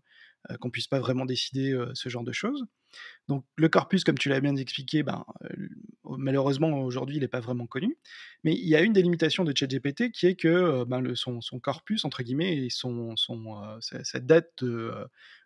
qu'on 0.59 0.69
puisse 0.69 0.87
pas 0.87 0.99
vraiment 0.99 1.25
décider 1.25 1.71
euh, 1.71 1.91
ce 1.93 2.09
genre 2.09 2.23
de 2.23 2.31
choses. 2.31 2.65
Donc 3.27 3.45
le 3.55 3.69
corpus, 3.69 4.03
comme 4.03 4.17
tu 4.17 4.29
l'as 4.29 4.41
bien 4.41 4.55
expliqué, 4.55 5.03
ben, 5.03 5.23
euh, 5.43 5.69
malheureusement 6.03 6.81
aujourd'hui 6.81 7.17
il 7.17 7.21
n'est 7.21 7.27
pas 7.27 7.39
vraiment 7.39 7.67
connu. 7.67 7.97
Mais 8.43 8.53
il 8.53 8.67
y 8.67 8.75
a 8.75 8.81
une 8.81 8.93
des 8.93 9.01
limitations 9.01 9.43
de 9.43 9.53
ChatGPT 9.55 10.11
qui 10.11 10.27
est 10.27 10.35
que 10.35 10.47
euh, 10.47 10.85
ben, 10.85 10.99
le, 10.99 11.15
son, 11.15 11.39
corpus, 11.61 12.05
entre 12.05 12.23
guillemets, 12.23 12.57
et 12.57 12.69
son, 12.69 13.15
euh, 13.17 13.77
sa, 13.79 14.19
date 14.19 14.63
de, 14.63 14.91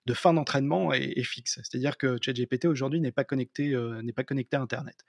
euh, 0.10 0.14
fin 0.14 0.34
d'entraînement 0.34 0.94
est, 0.94 1.24
fixe. 1.24 1.60
C'est-à-dire 1.64 1.98
que 1.98 2.18
ChatGPT 2.22 2.66
aujourd'hui 2.66 3.00
n'est 3.00 3.12
pas, 3.12 3.24
connecté, 3.24 3.74
euh, 3.74 4.02
pas 4.16 4.24
connecté 4.24 4.58
à 4.58 4.62
Internet. 4.62 5.06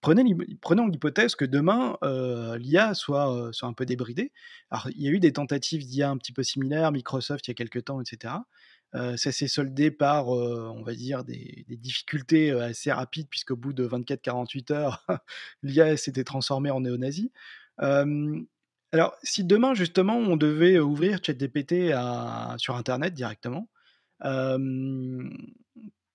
Prenons 0.00 0.86
l'hypothèse 0.86 1.34
que 1.34 1.44
demain 1.44 1.96
euh, 2.04 2.58
l'IA 2.58 2.94
soit, 2.94 3.34
euh, 3.34 3.52
soit 3.52 3.68
un 3.68 3.72
peu 3.72 3.86
débridée. 3.86 4.32
Alors 4.70 4.88
il 4.94 5.02
y 5.02 5.08
a 5.08 5.10
eu 5.10 5.18
des 5.18 5.32
tentatives 5.32 5.84
d'IA 5.84 6.10
un 6.10 6.16
petit 6.16 6.32
peu 6.32 6.42
similaires, 6.42 6.92
Microsoft 6.92 7.48
il 7.48 7.50
y 7.50 7.52
a 7.52 7.54
quelques 7.54 7.84
temps, 7.84 8.00
etc. 8.00 8.34
Ça 8.92 9.30
s'est 9.30 9.48
soldé 9.48 9.90
par, 9.90 10.28
on 10.28 10.82
va 10.82 10.94
dire, 10.94 11.22
des, 11.24 11.66
difficultés 11.68 12.50
assez 12.50 12.90
rapides, 12.90 13.28
puisqu'au 13.28 13.56
bout 13.56 13.74
de 13.74 13.86
24-48 13.86 14.72
heures, 14.72 15.06
l'IA 15.62 15.96
s'était 15.96 16.24
transformée 16.24 16.70
en 16.70 16.80
néo-nazi. 16.80 17.30
Alors, 17.78 19.14
si 19.22 19.44
demain, 19.44 19.74
justement, 19.74 20.16
on 20.16 20.36
devait 20.36 20.78
ouvrir 20.78 21.18
ChatGPT 21.22 21.92
sur 22.56 22.76
Internet 22.76 23.12
directement, 23.12 23.68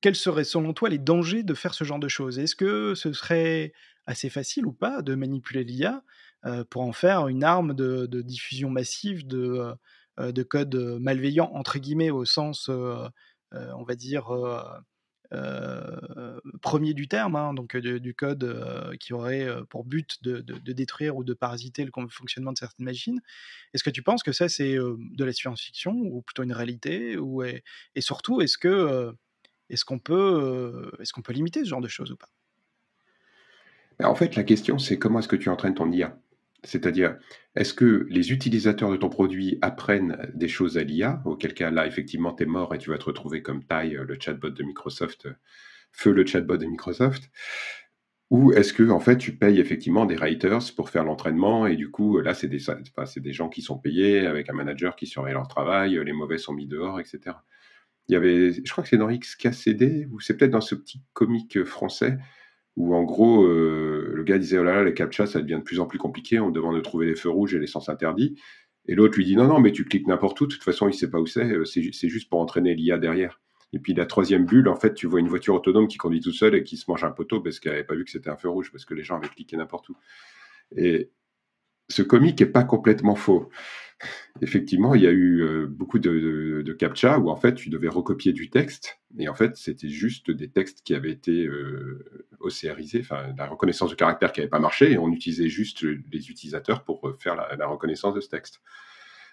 quels 0.02 0.16
seraient, 0.16 0.44
selon 0.44 0.74
toi, 0.74 0.90
les 0.90 0.98
dangers 0.98 1.44
de 1.44 1.54
faire 1.54 1.76
ce 1.76 1.84
genre 1.84 2.00
de 2.00 2.08
choses? 2.08 2.40
Est-ce 2.40 2.56
que 2.56 2.96
ce 2.96 3.14
serait 3.14 3.74
assez 4.08 4.30
facile 4.30 4.66
ou 4.66 4.74
pas 4.74 5.04
de 5.04 5.14
manipuler 5.14 5.64
l'IA 5.64 6.04
pour 6.72 6.82
en 6.82 6.94
faire 6.94 7.28
une 7.28 7.44
arme 7.44 7.76
de, 7.76 8.08
de 8.08 8.22
diffusion 8.22 8.72
massive 8.72 9.28
de, 9.28 9.76
de 10.18 10.44
code 10.44 10.76
malveillant, 11.00 11.52
entre 11.54 11.80
guillemets, 11.80 12.12
au 12.12 12.26
sens, 12.26 12.70
euh, 12.70 13.08
euh, 13.54 13.72
on 13.78 13.84
va 13.84 13.96
dire, 13.96 14.30
euh, 14.34 14.62
euh, 15.34 16.40
premier 16.62 16.94
du 16.94 17.08
terme, 17.08 17.36
hein, 17.38 17.54
donc 17.54 17.78
du 17.78 18.14
code 18.14 18.44
euh, 18.44 18.96
qui 19.00 19.14
aurait 19.14 19.46
euh, 19.48 19.64
pour 19.64 19.86
but 19.86 20.22
de, 20.24 20.42
de- 20.42 20.72
détruire 20.74 21.16
ou 21.16 21.24
de 21.24 21.34
parasiter 21.34 21.86
le 21.86 21.92
fonctionnement 22.10 22.52
de 22.52 22.58
certaines 22.58 22.86
machines. 22.86 23.22
Est-ce 23.74 23.84
que 23.84 23.90
tu 23.90 24.04
penses 24.04 24.24
que 24.24 24.34
ça, 24.34 24.50
c'est 24.50 24.76
euh, 24.78 24.98
de 25.00 25.24
la 25.24 25.34
science-fiction 25.34 25.94
ou 25.94 26.22
plutôt 26.22 26.44
une 26.44 26.54
réalité 26.54 27.18
ou 27.18 27.44
Et 27.44 28.02
surtout, 28.02 28.42
est-ce 28.42 28.58
euh, 28.68 29.14
est-ce 29.70 29.86
qu'on 29.86 30.00
peut, 30.00 30.14
euh, 30.16 30.92
est-ce 31.02 31.14
qu'on 31.14 31.22
peut 31.22 31.34
limiter 31.34 31.62
ce 31.64 31.70
genre 31.70 31.82
de 31.82 31.88
choses 31.88 32.12
ou 32.12 32.18
pas? 32.18 32.30
Ben, 34.00 34.08
En 34.08 34.16
fait, 34.16 34.36
la 34.36 34.44
question, 34.44 34.78
c'est 34.80 35.00
comment 35.00 35.20
est-ce 35.20 35.28
que 35.30 35.36
tu 35.38 35.50
entraînes 35.50 35.76
ton 35.76 35.90
IA 35.92 36.18
C'est-à-dire, 36.64 37.18
est-ce 37.56 37.74
que 37.74 38.06
les 38.10 38.32
utilisateurs 38.32 38.92
de 38.92 38.98
ton 38.98 39.10
produit 39.10 39.58
apprennent 39.62 40.30
des 40.34 40.48
choses 40.48 40.78
à 40.78 40.84
l'IA, 40.84 41.22
auquel 41.26 41.54
cas 41.54 41.72
là, 41.72 41.88
effectivement, 41.88 42.34
tu 42.34 42.44
es 42.44 42.46
mort 42.46 42.76
et 42.76 42.78
tu 42.78 42.92
vas 42.92 43.00
te 43.00 43.06
retrouver 43.06 43.42
comme 43.42 43.64
taille 43.64 44.00
le 44.00 44.18
chatbot 44.20 44.52
de 44.52 44.64
Microsoft, 44.64 45.26
euh, 45.26 45.34
feu 45.92 46.12
le 46.12 46.26
chatbot 46.26 46.58
de 46.58 46.66
Microsoft? 46.68 47.32
Ou 48.30 48.54
est-ce 48.54 48.74
que, 48.74 48.90
en 48.90 49.00
fait, 49.00 49.18
tu 49.18 49.36
payes 49.36 49.60
effectivement 49.60 50.06
des 50.06 50.16
writers 50.16 50.74
pour 50.76 50.90
faire 50.90 51.04
l'entraînement 51.04 51.66
et 51.68 51.76
du 51.76 51.92
coup, 51.92 52.20
là, 52.20 52.34
c'est 52.34 52.48
des, 52.48 52.60
des 53.18 53.34
gens 53.34 53.50
qui 53.50 53.62
sont 53.62 53.78
payés 53.78 54.26
avec 54.26 54.50
un 54.50 54.54
manager 54.54 54.96
qui 54.96 55.06
surveille 55.06 55.34
leur 55.34 55.48
travail, 55.48 56.00
les 56.06 56.14
mauvais 56.14 56.38
sont 56.38 56.54
mis 56.54 56.68
dehors, 56.68 57.00
etc. 57.00 57.36
Il 58.08 58.14
y 58.14 58.16
avait, 58.16 58.54
je 58.54 58.72
crois 58.72 58.84
que 58.84 58.90
c'est 58.90 58.98
dans 58.98 59.10
XKCD, 59.12 60.08
ou 60.12 60.20
c'est 60.22 60.38
peut-être 60.38 60.52
dans 60.52 60.62
ce 60.62 60.76
petit 60.76 61.02
comique 61.14 61.64
français, 61.66 62.20
où 62.78 62.96
en 62.96 63.04
gros, 63.04 63.44
euh, 63.46 64.12
le 64.16 64.24
gars 64.24 64.38
disait 64.38 64.58
Oh 64.60 64.64
là 64.64 64.76
là, 64.76 64.84
les 64.84 64.94
captchas, 64.94 65.28
ça 65.28 65.42
devient 65.42 65.56
de 65.58 65.64
plus 65.64 65.80
en 65.80 65.86
plus 65.88 66.00
compliqué, 66.00 66.40
on 66.40 66.50
demande 66.52 66.76
de 66.76 66.82
trouver 66.82 67.06
les 67.08 67.16
feux 67.16 67.30
rouges 67.30 67.54
et 67.56 67.60
les 67.60 67.68
sens 67.68 67.90
interdits. 67.90 68.36
Et 68.88 68.96
l'autre 68.96 69.18
lui 69.18 69.26
dit 69.26 69.36
Non, 69.36 69.48
non, 69.48 69.60
mais 69.60 69.72
tu 69.72 69.86
cliques 69.86 70.08
n'importe 70.08 70.40
où, 70.42 70.48
de 70.48 70.54
toute 70.54 70.64
façon, 70.64 70.88
il 70.90 70.94
sait 70.94 71.10
pas 71.10 71.20
où 71.20 71.26
c'est, 71.28 71.46
euh, 71.52 71.66
c'est 71.66 71.82
ju- 71.82 71.94
c'est 71.94 72.10
juste 72.10 72.30
pour 72.30 72.40
entraîner 72.40 72.74
l'IA 72.76 72.98
derrière. 72.98 73.40
Et 73.74 73.80
puis 73.80 73.94
la 73.94 74.06
troisième 74.06 74.46
bulle, 74.46 74.68
en 74.68 74.76
fait, 74.76 74.94
tu 74.94 75.08
vois 75.08 75.20
une 75.22 75.28
voiture 75.30 75.56
autonome 75.56 75.88
qui 75.88 75.98
conduit 75.98 76.20
toute 76.22 76.34
seule 76.34 76.56
et 76.56 76.64
qui 76.64 76.78
se 76.78 76.86
mange 76.90 77.04
un 77.04 77.12
poteau 77.12 77.40
parce 77.42 77.60
qu'elle 77.60 77.74
n'avait 77.74 77.84
pas 77.86 77.96
vu 77.96 78.04
que 78.06 78.12
c'était 78.12 78.30
un 78.30 78.36
feu 78.38 78.50
rouge, 78.50 78.72
parce 78.72 78.86
que 78.86 78.94
les 78.94 79.04
gens 79.04 79.18
avaient 79.18 79.30
cliqué 79.30 79.56
n'importe 79.58 79.90
où. 79.90 79.96
Et 80.78 81.12
ce 81.90 82.02
comique 82.04 82.42
est 82.42 82.46
pas 82.48 82.64
complètement 82.64 83.16
faux. 83.16 83.50
Effectivement, 84.42 84.96
il 84.96 85.02
y 85.02 85.08
a 85.08 85.12
eu 85.12 85.42
euh, 85.42 85.68
beaucoup 85.68 86.00
de, 86.00 86.76
captcha 86.80 87.20
où 87.20 87.30
en 87.30 87.36
fait 87.36 87.54
tu 87.56 87.70
devais 87.70 87.90
recopier 87.90 88.34
du 88.34 88.50
texte 88.50 89.00
et 89.20 89.28
en 89.28 89.36
fait 89.36 89.58
c'était 89.58 89.90
juste 89.90 90.32
des 90.32 90.50
textes 90.50 90.82
qui 90.84 90.96
avaient 90.96 91.12
été 91.12 91.46
euh, 91.46 92.26
OCRisés, 92.40 93.02
enfin 93.02 93.34
la 93.38 93.46
reconnaissance 93.46 93.90
de 93.90 93.96
caractère 93.96 94.32
qui 94.32 94.40
n'avait 94.40 94.50
pas 94.50 94.60
marché 94.60 94.92
et 94.92 94.98
on 94.98 95.12
utilisait 95.12 95.50
juste 95.50 95.84
les 95.84 96.30
utilisateurs 96.30 96.84
pour 96.84 97.08
euh, 97.08 97.18
faire 97.20 97.36
la, 97.36 97.68
reconnaissance 97.68 98.16
de 98.16 98.22
ce 98.22 98.30
texte. 98.30 98.62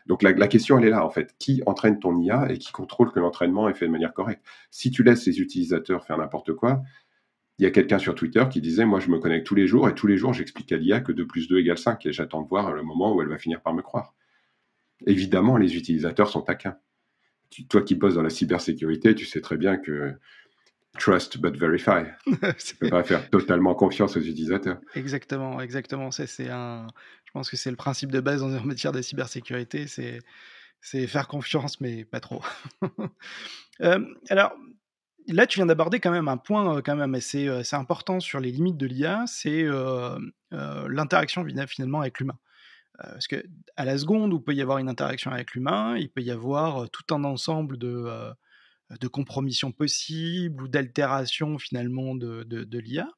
Donc 0.07 0.23
la, 0.23 0.33
la 0.33 0.49
question 0.49 0.79
elle 0.79 0.87
est 0.87 0.91
là 0.91 1.07
en 1.07 1.11
fait, 1.11 1.35
qui 1.39 1.63
entraîne 1.65 2.01
ton 2.01 2.19
IA 2.19 2.51
et 2.51 2.59
qui 2.59 2.73
contrôle 2.73 3.13
que 3.13 3.21
l'entraînement 3.21 3.69
est 3.69 3.75
fait 3.75 3.87
de 3.87 3.93
manière 3.93 4.13
correcte? 4.13 4.45
Si 4.71 4.91
tu 4.91 5.03
laisses 5.03 5.27
les 5.27 5.41
utilisateurs 5.41 6.05
faire 6.05 6.19
n'importe 6.19 6.53
quoi, 6.55 6.83
il 7.59 7.65
y 7.65 7.67
a 7.67 7.71
quelqu'un 7.71 7.99
sur 7.99 8.15
Twitter 8.15 8.45
qui 8.51 8.61
disait 8.61 8.85
Moi, 8.85 9.01
je 9.01 9.11
me 9.11 9.19
connecte 9.19 9.47
tous 9.47 9.55
les 9.55 9.67
jours 9.67 9.89
et 9.89 9.95
tous 9.95 10.07
les 10.07 10.17
jours, 10.17 10.33
j'explique 10.33 10.71
à 10.73 10.77
l'IA 10.77 11.01
que 11.01 11.13
2 11.13 11.27
plus 11.27 11.49
2 11.49 11.59
égale 11.59 11.79
5 11.79 12.07
et 12.07 12.13
j'attends 12.13 12.43
de 12.43 12.49
voir 12.49 12.73
le 12.73 12.83
moment 12.83 13.15
où 13.15 13.23
elle 13.23 13.29
va 13.29 13.39
finir 13.39 13.61
par 13.61 13.75
me 13.75 13.83
croire. 13.83 14.15
Évidemment, 15.07 15.57
les 15.57 15.77
utilisateurs 15.77 16.29
sont 16.29 16.43
taquins. 16.43 16.77
Tu- 17.51 17.67
toi 17.67 17.83
qui 17.83 17.95
bosses 17.95 18.15
dans 18.15 18.23
la 18.23 18.31
cybersécurité, 18.31 19.15
tu 19.15 19.25
sais 19.25 19.41
très 19.41 19.57
bien 19.57 19.77
que 19.79 20.15
trust 20.99 21.39
but 21.39 21.57
verify. 21.57 22.05
Tu 22.27 22.55
C'est- 22.59 22.79
peux 22.79 22.89
pas 22.91 23.05
faire 23.05 23.31
totalement 23.31 23.75
confiance 23.75 24.17
aux 24.17 24.21
utilisateurs. 24.21 24.79
Exactement, 24.95 25.61
exactement. 25.61 26.11
Ça, 26.11 26.27
c'est 26.27 26.51
un. 26.51 26.87
Je 27.25 27.31
pense 27.33 27.51
que 27.51 27.57
c'est 27.57 27.71
le 27.71 27.77
principe 27.77 28.11
de 28.11 28.21
base 28.21 28.43
en 28.43 28.49
matière 28.65 28.93
de 28.93 29.01
cybersécurité, 29.03 29.87
c'est 29.87 30.19
c'est 30.81 31.07
faire 31.07 31.27
confiance, 31.29 31.81
mais 31.81 32.05
pas 32.05 32.21
trop. 32.21 32.43
Euh, 33.81 34.05
alors, 34.29 34.55
là, 35.29 35.47
tu 35.47 35.61
viens 35.61 35.67
d'aborder 35.67 36.01
quand 36.01 36.11
même 36.11 36.27
un 36.27 36.37
point 36.37 36.79
euh, 36.79 36.83
quand 36.83 36.97
même 36.97 37.15
assez, 37.15 37.47
euh, 37.47 37.61
assez 37.61 37.77
important 37.77 38.19
sur 38.19 38.41
les 38.41 38.51
limites 38.51 38.77
de 38.77 38.87
l'IA, 38.87 39.23
c'est 39.29 39.63
euh, 39.63 40.19
euh, 40.53 40.89
l'interaction 40.91 41.45
fina- 41.45 41.67
finalement 41.69 42.01
avec 42.01 42.19
l'humain. 42.19 42.37
Euh, 43.05 43.13
parce 43.13 43.29
que 43.29 43.45
à 43.77 43.85
la 43.85 43.97
seconde 43.97 44.33
où 44.33 44.41
peut 44.41 44.55
y 44.55 44.63
avoir 44.63 44.79
une 44.79 44.89
interaction 44.89 45.31
avec 45.31 45.53
l'humain, 45.53 45.97
il 45.97 46.11
peut 46.11 46.23
y 46.23 46.31
avoir 46.31 46.91
tout 46.91 47.15
un 47.15 47.25
ensemble 47.25 47.79
de, 47.79 48.33
de 48.91 49.09
compromissions 49.09 49.73
possibles 49.73 50.63
ou 50.63 50.69
d'altérations 50.69 51.59
finalement 51.59 52.15
de, 52.15 52.43
de, 52.43 52.79
l'IA. 52.79 53.09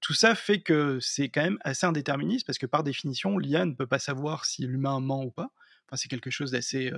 Tout 0.00 0.14
ça 0.14 0.34
fait 0.34 0.62
que 0.62 0.98
c'est 1.00 1.28
quand 1.28 1.42
même 1.42 1.58
assez 1.62 1.86
indéterministe 1.86 2.46
parce 2.46 2.58
que 2.58 2.66
par 2.66 2.82
définition, 2.82 3.38
l'IA 3.38 3.64
ne 3.66 3.72
peut 3.72 3.86
pas 3.86 4.00
savoir 4.00 4.44
si 4.44 4.66
l'humain 4.66 4.98
ment 4.98 5.24
ou 5.24 5.30
pas. 5.30 5.50
Enfin, 5.86 5.96
c'est 5.96 6.08
quelque 6.08 6.30
chose 6.30 6.50
d'assez 6.50 6.90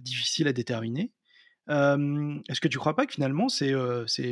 difficile 0.00 0.48
à 0.48 0.52
déterminer. 0.52 1.12
Est-ce 1.68 2.60
que 2.60 2.68
tu 2.68 2.78
crois 2.78 2.96
pas 2.96 3.06
que 3.06 3.12
finalement 3.12 3.48
c'est 3.48 3.70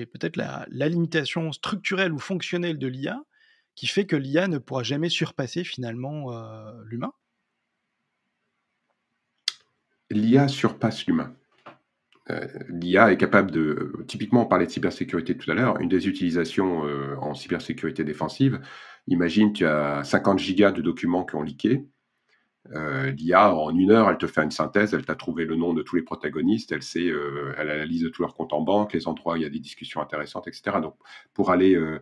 peut-être 0.07 0.37
la 0.37 0.88
limitation 0.88 1.52
structurelle 1.52 2.12
ou 2.12 2.18
fonctionnelle 2.18 2.78
de 2.78 2.88
l'IA 2.88 3.22
qui 3.75 3.87
fait 3.87 4.07
que 4.07 4.17
l'IA 4.17 4.49
ne 4.49 4.59
pourra 4.59 4.83
jamais 4.83 5.09
surpasser 5.09 5.65
finalement 5.65 6.33
euh, 6.33 6.73
l'humain? 6.85 7.13
L'IA 10.11 10.49
surpasse 10.49 11.07
l'humain. 11.07 11.35
Euh, 12.31 12.47
L'IA 12.69 13.13
est 13.13 13.17
capable 13.17 13.51
de. 13.51 14.05
Typiquement, 14.07 14.43
on 14.43 14.47
parlait 14.47 14.67
de 14.67 14.71
cybersécurité 14.71 15.37
tout 15.37 15.51
à 15.51 15.55
l'heure. 15.55 15.81
Une 15.81 15.89
des 15.89 16.07
utilisations 16.07 16.87
euh, 16.87 17.17
en 17.17 17.35
cybersécurité 17.35 18.05
défensive, 18.05 18.61
imagine, 19.09 19.53
tu 19.53 19.67
as 19.67 20.05
50 20.05 20.39
gigas 20.39 20.73
de 20.73 20.83
documents 20.83 21.25
qui 21.25 21.35
ont 21.35 21.43
leaké. 21.43 21.87
Euh, 22.71 23.11
L'IA, 23.11 23.55
en 23.55 23.77
une 23.77 23.91
heure, 23.91 24.09
elle 24.09 24.19
te 24.19 24.27
fait 24.27 24.43
une 24.43 24.51
synthèse, 24.51 24.95
elle 24.95 25.05
t'a 25.05 25.17
trouvé 25.17 25.45
le 25.45 25.57
nom 25.57 25.75
de 25.75 25.83
tous 25.83 25.97
les 25.97 26.03
protagonistes, 26.03 26.70
elle 26.73 26.83
sait, 26.83 27.09
euh, 27.09 27.55
elle 27.59 27.70
a 27.70 27.77
la 27.77 27.85
liste 27.85 28.05
de 28.05 28.09
tous 28.09 28.23
leurs 28.23 28.35
comptes 28.35 28.53
en 28.53 28.61
banque, 28.61 28.93
les 28.93 29.09
endroits 29.09 29.35
où 29.35 29.37
il 29.37 29.43
y 29.43 29.47
a 29.47 29.51
des 29.51 29.59
discussions 29.59 30.01
intéressantes, 30.01 30.47
etc. 30.47 30.79
Donc, 30.81 30.95
pour 31.35 31.51
aller, 31.51 31.75
euh, 31.75 32.01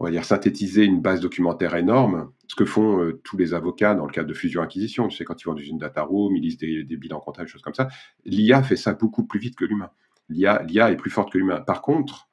on 0.00 0.04
va 0.04 0.10
dire, 0.10 0.24
synthétiser 0.24 0.84
une 0.84 1.00
base 1.00 1.20
documentaire 1.20 1.74
énorme, 1.74 2.30
ce 2.46 2.54
que 2.54 2.64
font 2.64 3.02
euh, 3.02 3.20
tous 3.24 3.36
les 3.36 3.52
avocats 3.52 3.94
dans 3.94 4.06
le 4.06 4.12
cadre 4.12 4.28
de 4.28 4.34
fusion-acquisition, 4.34 5.08
tu 5.08 5.16
sais, 5.16 5.24
quand 5.24 5.40
ils 5.42 5.44
vont 5.44 5.54
dans 5.54 5.60
une 5.60 5.78
data 5.78 6.02
room, 6.02 6.36
ils 6.36 6.42
lisent 6.42 6.58
des, 6.58 6.84
bilans 6.96 7.20
comptables, 7.20 7.46
des 7.46 7.52
choses 7.52 7.62
comme 7.62 7.74
ça, 7.74 7.88
l'IA 8.24 8.62
fait 8.62 8.76
ça 8.76 8.94
beaucoup 8.94 9.24
plus 9.24 9.40
vite 9.40 9.56
que 9.56 9.64
l'humain. 9.64 9.90
L'IA 10.28 10.90
est 10.90 10.96
plus 10.96 11.10
forte 11.10 11.32
que 11.32 11.38
l'humain. 11.38 11.60
Par 11.60 11.82
contre, 11.82 12.28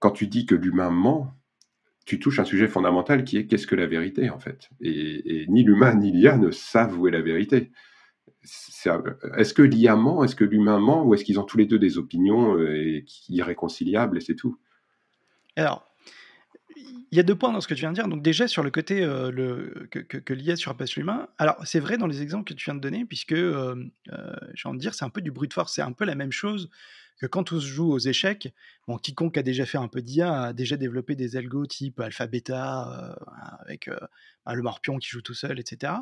quand 0.00 0.10
tu 0.10 0.26
dis 0.26 0.44
que 0.44 0.54
l'humain 0.54 0.90
ment, 0.90 1.32
tu 2.04 2.18
touches 2.18 2.40
un 2.40 2.44
sujet 2.44 2.66
fondamental 2.66 3.22
qui 3.22 3.36
est 3.36 3.46
qu'est-ce 3.46 3.68
que 3.68 3.76
la 3.76 3.86
vérité 3.86 4.28
en 4.30 4.40
fait? 4.40 4.70
Et, 4.80 5.46
ni 5.48 5.62
l'humain 5.62 5.94
ni 5.94 6.10
l'IA 6.10 6.36
ne 6.36 6.50
savent 6.50 6.98
où 6.98 7.06
est 7.06 7.12
la 7.12 7.22
vérité. 7.22 7.70
Est-ce 8.42 9.54
que 9.54 9.62
l'IA 9.62 9.94
ment? 9.94 10.24
Est-ce 10.24 10.34
que 10.34 10.42
l'humain 10.42 10.80
ment? 10.80 11.04
Ou 11.04 11.14
est-ce 11.14 11.22
qu'ils 11.24 11.38
ont 11.38 11.44
tous 11.44 11.58
les 11.58 11.66
deux 11.66 11.78
des 11.78 11.96
opinions 11.96 12.58
euh, 12.58 13.04
irréconciliables 13.28 14.18
et 14.18 14.20
c'est 14.20 14.34
tout? 14.34 14.58
Alors, 15.54 15.91
il 17.12 17.16
y 17.16 17.20
a 17.20 17.22
deux 17.22 17.36
points 17.36 17.52
dans 17.52 17.60
ce 17.60 17.68
que 17.68 17.74
tu 17.74 17.80
viens 17.80 17.90
de 17.90 17.94
dire. 17.94 18.08
Donc 18.08 18.22
déjà 18.22 18.48
sur 18.48 18.62
le 18.62 18.70
côté 18.70 19.02
euh, 19.02 19.86
que, 19.90 20.32
l'IA 20.32 20.56
surpasse 20.56 20.96
l'humain. 20.96 21.28
Alors 21.36 21.56
c'est 21.64 21.78
vrai 21.78 21.98
dans 21.98 22.06
les 22.06 22.22
exemples 22.22 22.44
que 22.44 22.54
tu 22.54 22.64
viens 22.64 22.74
de 22.74 22.80
donner, 22.80 23.04
puisque 23.04 23.32
euh, 23.32 23.76
euh, 24.12 24.34
j'ai 24.54 24.68
envie 24.68 24.78
de 24.78 24.82
dire 24.82 24.94
c'est 24.94 25.04
un 25.04 25.10
peu 25.10 25.20
du 25.20 25.30
brute 25.30 25.52
force, 25.52 25.74
c'est 25.74 25.82
un 25.82 25.92
peu 25.92 26.06
la 26.06 26.14
même 26.14 26.32
chose 26.32 26.70
que 27.20 27.26
quand 27.26 27.52
on 27.52 27.60
se 27.60 27.66
joue 27.66 27.92
aux 27.92 27.98
échecs, 27.98 28.52
quiconque 29.02 29.36
a 29.36 29.42
déjà 29.42 29.66
fait 29.66 29.76
un 29.76 29.88
peu 29.88 30.00
d'IA 30.00 30.42
a 30.42 30.52
déjà 30.54 30.78
développé 30.78 31.14
des 31.14 31.36
algos 31.36 31.66
type 31.66 32.00
alpha 32.00 32.26
beta 32.26 33.14
avec 33.60 33.90
bah, 34.46 34.54
le 34.54 34.62
morpion 34.62 34.98
qui 34.98 35.08
joue 35.10 35.20
tout 35.20 35.34
seul, 35.34 35.60
etc. 35.60 35.92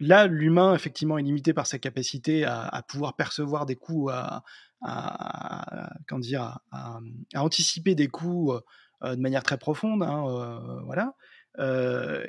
Là, 0.00 0.26
l'humain 0.26 0.74
effectivement 0.74 1.18
est 1.18 1.22
limité 1.22 1.52
par 1.52 1.66
sa 1.66 1.78
capacité 1.78 2.44
à, 2.44 2.82
pouvoir 2.88 3.14
percevoir 3.14 3.64
des 3.64 3.76
coups, 3.76 4.12
à, 4.12 4.42
à, 4.82 5.90
dire, 6.18 6.58
à, 6.72 7.00
anticiper 7.36 7.94
des 7.94 8.08
coups 8.08 8.60
de 9.04 9.20
manière 9.20 9.42
très 9.42 9.58
profonde, 9.58 10.02
hein, 10.02 10.82
voilà. 10.84 11.14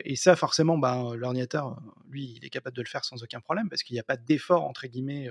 et 0.03 0.15
ça, 0.15 0.36
forcément, 0.36 0.78
ben, 0.78 1.15
l'ordinateur, 1.15 1.80
lui, 2.09 2.36
il 2.38 2.45
est 2.45 2.49
capable 2.49 2.76
de 2.76 2.82
le 2.82 2.88
faire 2.88 3.05
sans 3.05 3.21
aucun 3.23 3.39
problème 3.39 3.69
parce 3.69 3.84
qu'il 3.84 3.93
n'y 3.95 3.99
a 3.99 4.03
pas 4.03 4.17
d'effort 4.17 4.63
entre 4.63 4.88
guillemets 4.88 5.30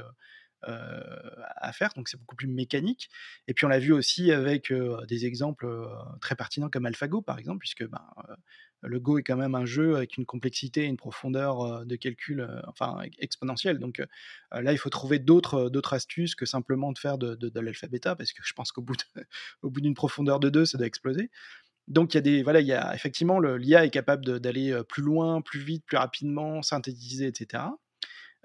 à 0.67 1.73
faire, 1.73 1.91
donc 1.95 2.09
c'est 2.09 2.19
beaucoup 2.19 2.37
plus 2.37 2.47
mécanique. 2.47 3.11
Et 3.49 3.55
puis 3.55 3.67
on 3.67 3.69
l'a 3.69 3.79
vu 3.79 3.93
aussi 3.93 4.33
avec 4.33 4.73
des 5.09 5.27
exemples 5.27 5.67
très 6.21 6.35
pertinents 6.35 6.69
comme 6.69 6.87
AlphaGo 6.87 7.23
par 7.23 7.39
exemple, 7.39 7.59
puisque 7.59 7.87
ben, 7.89 8.05
le 8.83 9.01
Go 9.01 9.19
est 9.19 9.23
quand 9.23 9.37
même 9.37 9.55
un 9.55 9.65
jeu 9.65 9.97
avec 9.97 10.17
une 10.17 10.27
complexité 10.27 10.85
et 10.85 10.87
une 10.87 10.97
profondeur 10.97 11.87
de 11.87 11.97
calcul 11.97 12.47
enfin 12.67 13.01
exponentielle. 13.19 13.79
Donc 13.79 14.03
là, 14.53 14.73
il 14.73 14.79
faut 14.79 14.91
trouver 14.91 15.19
d'autres 15.19 15.95
astuces 15.95 16.35
que 16.35 16.47
simplement 16.47 16.93
de 16.93 16.99
faire 16.99 17.19
de, 17.19 17.35
de, 17.35 17.89
bêta, 17.89 18.15
parce 18.17 18.33
que 18.33 18.43
je 18.45 18.53
pense 18.53 18.73
qu'au 18.73 18.83
bout 18.83 18.97
bout 19.63 19.81
d'une 19.81 19.95
profondeur 19.95 20.41
de 20.41 20.51
2, 20.51 20.65
ça 20.67 20.79
doit 20.79 20.87
exploser. 20.87 21.31
Donc 21.87 22.15
il 22.15 22.17
y 22.17 22.19
a 22.19 22.23
des 22.23 22.43
voilà, 22.43 22.61
il 22.61 22.67
y 22.67 22.73
a 22.73 22.95
effectivement 22.95 23.41
l'IA 23.41 23.85
est 23.85 23.91
capable 23.91 24.41
d'aller 24.41 24.79
plus 24.89 25.03
loin, 25.03 25.43
plus 25.43 25.61
vite, 25.61 25.85
plus 25.85 25.99
rapidement, 25.99 26.63
synthétiser, 26.63 27.27
etc 27.27 27.65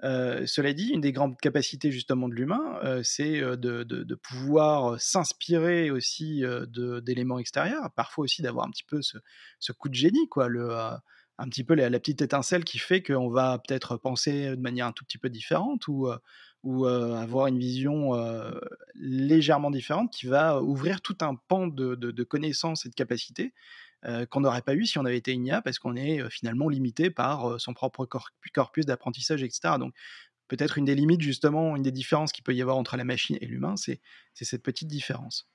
cela 0.02 0.72
dit, 0.72 0.88
une 0.88 1.00
des 1.00 1.12
grandes 1.12 1.38
capacités 1.38 1.90
justement 1.90 2.28
de 2.28 2.34
l'humain, 2.34 2.80
c'est 3.02 3.40
de, 3.40 4.14
pouvoir 4.14 5.00
s'inspirer 5.00 5.90
aussi 5.90 6.42
d'éléments 7.02 7.38
extérieurs, 7.38 7.90
parfois 7.94 8.24
aussi 8.24 8.42
d'avoir 8.42 8.66
un 8.66 8.70
petit 8.70 8.84
peu 8.84 9.00
ce, 9.02 9.72
coup 9.72 9.88
de 9.88 9.94
génie, 9.94 10.28
quoi, 10.28 10.48
un 11.38 11.48
petit 11.48 11.64
peu 11.64 11.74
la, 11.74 11.90
petite 11.98 12.22
étincelle 12.22 12.64
qui 12.64 12.78
fait 12.78 13.02
qu'on 13.02 13.28
va 13.28 13.58
peut-être 13.58 13.96
penser 13.96 14.50
de 14.50 14.60
manière 14.60 14.86
un 14.86 14.92
tout 14.92 15.04
petit 15.04 15.18
peu 15.18 15.28
différente 15.28 15.86
ou, 15.88 16.08
avoir 16.86 17.46
une 17.46 17.58
vision 17.58 18.12
légèrement 18.94 19.70
différente 19.70 20.12
qui 20.12 20.26
va 20.26 20.62
ouvrir 20.62 21.00
tout 21.00 21.16
un 21.20 21.34
pan 21.34 21.66
de 21.66 22.22
connaissances 22.22 22.86
et 22.86 22.88
de 22.88 22.94
capacités 22.94 23.52
euh, 24.06 24.24
qu'on 24.24 24.40
n'aurait 24.40 24.62
pas 24.62 24.74
eu 24.74 24.86
si 24.86 24.98
on 24.98 25.04
avait 25.04 25.18
été 25.18 25.34
IA, 25.34 25.60
parce 25.60 25.78
qu'on 25.78 25.94
est 25.94 26.22
euh, 26.22 26.28
finalement 26.30 26.68
limité 26.68 27.10
par 27.10 27.50
euh, 27.50 27.58
son 27.58 27.74
propre 27.74 28.06
corpus 28.52 28.86
d'apprentissage, 28.86 29.42
etc. 29.42 29.74
Donc 29.78 29.92
peut-être 30.48 30.78
une 30.78 30.86
des 30.86 30.94
limites, 30.94 31.20
justement, 31.20 31.76
une 31.76 31.82
des 31.82 31.92
différences 31.92 32.32
qu'il 32.32 32.42
peut 32.42 32.54
y 32.54 32.62
avoir 32.62 32.78
entre 32.78 32.96
la 32.96 33.04
machine 33.04 33.36
et 33.40 33.46
l'humain, 33.46 33.74
c'est 33.76 34.00
cette 34.34 34.62
petite 34.62 34.88
différence. 34.88 35.48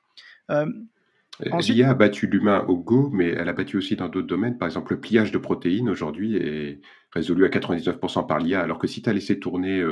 L'IA 0.50 1.90
a 1.90 1.94
battu 1.96 2.28
l'humain 2.28 2.64
au 2.68 2.78
Go, 2.78 3.10
mais 3.12 3.30
elle 3.30 3.50
a 3.50 3.54
battu 3.54 3.78
aussi 3.78 3.96
dans 3.96 4.08
d'autres 4.08 4.28
domaines. 4.28 4.58
Par 4.58 4.68
exemple, 4.68 4.94
le 4.94 5.02
pliage 5.02 5.32
de 5.32 5.38
protéines 5.38 5.90
aujourd'hui 5.90 6.38
est 6.38 6.80
résolu 7.12 7.46
à 7.46 7.50
99% 7.50 8.26
par 8.26 8.40
l'IA, 8.40 8.62
alors 8.62 8.80
que 8.80 8.88
si 8.88 9.02
tu 9.02 9.10
as 9.10 9.14
laissé 9.14 9.38
tourner 9.40 9.84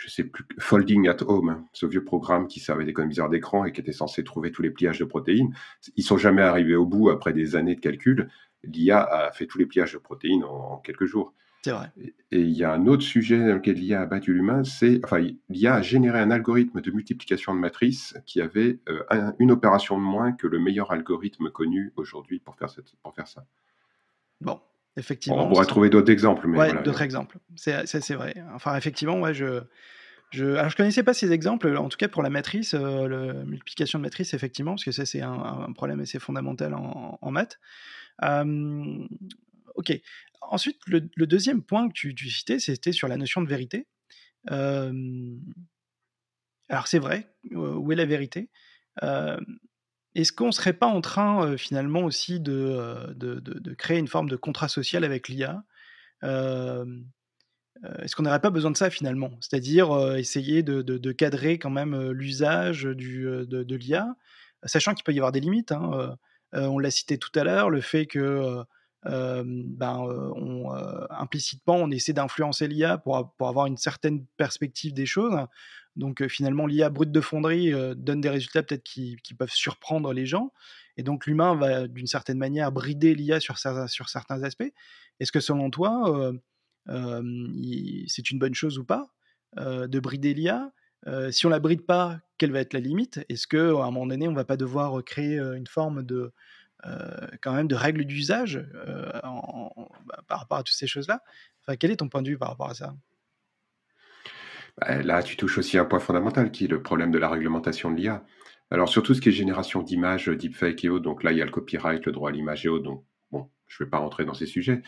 je 0.00 0.08
sais 0.08 0.24
plus, 0.24 0.46
Folding 0.58 1.08
at 1.08 1.22
Home, 1.26 1.66
ce 1.74 1.84
vieux 1.84 2.02
programme 2.02 2.48
qui 2.48 2.58
servait 2.58 2.86
d'économiseur 2.86 3.28
d'écran 3.28 3.66
et 3.66 3.72
qui 3.72 3.82
était 3.82 3.92
censé 3.92 4.24
trouver 4.24 4.50
tous 4.50 4.62
les 4.62 4.70
pliages 4.70 4.98
de 4.98 5.04
protéines. 5.04 5.54
Ils 5.96 6.02
sont 6.02 6.16
jamais 6.16 6.40
arrivés 6.40 6.74
au 6.74 6.86
bout 6.86 7.10
après 7.10 7.34
des 7.34 7.54
années 7.54 7.74
de 7.74 7.80
calcul. 7.80 8.30
L'IA 8.64 9.02
a 9.02 9.30
fait 9.32 9.46
tous 9.46 9.58
les 9.58 9.66
pliages 9.66 9.92
de 9.92 9.98
protéines 9.98 10.44
en, 10.44 10.78
quelques 10.78 11.04
jours. 11.04 11.34
C'est 11.62 11.72
vrai. 11.72 11.92
Et 12.30 12.40
il 12.40 12.52
y 12.52 12.64
a 12.64 12.72
un 12.72 12.86
autre 12.86 13.02
sujet 13.02 13.38
dans 13.38 13.56
lequel 13.56 13.76
l'IA 13.76 14.00
a 14.00 14.06
battu 14.06 14.32
l'humain, 14.32 14.64
c'est, 14.64 15.02
enfin, 15.04 15.18
l'IA 15.50 15.74
a 15.74 15.82
généré 15.82 16.18
un 16.18 16.30
algorithme 16.30 16.80
de 16.80 16.90
multiplication 16.90 17.54
de 17.54 17.60
matrices 17.60 18.16
qui 18.24 18.40
avait 18.40 18.78
euh, 18.88 19.32
une 19.38 19.50
opération 19.50 19.98
de 19.98 20.02
moins 20.02 20.32
que 20.32 20.46
le 20.46 20.58
meilleur 20.58 20.92
algorithme 20.92 21.50
connu 21.50 21.92
aujourd'hui 21.96 22.38
pour 22.38 22.56
faire, 22.56 22.70
cette, 22.70 22.96
pour 23.02 23.14
faire 23.14 23.28
ça. 23.28 23.44
Bon, 24.40 24.58
effectivement. 25.00 25.44
On 25.44 25.48
pourrait 25.48 25.66
trouver 25.66 25.90
d'autres 25.90 26.12
exemples. 26.12 26.46
Mais 26.46 26.58
ouais, 26.58 26.82
d'autres 26.82 27.02
exemples. 27.02 27.38
C'est 27.56 28.14
vrai. 28.14 28.34
Enfin, 28.54 28.76
effectivement, 28.76 29.20
ouais, 29.20 29.34
je. 29.34 29.62
Je, 30.32 30.44
alors, 30.44 30.70
je 30.70 30.76
connaissais 30.76 31.02
pas 31.02 31.12
ces 31.12 31.32
exemples, 31.32 31.76
en 31.76 31.88
tout 31.88 31.96
cas 31.96 32.06
pour 32.06 32.22
la 32.22 32.30
matrice, 32.30 32.74
euh, 32.74 33.08
la 33.08 33.44
multiplication 33.44 33.98
de 33.98 34.04
matrice, 34.04 34.32
effectivement, 34.32 34.74
parce 34.74 34.84
que 34.84 34.92
ça, 34.92 35.04
c'est 35.04 35.22
un, 35.22 35.72
problème 35.74 35.98
assez 35.98 36.20
fondamental 36.20 36.72
en, 36.72 37.30
maths. 37.32 37.58
ok. 38.22 40.00
Ensuite, 40.42 40.78
le, 40.86 41.00
deuxième 41.26 41.62
point 41.62 41.88
que 41.88 41.94
tu, 41.94 42.14
tu 42.14 42.30
citais, 42.30 42.60
c'était 42.60 42.92
sur 42.92 43.08
la 43.08 43.16
notion 43.16 43.42
de 43.42 43.48
vérité. 43.48 43.88
alors, 44.46 44.92
c'est 46.86 47.00
vrai, 47.00 47.34
où 47.50 47.90
est 47.90 47.96
la 47.96 48.06
vérité? 48.06 48.50
Est-ce 50.14 50.32
qu'on 50.32 50.46
ne 50.46 50.52
serait 50.52 50.72
pas 50.72 50.86
en 50.86 51.00
train 51.00 51.56
finalement 51.56 52.00
aussi 52.00 52.40
de, 52.40 53.12
de, 53.14 53.74
créer 53.74 53.98
une 53.98 54.08
forme 54.08 54.28
de 54.28 54.36
contrat 54.36 54.68
social 54.68 55.04
avec 55.04 55.28
l'IA 55.28 55.62
Est-ce 56.22 56.96
qu'on 58.16 58.22
n'aurait 58.24 58.40
pas 58.40 58.50
besoin 58.50 58.70
de 58.70 58.76
ça 58.76 58.90
finalement? 58.90 59.30
C'est-à-dire 59.40 60.16
essayer 60.16 60.62
de, 60.62 61.12
cadrer 61.12 61.58
quand 61.58 61.70
même 61.70 62.10
l'usage 62.10 62.82
de, 62.82 63.74
l'IA, 63.74 64.16
sachant 64.64 64.94
qu'il 64.94 65.04
peut 65.04 65.12
y 65.12 65.18
avoir 65.18 65.32
des 65.32 65.40
limites. 65.40 65.72
Hein, 65.72 66.16
on 66.52 66.78
l'a 66.78 66.90
cité 66.90 67.16
tout 67.18 67.32
à 67.36 67.44
l'heure, 67.44 67.70
le 67.70 67.80
fait 67.80 68.06
que 68.06 68.64
ben, 69.04 69.98
on, 70.36 70.72
implicitement 71.10 71.76
on 71.76 71.90
essaie 71.90 72.12
d'influencer 72.12 72.68
l'IA 72.68 72.98
pour, 72.98 73.32
pour, 73.38 73.48
avoir 73.48 73.66
une 73.66 73.76
certaine 73.76 74.26
perspective 74.36 74.92
des 74.92 75.06
choses. 75.06 75.36
Donc 75.96 76.26
finalement, 76.28 76.66
l'IA 76.66 76.90
brute 76.90 77.12
de 77.12 77.20
fonderie 77.20 77.72
donne 77.96 78.20
des 78.20 78.28
résultats 78.28 78.62
peut-être 78.62 78.84
qui, 78.84 79.18
peuvent 79.38 79.52
surprendre 79.52 80.12
les 80.12 80.26
gens. 80.26 80.52
Et 80.96 81.02
donc 81.02 81.26
l'humain 81.26 81.54
va 81.54 81.88
d'une 81.88 82.06
certaine 82.06 82.38
manière 82.38 82.72
brider 82.72 83.14
l'IA 83.14 83.40
sur, 83.40 83.58
sur, 83.58 84.08
certains 84.08 84.42
aspects. 84.42 84.72
Est-ce 85.18 85.32
que 85.32 85.40
selon 85.40 85.70
toi, 85.70 86.32
c'est 86.86 88.30
une 88.30 88.38
bonne 88.38 88.54
chose 88.54 88.78
ou 88.78 88.84
pas 88.84 89.10
de 89.56 90.00
brider 90.00 90.34
l'IA 90.34 90.72
Si 91.30 91.46
on 91.46 91.48
la 91.50 91.58
bride 91.58 91.86
pas, 91.86 92.20
quelle 92.38 92.52
va 92.52 92.60
être 92.60 92.74
la 92.74 92.80
limite? 92.80 93.20
Est-ce 93.28 93.46
qu'à 93.46 93.58
un 93.58 93.90
moment 93.90 94.06
donné, 94.06 94.28
on 94.28 94.34
va 94.34 94.44
pas 94.44 94.56
devoir 94.56 95.02
créer 95.04 95.38
une 95.38 95.66
forme 95.66 96.02
de, 96.02 96.32
quand 97.42 97.52
même 97.52 97.68
de 97.68 97.74
règles 97.74 98.04
d'usage 98.04 98.64
bah, 98.84 100.22
par 100.26 100.40
rapport 100.40 100.58
à 100.58 100.62
toutes 100.62 100.76
ces 100.76 100.86
choses-là 100.86 101.22
enfin, 101.62 101.76
Quel 101.76 101.90
est 101.90 101.96
ton 101.96 102.08
point 102.08 102.22
de 102.22 102.28
vue 102.28 102.38
par 102.38 102.48
rapport 102.48 102.70
à 102.70 102.74
ça? 102.74 102.94
Bah, 104.78 105.02
là, 105.02 105.22
tu 105.22 105.36
touches 105.36 105.58
aussi 105.58 105.78
un 105.78 105.84
point 105.84 106.00
fondamental 106.00 106.50
qui 106.50 106.64
est 106.64 106.68
le 106.68 106.82
problème 106.82 107.10
de 107.10 107.18
la 107.18 107.28
réglementation 107.28 107.90
de 107.90 107.96
l'IA. 107.96 108.24
Alors, 108.70 108.88
surtout 108.88 109.14
ce 109.14 109.20
qui 109.20 109.30
est 109.30 109.32
génération 109.32 109.82
d'images, 109.82 110.28
deepfake 110.28 110.84
et 110.84 110.88
autres, 110.88 111.04
donc 111.04 111.22
là, 111.24 111.32
il 111.32 111.38
y 111.38 111.42
a 111.42 111.44
le 111.44 111.50
copyright, 111.50 112.06
le 112.06 112.12
droit 112.12 112.30
à 112.30 112.32
l'image 112.32 112.64
et 112.64 112.68
autres, 112.68 112.84
donc 112.84 113.04
bon, 113.30 113.50
je 113.66 113.82
ne 113.82 113.86
vais 113.86 113.90
pas 113.90 113.98
rentrer 113.98 114.24
dans 114.24 114.34
ces 114.34 114.46
sujets. 114.46 114.82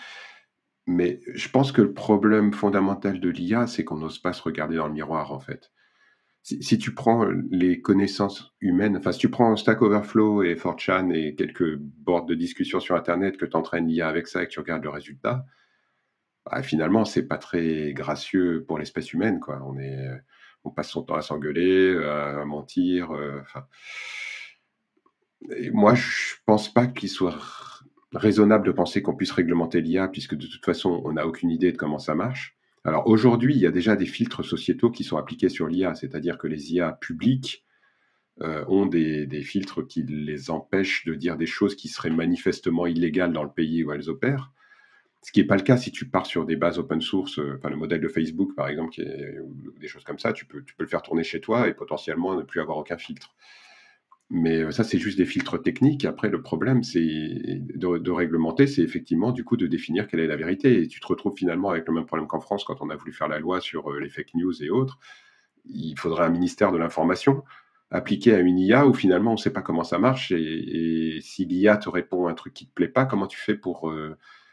Mais 0.86 1.20
je 1.34 1.49
pense 1.49 1.72
que 1.72 1.82
le 1.82 1.93
problème 1.93 2.53
fondamental 2.53 3.20
de 3.20 3.28
l'IA, 3.28 3.66
c'est 3.66 3.84
qu'on 3.84 3.97
n'ose 3.97 4.18
pas 4.18 4.32
se 4.32 4.43
regarder 4.43 4.76
dans 4.76 4.86
le 4.86 4.93
miroir, 4.93 5.32
en 5.32 5.40
fait. 5.40 5.72
Si, 6.45 6.76
tu 6.76 6.93
prends 6.93 7.24
les 7.53 7.80
connaissances 7.80 8.53
humaines, 8.61 8.97
enfin, 8.97 9.12
si 9.12 9.20
tu 9.20 9.30
prends 9.30 9.55
Stack 9.55 9.80
Overflow 9.80 10.43
et 10.43 10.57
4chan 10.57 11.12
et 11.12 11.36
quelques 11.36 11.76
boards 11.76 12.26
de 12.26 12.34
discussion 12.34 12.80
sur 12.80 12.97
Internet, 12.97 13.36
que 13.36 13.47
tu 13.47 13.57
entraînes 13.57 13.86
l'IA 13.86 14.09
avec 14.09 14.26
ça 14.26 14.43
et 14.43 14.47
que 14.47 14.51
tu 14.51 14.59
regardes 14.59 14.82
le 14.82 14.90
résultat, 14.90 15.47
bah, 16.45 16.62
finalement, 16.64 17.05
c'est 17.05 17.28
pas 17.28 17.38
très 17.38 17.93
gracieux 17.93 18.64
pour 18.66 18.78
l'espèce 18.78 19.12
humaine, 19.12 19.38
quoi. 19.38 19.62
On 19.64 19.76
on 20.64 20.70
passe 20.70 20.90
son 20.90 21.03
temps 21.03 21.16
à 21.16 21.22
s'engueuler, 21.22 21.97
à 22.05 22.45
mentir. 22.45 23.12
Euh, 23.12 23.40
enfin, 23.40 23.66
moi, 25.72 25.95
je 25.95 26.34
pense 26.47 26.72
pas 26.72 26.86
qu'il 26.86 27.09
soit 27.09 27.38
raisonnable 28.12 28.66
de 28.66 28.72
penser 28.72 29.03
qu'on 29.03 29.16
puisse 29.16 29.32
réglementer 29.32 29.80
l'IA, 29.80 30.09
puisque 30.09 30.34
de 30.34 30.47
toute 30.47 30.64
façon, 30.64 31.03
on 31.05 31.12
n'a 31.12 31.26
aucune 31.26 31.51
idée 31.51 31.72
de 31.72 31.76
comment 31.76 31.99
ça 31.99 32.14
marche. 32.14 32.57
Alors 32.85 33.07
aujourd'hui, 33.07 33.55
il 33.55 33.61
y 33.61 33.66
a 33.66 33.70
déjà 33.70 33.95
des 33.95 34.07
filtres 34.07 34.45
sociétaux 34.45 34.91
qui 34.91 35.05
sont 35.05 35.16
appliqués 35.16 35.49
sur 35.49 35.68
l'IA, 35.68 35.95
c'est-à-dire 35.95 36.37
que 36.37 36.49
les 36.49 36.74
IA 36.74 36.93
publiques 36.93 37.64
euh, 38.41 38.64
ont 38.66 38.87
des, 38.87 39.43
filtres 39.43 39.87
qui 39.87 40.03
les 40.03 40.51
empêchent 40.51 41.05
de 41.05 41.14
dire 41.14 41.37
des 41.37 41.47
choses 41.47 41.76
qui 41.76 41.89
seraient 41.89 42.11
manifestement 42.11 42.87
illégales 42.87 43.33
dans 43.33 43.45
le 43.45 43.53
pays 43.53 43.85
où 43.85 43.93
elles 43.93 44.11
opèrent. 44.11 44.53
Ce 45.22 45.30
qui 45.30 45.41
n'est 45.41 45.47
pas 45.47 45.57
le 45.57 45.62
cas 45.62 45.76
si 45.76 45.93
tu 45.93 46.09
pars 46.09 46.26
sur 46.26 46.45
des 46.45 46.57
bases 46.57 46.78
open 46.78 47.01
source, 47.01 47.39
euh, 47.39 47.55
enfin 47.57 47.70
le 47.70 47.76
modèle 47.76 48.01
de 48.01 48.09
Facebook 48.09 48.57
par 48.57 48.68
exemple, 48.68 49.01
ou 49.45 49.78
des 49.78 49.87
choses 49.87 50.03
comme 50.03 50.18
ça, 50.18 50.33
tu 50.33 50.45
peux 50.45 50.64
le 50.78 50.87
faire 50.87 51.03
tourner 51.03 51.22
chez 51.22 51.41
toi 51.41 51.68
et 51.68 51.74
potentiellement 51.74 52.35
ne 52.35 52.43
plus 52.43 52.61
avoir 52.61 52.78
aucun 52.78 52.99
filtre. 52.99 53.33
Mais 54.35 54.62
euh, 54.62 54.70
ça, 54.70 54.83
c'est 54.83 54.99
juste 54.99 55.18
des 55.18 55.26
filtres 55.26 55.61
techniques. 55.61 56.07
Après, 56.07 56.30
le 56.30 56.41
problème, 56.41 56.83
c'est 56.83 57.03
de, 57.03 58.11
réglementer, 58.11 58.66
c'est 58.66 58.80
effectivement 58.80 59.30
du 59.30 59.45
coup 59.45 59.59
de 59.59 59.66
définir 59.66 60.09
quelle 60.09 60.20
est 60.20 60.26
la 60.26 60.37
vérité. 60.37 60.80
Et 60.80 60.89
tu 60.89 61.01
te 61.01 61.07
retrouves 61.07 61.37
finalement 61.37 61.68
avec 61.68 61.87
le 61.87 61.93
même 61.93 62.07
problème 62.07 62.26
qu'en 62.26 62.41
France 62.41 62.64
quand 62.64 62.80
on 62.80 62.89
a 62.89 62.97
voulu 62.97 63.12
faire 63.12 63.28
la 63.28 63.39
loi 63.39 63.61
sur 63.61 63.93
euh, 63.93 64.01
les 64.01 64.09
fake 64.09 64.33
news 64.35 64.62
et 64.62 64.70
autres. 64.70 64.99
Il 65.66 65.99
faudrait 65.99 66.24
un 66.24 66.30
ministère 66.30 66.72
de 66.72 66.78
l'information 66.78 67.45
appliqué 67.91 68.35
à 68.35 68.39
une 68.39 68.59
IA 68.59 68.87
où 68.87 68.95
finalement 68.95 69.33
on 69.33 69.35
ne 69.35 69.39
sait 69.39 69.53
pas 69.53 69.61
comment 69.61 69.85
ça 69.85 69.99
marche. 69.99 70.33
Et, 70.33 71.18
si 71.20 71.45
l'IA 71.45 71.76
te 71.76 71.91
répond 71.91 72.26
un 72.26 72.35
truc 72.35 72.55
qui 72.55 72.64
ne 72.64 72.68
te 72.68 72.74
plaît 72.74 72.89
pas, 72.89 73.05
comment 73.05 73.26
tu 73.26 73.39
fais 73.39 73.55
pour 73.55 73.93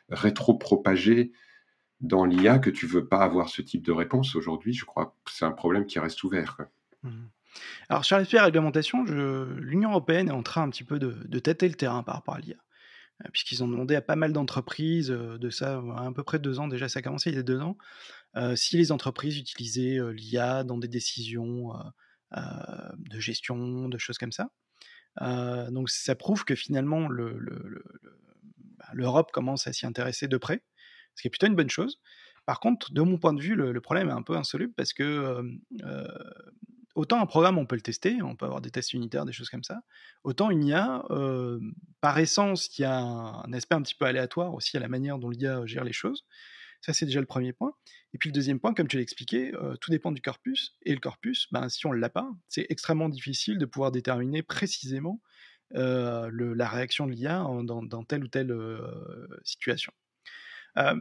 rétro-propager 0.09 1.31
dans 2.01 2.25
l'IA 2.25 2.59
que 2.59 2.69
tu 2.69 2.85
veux 2.85 3.07
pas 3.07 3.19
avoir 3.19 3.47
ce 3.47 3.61
type 3.61 3.85
de 3.85 3.93
réponse? 3.93 4.35
Aujourd'hui, 4.35 4.73
je 4.73 4.83
crois 4.83 5.15
que 5.23 5.31
c'est 5.31 5.45
un 5.45 5.51
problème 5.51 5.85
qui 5.85 5.99
reste 5.99 6.21
ouvert. 6.25 6.57
Alors 7.89 8.05
sur 8.05 8.17
l'aspect 8.17 8.39
réglementation, 8.39 9.03
l'Union 9.03 9.91
européenne 9.91 10.29
est 10.29 10.33
en 10.33 10.43
train 10.43 10.63
un 10.63 10.69
petit 10.69 10.83
peu 10.83 10.99
de, 10.99 11.15
de 11.25 11.39
tâter 11.39 11.67
le 11.67 11.75
terrain 11.75 12.03
par 12.03 12.15
rapport 12.15 12.35
à 12.35 12.39
l'IA. 12.39 12.55
Euh, 13.25 13.29
Puisqu'ils 13.31 13.63
ont 13.63 13.67
demandé 13.67 13.95
à 13.95 14.01
pas 14.01 14.15
mal 14.15 14.33
d'entreprises, 14.33 15.11
euh, 15.11 15.37
de 15.37 15.49
ça 15.49 15.77
euh, 15.77 15.91
à 15.93 16.11
peu 16.13 16.23
près 16.23 16.39
deux 16.39 16.59
ans 16.59 16.67
déjà, 16.67 16.89
ça 16.89 16.99
a 16.99 17.01
commencé 17.01 17.29
il 17.29 17.35
y 17.35 17.39
a 17.39 17.43
deux 17.43 17.59
ans, 17.59 17.77
si 18.55 18.77
les 18.77 18.91
entreprises 18.91 19.37
utilisaient 19.37 19.99
l'IA 20.13 20.63
dans 20.63 20.77
des 20.77 20.87
décisions 20.87 21.73
de 22.31 23.19
gestion, 23.19 23.89
de 23.89 23.97
choses 23.97 24.19
comme 24.19 24.31
ça. 24.31 24.49
Donc 25.71 25.89
ça 25.89 26.15
prouve 26.15 26.45
que 26.45 26.53
finalement 26.55 27.07
le- 27.07 27.37
le- 27.39 27.63
le- 27.65 27.83
le- 28.03 28.19
bah, 28.77 28.85
l'Europe 28.93 29.31
commence 29.31 29.65
à 29.65 29.73
s'y 29.73 29.87
intéresser 29.87 30.27
de 30.27 30.37
près, 30.37 30.63
ce 31.15 31.23
qui 31.23 31.27
est 31.27 31.31
plutôt 31.31 31.47
une 31.47 31.55
bonne 31.55 31.71
chose. 31.71 31.99
Par 32.45 32.59
contre, 32.59 32.93
de 32.93 33.01
mon 33.01 33.17
point 33.17 33.33
de 33.33 33.41
vue, 33.41 33.55
le, 33.55 33.81
problème 33.81 34.09
est 34.09 34.13
un 34.13 34.21
peu 34.21 34.35
insoluble 34.37 34.73
parce 34.75 34.93
que 34.93 35.41
autant 36.99 37.21
un 37.21 37.25
programme, 37.25 37.57
on 37.57 37.65
peut 37.65 37.75
le 37.75 37.81
tester, 37.81 38.21
on 38.21 38.35
peut 38.35 38.45
avoir 38.45 38.61
des 38.61 38.71
tests 38.71 38.93
unitaires, 38.93 39.25
des 39.25 39.31
choses 39.31 39.49
comme 39.49 39.63
ça, 39.63 39.81
autant 40.23 40.51
une 40.51 40.65
IA, 40.65 41.05
euh, 41.09 41.59
par 42.01 42.19
essence, 42.19 42.77
il 42.77 42.81
y 42.81 42.85
a 42.85 42.99
un, 42.99 43.53
aspect 43.53 43.75
un 43.75 43.81
petit 43.81 43.95
peu 43.95 44.05
aléatoire 44.05 44.53
aussi 44.53 44.75
à 44.75 44.79
la 44.79 44.89
manière 44.89 45.17
dont 45.17 45.29
l'IA 45.29 45.65
gère 45.65 45.83
les 45.83 45.93
choses. 45.93 46.25
Ça, 46.81 46.93
c'est 46.93 47.05
déjà 47.05 47.19
le 47.19 47.25
premier 47.25 47.51
point. 47.51 47.73
Et 48.13 48.17
puis 48.17 48.29
le 48.29 48.33
deuxième 48.33 48.59
point, 48.59 48.73
comme 48.73 48.87
tu 48.87 48.97
l'as 48.97 49.03
expliqué, 49.03 49.53
euh, 49.55 49.75
tout 49.77 49.91
dépend 49.91 50.11
du 50.11 50.21
corpus. 50.21 50.77
Et 50.83 50.93
le 50.93 50.99
corpus, 50.99 51.47
ben, 51.51 51.67
si 51.67 51.85
on 51.85 51.93
ne 51.93 51.97
l'a 51.97 52.09
pas, 52.09 52.29
c'est 52.47 52.65
extrêmement 52.69 53.09
difficile 53.09 53.57
de 53.57 53.65
pouvoir 53.65 53.91
déterminer 53.91 54.43
précisément 54.43 55.21
euh, 55.75 56.31
la 56.33 56.67
réaction 56.67 57.05
de 57.05 57.11
l'IA 57.11 57.45
dans, 57.63 57.83
dans 57.83 58.03
telle 58.03 58.23
ou 58.23 58.27
telle 58.27 58.51
euh, 58.51 59.27
situation. 59.43 59.93
Euh, 60.77 60.95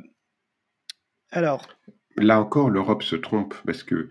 alors, 1.31 1.69
Là 2.17 2.41
encore, 2.41 2.69
l'Europe 2.71 3.03
se 3.03 3.17
trompe 3.17 3.55
parce 3.65 3.83
que 3.83 4.09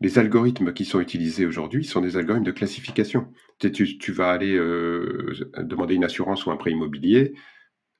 les 0.00 0.18
algorithmes 0.18 0.72
qui 0.72 0.84
sont 0.84 1.00
utilisés 1.00 1.44
aujourd'hui 1.44 1.84
sont 1.84 2.00
des 2.00 2.16
algorithmes 2.16 2.46
de 2.46 2.52
classification. 2.52 3.32
Tu, 3.58 4.12
vas 4.12 4.30
aller 4.30 4.56
euh, 4.56 5.34
demander 5.58 5.94
une 5.94 6.04
assurance 6.04 6.46
ou 6.46 6.50
un 6.50 6.56
prêt 6.56 6.70
immobilier, 6.70 7.34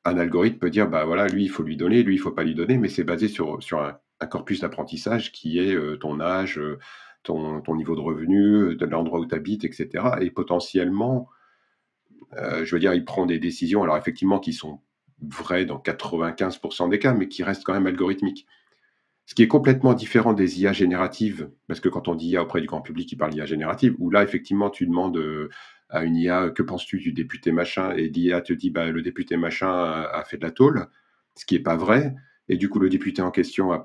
un 0.04 0.16
algorithme 0.16 0.58
peut 0.58 0.70
dire, 0.70 0.88
bah 0.88 1.04
voilà, 1.04 1.26
lui, 1.26 1.44
il 1.44 1.48
faut 1.48 1.64
lui 1.64 1.76
donner, 1.76 2.02
lui, 2.02 2.14
il 2.14 2.18
faut 2.18 2.30
pas 2.30 2.44
lui 2.44 2.54
donner, 2.54 2.78
mais 2.78 2.88
c'est 2.88 3.04
basé 3.04 3.26
sur, 3.26 3.58
un, 3.72 4.26
corpus 4.26 4.60
d'apprentissage 4.60 5.32
qui 5.32 5.58
est 5.58 5.74
euh, 5.74 5.96
ton 5.96 6.20
âge, 6.20 6.58
euh, 6.58 6.78
ton, 7.24 7.62
niveau 7.74 7.96
de 7.96 8.00
revenu, 8.00 8.76
de 8.76 8.86
l'endroit 8.86 9.18
où 9.18 9.26
tu 9.26 9.34
habites, 9.34 9.64
etc. 9.64 10.04
Et 10.20 10.30
potentiellement, 10.30 11.28
je 12.32 12.74
veux 12.74 12.80
dire, 12.80 12.94
il 12.94 13.04
prend 13.04 13.26
des 13.26 13.38
décisions, 13.38 13.82
alors 13.82 13.96
effectivement, 13.96 14.38
qui 14.38 14.52
sont 14.52 14.80
vraies 15.20 15.66
dans 15.66 15.78
95% 15.78 16.88
des 16.88 16.98
cas, 16.98 17.12
mais 17.12 17.28
qui 17.28 17.42
restent 17.42 17.64
quand 17.64 17.74
même 17.74 17.86
algorithmiques. 17.86 18.46
Ce 19.28 19.34
qui 19.34 19.42
est 19.42 19.48
complètement 19.48 19.92
différent 19.92 20.32
des 20.32 20.62
IA 20.62 20.72
génératives, 20.72 21.50
parce 21.66 21.80
que 21.80 21.90
quand 21.90 22.08
on 22.08 22.14
dit 22.14 22.28
IA 22.28 22.42
auprès 22.44 22.62
du 22.62 22.66
grand 22.66 22.80
public, 22.80 23.12
il 23.12 23.16
parle 23.16 23.32
d'IA 23.32 23.44
générative, 23.44 23.94
où 23.98 24.08
là, 24.10 24.22
effectivement, 24.22 24.70
tu 24.70 24.86
demandes 24.86 25.18
euh, 25.18 25.50
à 25.90 26.04
une 26.04 26.16
IA 26.16 26.48
que 26.48 26.62
penses-tu 26.62 26.98
du 26.98 27.12
député 27.12 27.52
machin, 27.52 27.92
et 27.94 28.08
l'IA 28.08 28.40
te 28.40 28.54
dit 28.54 28.70
bah, 28.70 28.90
le 28.90 29.02
député 29.02 29.36
machin 29.36 29.68
a, 29.70 30.24
fait 30.24 30.38
de 30.38 30.44
la 30.46 30.50
tôle, 30.50 30.86
ce 31.34 31.44
qui 31.44 31.56
n'est 31.56 31.60
pas 31.62 31.76
vrai. 31.76 32.14
Et 32.48 32.56
du 32.56 32.70
coup, 32.70 32.78
le 32.78 32.88
député 32.88 33.20
en 33.20 33.30
question 33.30 33.70
a, 33.70 33.78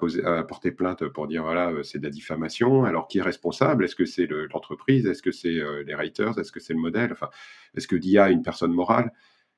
porté 0.45 0.71
plainte 0.71 1.05
pour 1.09 1.27
dire 1.27 1.43
voilà, 1.43 1.71
euh, 1.71 1.83
c'est 1.83 1.99
de 1.99 2.05
la 2.05 2.09
diffamation. 2.09 2.85
Alors, 2.85 3.09
qui 3.09 3.17
est 3.17 3.21
responsable? 3.21 3.83
Est-ce 3.83 3.95
que 3.97 4.05
c'est 4.05 4.25
le- 4.27 4.47
l'entreprise? 4.53 5.05
Est-ce 5.05 5.21
que 5.21 5.31
c'est 5.33 5.59
euh, 5.59 5.83
les 5.85 5.93
writers 5.95 6.39
Est-ce 6.39 6.53
que 6.53 6.61
c'est 6.61 6.73
le 6.73 6.79
modèle? 6.79 7.11
Enfin, 7.11 7.27
Est-ce 7.75 7.87
que 7.89 7.97
l'IA 7.97 8.29
est 8.29 8.33
une 8.33 8.43
personne 8.43 8.71
morale? 8.71 9.11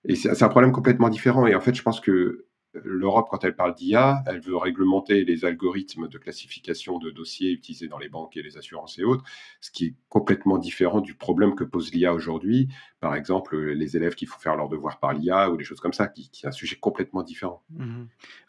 Et 0.06 0.16
c'est 0.16 0.42
un 0.44 0.50
problème 0.50 0.72
complètement 0.72 1.10
différent. 1.10 1.46
Et 1.48 1.56
en 1.56 1.62
fait, 1.62 1.76
je 1.76 1.82
pense 1.84 2.00
que 2.00 2.46
l'Europe, 2.84 3.28
quand 3.30 3.44
elle 3.44 3.56
parle 3.56 3.76
d'IA, 3.76 4.24
elle 4.28 4.40
veut 4.40 4.58
réglementer 4.58 5.26
les 5.26 5.46
algorithmes 5.46 6.08
de 6.08 6.18
classification 6.18 7.00
de 7.00 7.10
dossiers 7.12 7.52
utilisés 7.52 7.88
dans 7.88 7.98
les 7.98 8.10
banques 8.10 8.36
et 8.38 8.44
les 8.44 8.58
assurances 8.58 9.00
et 9.00 9.04
autres, 9.04 9.24
ce 9.62 9.72
qui 9.72 9.86
est 9.86 9.96
complètement 10.10 10.58
différent 10.58 11.02
du 11.02 11.14
problème 11.14 11.56
que 11.56 11.64
pose 11.64 11.94
l'IA 11.94 12.14
aujourd'hui. 12.14 12.68
Par 13.00 13.16
exemple, 13.16 13.58
les 13.58 13.98
élèves 13.98 14.16
qui 14.16 14.26
font 14.26 14.40
faire 14.40 14.56
leurs 14.56 14.70
devoirs 14.70 15.00
par 15.00 15.14
l'IA 15.14 15.52
ou 15.52 15.58
des 15.58 15.64
choses 15.64 15.80
comme 15.80 15.94
ça, 15.94 16.08
qui, 16.08 16.30
est 16.44 16.48
un 16.48 16.52
sujet 16.52 16.76
complètement 16.76 17.24
différent. 17.24 17.64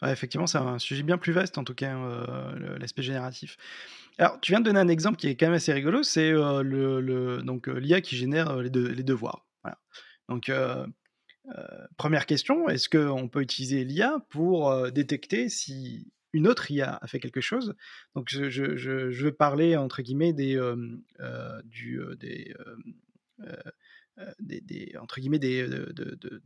Ouais, 0.01 0.11
effectivement, 0.11 0.47
c'est 0.47 0.57
un 0.57 0.79
sujet 0.79 1.03
bien 1.03 1.17
plus 1.17 1.33
vaste, 1.33 1.57
en 1.57 1.63
tout 1.63 1.75
cas, 1.75 1.95
euh, 1.97 2.77
l'aspect 2.79 3.03
génératif. 3.03 3.57
Alors, 4.17 4.39
tu 4.41 4.51
viens 4.51 4.59
de 4.59 4.65
donner 4.65 4.79
un 4.79 4.87
exemple 4.87 5.17
qui 5.17 5.27
est 5.27 5.35
quand 5.35 5.47
même 5.47 5.55
assez 5.55 5.73
rigolo, 5.73 6.03
c'est 6.03 6.31
euh, 6.31 7.41
donc 7.41 7.69
euh, 7.69 7.79
l'IA 7.79 8.01
qui 8.01 8.15
génère 8.15 8.57
les, 8.57 8.69
de- 8.69 8.87
les 8.87 9.03
devoirs. 9.03 9.45
Donc, 10.29 10.51
première 11.97 12.25
question, 12.25 12.69
est-ce 12.69 12.89
qu'on 12.89 13.27
peut 13.29 13.41
utiliser 13.41 13.83
l'IA 13.83 14.19
pour 14.29 14.71
euh, 14.71 14.89
détecter 14.91 15.49
si 15.49 16.11
une 16.33 16.47
autre 16.47 16.69
IA 16.71 16.95
a 17.01 17.07
fait 17.07 17.19
quelque 17.19 17.41
chose? 17.41 17.75
Donc, 18.15 18.27
je, 18.29 18.49
veux 19.25 19.31
parler, 19.33 19.77
entre 19.77 20.01
guillemets, 20.01 20.33
euh, 20.55 20.75
euh, 21.19 21.61
euh, 21.99 22.15
euh, 22.59 22.75
euh, 24.19 24.31
euh, 25.63 25.85
de, 25.93 26.15
de- 26.15 26.41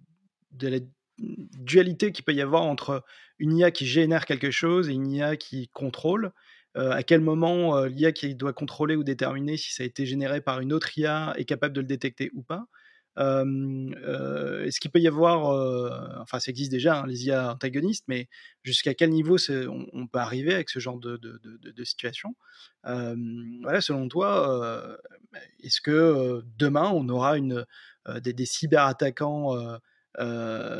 la 0.68 0.80
dualité 1.18 2.12
qu'il 2.12 2.26
peut 2.26 2.34
y 2.34 2.42
avoir 2.42 2.64
entre 2.64 3.04
une 3.40 3.58
IA 3.58 3.72
qui 3.72 3.86
génère 3.86 4.26
quelque 4.26 4.52
chose 4.52 4.90
et 4.90 4.94
une 4.94 5.12
IA 5.12 5.38
qui 5.38 5.70
contrôle. 5.70 6.32
Euh, 6.78 6.92
à 6.92 7.04
quel 7.04 7.22
moment 7.22 7.78
euh, 7.78 7.88
l'IA 7.90 8.12
qui 8.14 8.34
doit 8.36 8.54
contrôler 8.54 8.96
ou 8.96 9.04
déterminer 9.04 9.58
si 9.58 9.74
ça 9.74 9.84
a 9.84 9.86
été 9.86 10.06
généré 10.06 10.42
par 10.42 10.62
une 10.62 10.74
autre 10.74 10.98
IA 10.98 11.34
est 11.38 11.46
capable 11.46 11.74
de 11.76 11.82
le 11.82 11.88
détecter 11.88 12.32
ou 12.34 12.44
pas? 12.44 12.66
Euh, 12.66 12.66
euh, 12.66 12.81
Est-ce 13.18 14.80
qu'il 14.80 14.92
peut 14.92 15.00
y 15.00 15.08
avoir, 15.08 16.22
enfin 16.22 16.40
ça 16.40 16.50
existe 16.50 16.72
déjà, 16.72 17.00
hein, 17.00 17.08
les 17.08 17.26
IA 17.26 17.54
antagonistes, 17.54 18.06
mais 18.08 18.28
jusqu'à 18.64 18.94
quel 18.94 19.10
niveau 19.10 19.38
on, 19.94 20.08
peut 20.08 20.20
arriver 20.20 20.54
avec 20.54 20.70
ce 20.70 20.80
genre 20.80 21.00
de, 21.00 21.20
situation? 21.84 22.36
Selon 22.86 24.08
toi, 24.08 24.98
est-ce 25.64 25.82
que 25.82 26.44
demain 26.58 26.90
on 26.94 27.08
aura 27.10 27.38
une, 27.38 27.66
des, 28.22 28.34
des 28.34 28.46
cyberattaquants 28.46 29.80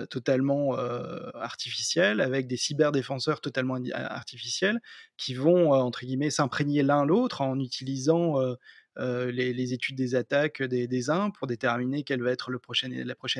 totalement 0.10 0.78
euh, 0.78 1.30
artificiels, 1.36 2.22
avec 2.22 2.48
des 2.48 2.58
cyberdéfenseurs 2.58 3.42
totalement 3.42 3.78
artificiels, 3.94 4.80
qui 5.18 5.34
vont, 5.34 5.72
entre 5.72 6.06
guillemets, 6.06 6.30
s'imprégner 6.30 6.84
l'un 6.84 7.06
l'autre 7.06 7.42
en 7.42 7.60
utilisant 7.60 8.36
euh, 8.98 9.28
euh, 9.28 9.32
les, 9.32 9.74
études 9.74 9.96
des 9.96 10.16
attaques 10.16 10.62
des, 10.62 10.88
des 10.88 11.10
uns 11.10 11.30
pour 11.30 11.48
déterminer 11.48 12.04
quelle 12.04 12.22
va 12.22 12.32
être 12.32 12.52
la 12.52 12.60
prochaine 12.60 12.94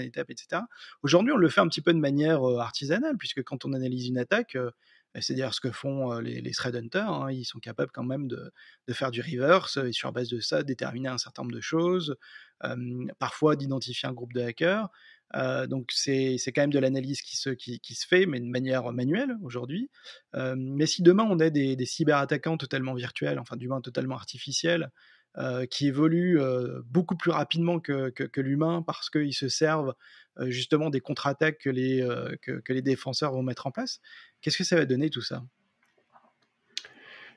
étape, 0.04 0.30
etc. 0.30 0.62
Aujourd'hui, 1.04 1.34
on 1.34 1.38
le 1.38 1.50
fait 1.50 1.62
un 1.62 1.68
petit 1.68 1.82
peu 1.82 1.94
de 1.94 2.00
manière 2.00 2.48
euh, 2.48 2.58
artisanale, 2.60 3.18
puisque 3.18 3.44
quand 3.44 3.66
on 3.66 3.74
analyse 3.74 4.08
une 4.08 4.18
attaque, 4.18 4.56
euh, 4.56 4.72
c'est 5.20 5.34
d'ailleurs 5.34 5.54
ce 5.54 5.62
que 5.62 5.72
font 5.72 6.14
euh, 6.14 6.22
les, 6.22 6.42
les 6.42 6.52
threat 6.52 6.74
hunters, 6.76 7.10
hein, 7.10 7.32
ils 7.32 7.44
sont 7.44 7.60
capables 7.60 7.92
quand 7.94 8.04
même 8.04 8.28
de, 8.28 8.52
faire 8.92 9.12
du 9.12 9.22
reverse 9.22 9.78
et 9.78 9.92
sur 9.92 10.12
base 10.12 10.30
de 10.30 10.40
ça 10.40 10.64
déterminer 10.64 11.10
un 11.10 11.18
certain 11.18 11.44
nombre 11.44 11.56
de 11.56 11.62
choses, 11.62 12.16
euh, 12.64 13.08
parfois 13.20 13.56
d'identifier 13.56 14.08
un 14.08 14.14
groupe 14.14 14.34
de 14.34 14.42
hackers. 14.42 14.90
Euh, 15.36 15.66
donc 15.66 15.92
c'est 15.94 16.38
quand 16.48 16.62
même 16.62 16.74
de 16.74 16.80
l'analyse 16.80 17.22
qui 17.22 17.38
se, 17.38 17.50
qui, 17.52 17.96
se 17.96 18.06
fait, 18.06 18.26
mais 18.26 18.40
de 18.40 18.46
manière 18.46 18.92
manuelle 18.92 19.38
aujourd'hui. 19.44 19.90
Euh, 20.36 20.56
mais 20.58 20.86
si 20.86 21.04
demain 21.04 21.26
on 21.30 21.40
a 21.40 21.50
des, 21.50 21.76
des 21.76 21.86
cyberattaquants 21.86 22.58
totalement 22.58 22.94
virtuels, 22.94 23.40
enfin 23.40 23.56
du 23.56 23.68
moins 23.68 23.82
totalement 23.82 24.16
artificiels, 24.16 24.92
euh, 25.38 25.66
qui 25.66 25.88
évoluent 25.88 26.42
euh, 26.42 26.82
beaucoup 26.90 27.16
plus 27.16 27.32
rapidement 27.32 27.80
que, 27.80 28.12
l'humain 28.36 28.84
parce 28.86 29.10
qu'ils 29.10 29.34
se 29.34 29.48
servent 29.48 29.96
euh, 30.38 30.50
justement 30.50 30.90
des 30.90 31.00
contre-attaques 31.00 31.60
que, 31.60 31.70
les, 31.70 32.82
défenseurs 32.82 33.32
vont 33.32 33.42
mettre 33.42 33.66
en 33.66 33.72
place, 33.72 34.02
qu'est-ce 34.42 34.58
que 34.58 34.66
ça 34.66 34.76
va 34.76 34.84
donner 34.84 35.10
tout 35.10 35.22
ça? 35.22 35.46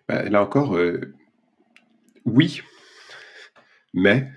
Bah, 0.09 0.29
là 0.29 0.43
encore, 0.43 0.77
oui, 2.25 2.63
mais 3.93 4.29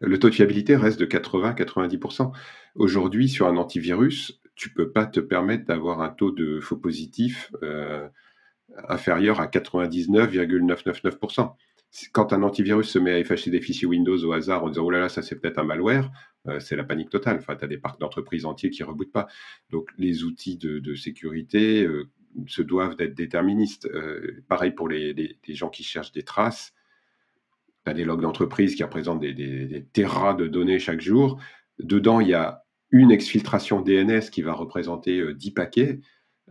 le 0.00 0.18
taux 0.18 0.28
de 0.28 0.34
fiabilité 0.34 0.74
reste 0.74 0.98
de 0.98 1.06
80-90%. 1.06 2.32
Aujourd'hui, 2.74 3.28
sur 3.28 3.46
un 3.46 3.56
antivirus, 3.56 4.40
tu 4.56 4.70
peux 4.70 4.90
pas 4.90 5.06
te 5.06 5.20
permettre 5.20 5.64
d'avoir 5.64 6.02
un 6.02 6.10
taux 6.10 6.32
de 6.32 6.58
faux 6.58 6.78
positif 6.78 7.52
inférieur 8.88 9.40
à 9.40 9.46
99,999%. 9.46 11.54
Quand 12.12 12.32
un 12.32 12.42
antivirus 12.42 12.88
se 12.88 12.98
met 12.98 13.12
à 13.12 13.18
effacer 13.18 13.50
des 13.50 13.60
fichiers 13.60 13.86
Windows 13.86 14.18
au 14.24 14.32
hasard 14.32 14.64
en 14.64 14.68
disant 14.68 14.84
oh 14.84 14.90
là 14.90 15.00
là, 15.00 15.08
ça 15.08 15.22
c'est 15.22 15.40
peut-être 15.40 15.58
un 15.58 15.64
malware, 15.64 16.10
euh, 16.48 16.58
c'est 16.58 16.76
la 16.76 16.84
panique 16.84 17.10
totale. 17.10 17.36
Enfin, 17.38 17.56
tu 17.56 17.64
as 17.64 17.68
des 17.68 17.78
parcs 17.78 18.00
d'entreprises 18.00 18.44
entiers 18.46 18.70
qui 18.70 18.82
ne 18.82 18.88
rebootent 18.88 19.12
pas. 19.12 19.28
Donc, 19.70 19.90
les 19.96 20.24
outils 20.24 20.56
de, 20.56 20.94
sécurité 20.94 21.84
euh, 21.84 22.08
se 22.46 22.62
doivent 22.62 22.96
d'être 22.96 23.14
déterministes. 23.14 23.86
Euh, 23.86 24.42
pareil 24.48 24.72
pour 24.72 24.88
les, 24.88 25.38
gens 25.48 25.68
qui 25.68 25.84
cherchent 25.84 26.12
des 26.12 26.24
traces. 26.24 26.74
Tu 27.84 27.90
as 27.90 27.94
des 27.94 28.04
logs 28.04 28.22
d'entreprise 28.22 28.74
qui 28.74 28.82
représentent 28.82 29.20
des, 29.20 29.32
des, 29.32 29.84
terras 29.92 30.34
de 30.34 30.48
données 30.48 30.78
chaque 30.78 31.00
jour. 31.00 31.40
Dedans, 31.78 32.20
il 32.20 32.28
y 32.28 32.34
a 32.34 32.64
une 32.90 33.10
exfiltration 33.10 33.80
DNS 33.80 34.30
qui 34.30 34.42
va 34.42 34.52
représenter 34.52 35.18
euh, 35.18 35.34
10 35.34 35.50
paquets. 35.52 36.00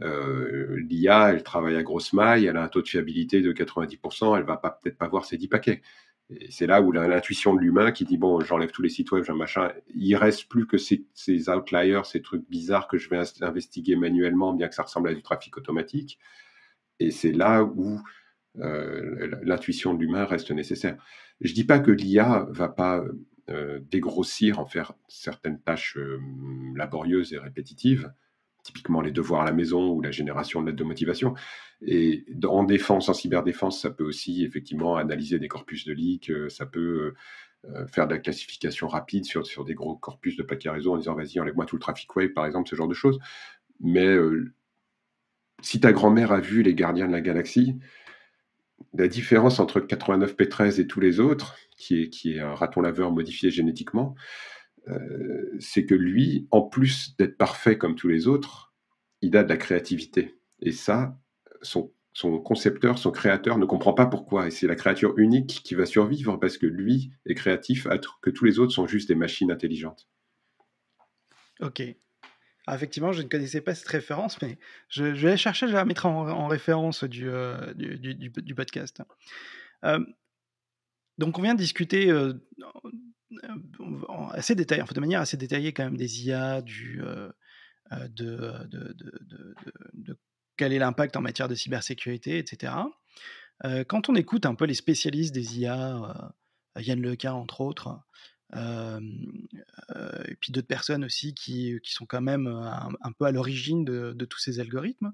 Euh, 0.02 0.78
L'IA, 0.90 1.34
elle 1.34 1.44
travaille 1.44 1.76
à 1.76 1.84
grosse 1.84 2.14
maille, 2.14 2.46
elle 2.46 2.58
a 2.58 2.64
un 2.64 2.68
taux 2.68 2.82
de 2.82 2.88
fiabilité 2.88 3.42
de 3.42 3.54
90%, 3.54 4.38
elle 4.38 4.44
va 4.44 4.58
peut-être 4.58 4.98
pas 4.98 5.08
voir 5.08 5.26
ces 5.26 5.38
10 5.38 5.48
paquets. 5.48 5.82
Et 6.30 6.52
c'est 6.52 6.68
là 6.68 6.82
où 6.82 6.92
l'intuition 6.92 7.54
de 7.54 7.60
l'humain 7.60 7.92
qui 7.92 8.06
dit 8.06 8.18
bon, 8.18 8.40
j'enlève 8.40 8.72
tous 8.72 8.82
les 8.82 8.90
sites 8.90 9.12
web, 9.12 9.24
un 9.28 9.36
machin, 9.36 9.72
il 9.94 10.16
reste 10.16 10.48
plus 10.50 10.66
que 10.66 10.78
ces, 10.78 11.06
outliers, 11.50 12.02
ces 12.06 12.22
trucs 12.22 12.50
bizarres 12.50 12.88
que 12.88 12.98
je 12.98 13.10
vais 13.10 13.22
investiguer 13.42 13.96
manuellement, 13.96 14.54
bien 14.54 14.68
que 14.68 14.76
ça 14.76 14.84
ressemble 14.84 15.10
à 15.10 15.14
du 15.14 15.22
trafic 15.22 15.58
automatique. 15.58 16.20
Et 17.00 17.12
c'est 17.12 17.34
là 17.34 17.64
où 17.64 18.02
euh, 18.60 19.36
l'intuition 19.44 19.94
de 19.94 20.00
l'humain 20.00 20.26
reste 20.26 20.52
nécessaire. 20.52 20.98
Je 21.42 21.54
dis 21.54 21.66
pas 21.66 21.80
que 21.80 21.92
l'IA 21.92 22.48
va 22.50 22.70
pas 22.70 23.04
euh, 23.50 23.80
dégrossir, 23.92 24.60
en 24.60 24.66
faire 24.66 24.94
certaines 25.08 25.60
tâches 25.62 25.98
laborieuses 26.76 27.34
et 27.34 27.38
répétitives, 27.38 28.12
typiquement 28.64 29.02
les 29.02 29.12
devoirs 29.12 29.42
à 29.42 29.46
la 29.46 29.52
maison 29.52 29.92
ou 29.92 30.02
la 30.02 30.12
génération 30.12 30.62
de 30.62 30.68
lettres 30.68 30.78
de 30.78 30.84
motivation. 30.84 31.34
Et 31.86 32.26
en 32.44 32.64
défense, 32.64 33.10
en 33.10 33.14
cyberdéfense, 33.14 33.82
ça 33.82 33.92
peut 33.92 34.06
aussi 34.06 34.44
effectivement 34.44 34.96
analyser 34.96 35.40
des 35.40 35.48
corpus 35.48 35.86
de 35.86 35.94
leaks, 35.94 36.32
euh, 36.32 36.50
ça 36.50 36.66
peut 36.66 37.14
faire 37.88 38.08
de 38.08 38.14
la 38.14 38.20
classification 38.20 38.90
rapide 38.90 39.24
sur, 39.24 39.48
sur 39.48 39.64
des 39.64 39.74
gros 39.74 39.96
corpus 39.96 40.36
de 40.36 40.44
paquets 40.44 40.70
réseau 40.70 40.94
en 40.94 40.98
disant 40.98 41.16
vas-y, 41.16 41.40
enlève-moi 41.40 41.66
tout 41.66 41.78
le 41.78 41.82
traffic 41.82 42.14
wave, 42.14 42.34
par 42.34 42.46
exemple, 42.46 42.70
ce 42.70 42.76
genre 42.76 42.90
de 42.90 42.94
choses. 42.94 43.20
Mais 43.80 44.18
si 45.62 45.80
ta 45.80 45.94
grand-mère 45.94 46.34
a 46.34 46.42
vu 46.42 46.62
les 46.62 46.76
gardiens 46.76 47.08
de 47.08 47.14
la 47.14 47.22
galaxie, 47.22 47.80
la 48.94 49.08
différence 49.08 49.60
entre 49.60 49.80
89P13 49.80 50.80
et 50.80 50.88
tous 50.88 51.00
les 51.00 51.20
autres, 51.20 51.56
qui 51.78 52.04
est, 52.04 52.10
qui 52.10 52.34
est 52.34 52.40
un 52.40 52.54
raton 52.54 52.82
laveur 52.82 53.12
modifié 53.12 53.50
génétiquement, 53.50 54.16
euh, 54.90 55.56
c'est 55.60 55.86
que 55.86 55.96
lui, 55.96 56.48
en 56.52 56.62
plus 56.62 57.16
d'être 57.18 57.38
parfait 57.38 57.78
comme 57.78 57.96
tous 57.96 58.10
les 58.10 58.28
autres, 58.28 58.74
il 59.22 59.38
a 59.38 59.44
de 59.44 59.50
la 59.50 59.58
créativité. 59.58 60.40
Et 60.60 60.72
ça, 60.72 61.18
son, 61.62 61.92
concepteur, 62.44 62.98
son 62.98 63.12
créateur 63.12 63.58
ne 63.58 63.66
comprend 63.66 63.94
pas 63.94 64.06
pourquoi. 64.06 64.48
Et 64.48 64.52
c'est 64.52 64.68
la 64.68 64.76
créature 64.76 65.18
unique 65.18 65.62
qui 65.64 65.76
va 65.76 65.86
survivre 65.86 66.38
parce 66.38 66.58
que 66.58 66.68
lui 66.68 67.12
est 67.26 67.36
créatif, 67.36 67.88
que 68.22 68.30
tous 68.30 68.46
les 68.46 68.60
autres 68.60 68.74
sont 68.74 68.88
juste 68.88 69.08
des 69.08 69.16
machines 69.16 69.52
intelligentes. 69.52 70.08
Ok. 71.62 71.82
Ah, 72.66 72.76
effectivement, 72.76 73.12
je 73.12 73.22
ne 73.22 73.28
connaissais 73.28 73.62
pas 73.62 73.76
cette 73.76 73.88
référence, 73.88 74.42
mais 74.42 74.58
je, 74.88 75.04
vais 75.04 75.36
chercher, 75.38 75.68
je 75.68 75.74
vais 75.74 75.78
la 75.78 75.86
mettre 75.86 76.06
en, 76.06 76.48
référence 76.48 77.04
du, 77.04 77.30
euh, 77.30 77.74
du, 77.74 78.56
podcast. 78.56 79.02
Euh, 79.84 80.00
donc, 81.18 81.38
on 81.38 81.42
vient 81.42 81.54
de 81.54 81.60
discuter 81.60 82.10
assez 84.32 84.56
détaillé, 84.56 84.84
de 84.84 85.00
manière 85.00 85.22
assez 85.22 85.38
détaillée 85.38 85.74
quand 85.74 85.84
même 85.84 85.98
des 85.98 86.26
IA, 86.26 86.62
du, 86.62 87.02
de, 87.92 88.68
de, 89.94 90.18
quel 90.58 90.74
est 90.74 90.80
l'impact 90.80 91.16
en 91.18 91.22
matière 91.22 91.48
de 91.48 91.56
cybersécurité, 91.56 92.38
etc. 92.38 92.74
quand 93.88 94.10
on 94.10 94.16
écoute 94.16 94.46
un 94.46 94.56
peu 94.56 94.66
les 94.66 94.74
spécialistes 94.74 95.34
des 95.34 95.60
IA, 95.60 96.34
Yann 96.78 97.02
Lequin 97.02 97.34
entre 97.34 97.62
autres, 97.62 98.00
et 98.56 100.36
puis 100.40 100.52
d'autres 100.52 100.68
personnes 100.68 101.06
aussi 101.06 101.34
qui, 101.34 101.80
sont 101.84 102.06
quand 102.06 102.22
même 102.22 102.48
un, 102.48 103.12
peu 103.14 103.26
à 103.26 103.32
l'origine 103.32 103.86
de, 103.86 104.26
tous 104.26 104.40
ces 104.40 104.60
algorithmes, 104.60 105.14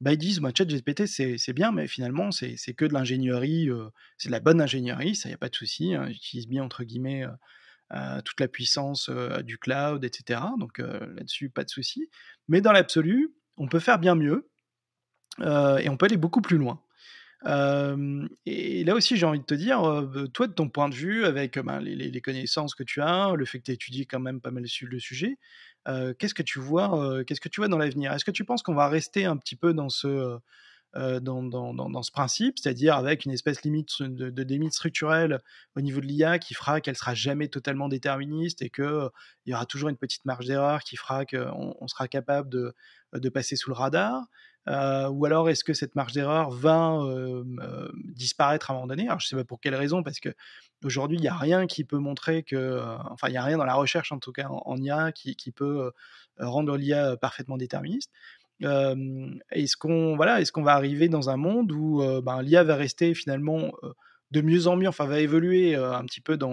bah, 0.00 0.12
ils 0.12 0.18
disent, 0.18 0.40
bah, 0.40 0.50
ChatGPT, 0.56 1.06
c'est 1.06 1.52
bien, 1.52 1.72
mais 1.72 1.86
finalement, 1.86 2.30
c'est 2.30 2.56
que 2.74 2.84
de 2.84 2.92
l'ingénierie, 2.92 3.68
c'est 4.18 4.28
de 4.28 4.32
la 4.32 4.40
bonne 4.40 4.60
ingénierie, 4.60 5.14
ça, 5.14 5.28
il 5.28 5.32
n'y 5.32 5.36
a 5.36 5.38
pas 5.38 5.48
de 5.48 5.54
souci, 5.54 5.94
hein, 5.94 6.08
j'utilise 6.10 6.48
bien, 6.48 6.62
entre 6.64 6.84
guillemets, 6.84 7.24
toute 8.24 8.40
la 8.40 8.48
puissance 8.48 9.10
du 9.44 9.58
cloud, 9.58 10.04
etc. 10.04 10.40
Donc 10.58 10.78
là-dessus, 10.78 11.50
pas 11.50 11.64
de 11.64 11.70
souci. 11.70 12.10
Mais 12.48 12.60
dans 12.60 12.72
l'absolu, 12.72 13.34
on 13.56 13.68
peut 13.68 13.80
faire 13.80 13.98
bien 13.98 14.14
mieux, 14.14 14.50
et 15.40 15.88
on 15.88 15.96
peut 15.96 16.06
aller 16.06 16.16
beaucoup 16.16 16.42
plus 16.42 16.58
loin 16.58 16.80
et 18.46 18.84
là 18.84 18.94
aussi, 18.94 19.16
j'ai 19.16 19.26
envie 19.26 19.40
de 19.40 19.44
te 19.44 19.54
dire, 19.54 19.80
toi, 20.32 20.46
de 20.46 20.52
ton 20.52 20.68
point 20.68 20.88
de 20.88 20.94
vue, 20.94 21.24
avec 21.24 21.58
ben, 21.58 21.80
les, 21.80 22.20
connaissances 22.20 22.74
que 22.74 22.82
tu 22.82 23.02
as, 23.02 23.34
le 23.36 23.44
fait 23.44 23.58
que 23.58 23.64
tu 23.64 23.72
étudies 23.72 24.06
quand 24.06 24.20
même 24.20 24.40
pas 24.40 24.50
mal 24.50 24.64
le 24.82 24.98
sujet, 24.98 25.36
qu'est-ce 25.86 26.34
que 26.34 26.42
tu 26.42 26.58
vois, 26.58 27.24
qu'est-ce 27.24 27.40
que 27.40 27.48
tu 27.48 27.60
vois 27.60 27.68
dans 27.68 27.78
l'avenir? 27.78 28.12
Est-ce 28.12 28.24
que 28.24 28.30
tu 28.30 28.44
penses 28.44 28.62
qu'on 28.62 28.74
va 28.74 28.88
rester 28.88 29.24
un 29.24 29.36
petit 29.36 29.56
peu 29.56 29.74
dans 29.74 29.88
ce, 29.88 30.38
dans, 30.94 31.42
dans, 31.42 31.74
dans, 31.74 32.02
ce 32.02 32.12
principe, 32.12 32.58
c'est-à-dire 32.58 32.94
avec 32.94 33.24
une 33.24 33.32
espèce 33.32 33.62
limite 33.62 34.00
de, 34.00 34.42
limite 34.42 34.72
structurelle 34.72 35.40
au 35.76 35.80
niveau 35.80 36.00
de 36.00 36.06
l'IA 36.06 36.38
qui 36.38 36.54
fera 36.54 36.80
qu'elle 36.80 36.96
sera 36.96 37.14
jamais 37.14 37.48
totalement 37.48 37.88
déterministe 37.88 38.62
et 38.62 38.70
qu'il 38.70 39.08
il 39.44 39.50
y 39.50 39.54
aura 39.54 39.66
toujours 39.66 39.88
une 39.88 39.96
petite 39.96 40.24
marge 40.24 40.46
d'erreur 40.46 40.80
qui 40.84 40.96
fera 40.96 41.26
qu'on 41.26 41.74
on 41.80 41.88
sera 41.88 42.06
capable 42.06 42.48
de, 42.48 42.74
de 43.12 43.28
passer 43.28 43.56
sous 43.56 43.70
le 43.70 43.76
radar? 43.76 44.24
Euh, 44.68 45.08
ou 45.08 45.24
alors 45.26 45.48
est-ce 45.50 45.64
que 45.64 45.74
cette 45.74 45.94
marge 45.94 46.12
d'erreur 46.12 46.50
va 46.50 46.98
disparaître 48.14 48.70
à 48.70 48.74
un 48.74 48.76
moment 48.76 48.86
donné? 48.86 49.06
Alors 49.06 49.20
je 49.20 49.26
ne 49.26 49.28
sais 49.28 49.36
pas 49.36 49.44
pour 49.44 49.60
quelle 49.60 49.74
raison, 49.74 50.02
parce 50.02 50.20
que 50.20 50.30
aujourd'hui 50.84 51.18
il 51.18 51.20
n'y 51.20 51.28
a 51.28 51.36
rien 51.36 51.66
qui 51.66 51.84
peut 51.84 51.98
montrer 51.98 52.42
que, 52.42 52.82
enfin 53.10 53.28
il 53.28 53.32
n'y 53.32 53.38
a 53.38 53.44
rien 53.44 53.58
dans 53.58 53.64
la 53.64 53.74
recherche 53.74 54.12
en 54.12 54.18
tout 54.18 54.32
cas 54.32 54.48
en, 54.48 54.76
IA 54.76 55.12
qui, 55.12 55.52
peut 55.52 55.92
rendre 56.38 56.76
l'IA 56.76 57.16
parfaitement 57.16 57.56
déterministe. 57.56 58.10
est-ce 58.60 59.76
qu'on 59.76 60.16
voilà, 60.16 60.40
est-ce 60.40 60.52
qu'on 60.52 60.62
va 60.62 60.72
arriver 60.72 61.08
dans 61.08 61.30
un 61.30 61.36
monde 61.36 61.72
où 61.72 62.02
ben, 62.22 62.42
l'IA 62.42 62.64
va 62.64 62.76
rester 62.76 63.14
finalement 63.14 63.72
de 64.34 64.40
mieux 64.40 64.66
en 64.66 64.76
mieux, 64.76 64.88
enfin 64.88 65.06
va 65.06 65.20
évoluer 65.20 65.74
un 65.74 66.04
petit 66.04 66.20
peu 66.20 66.36
par 66.36 66.50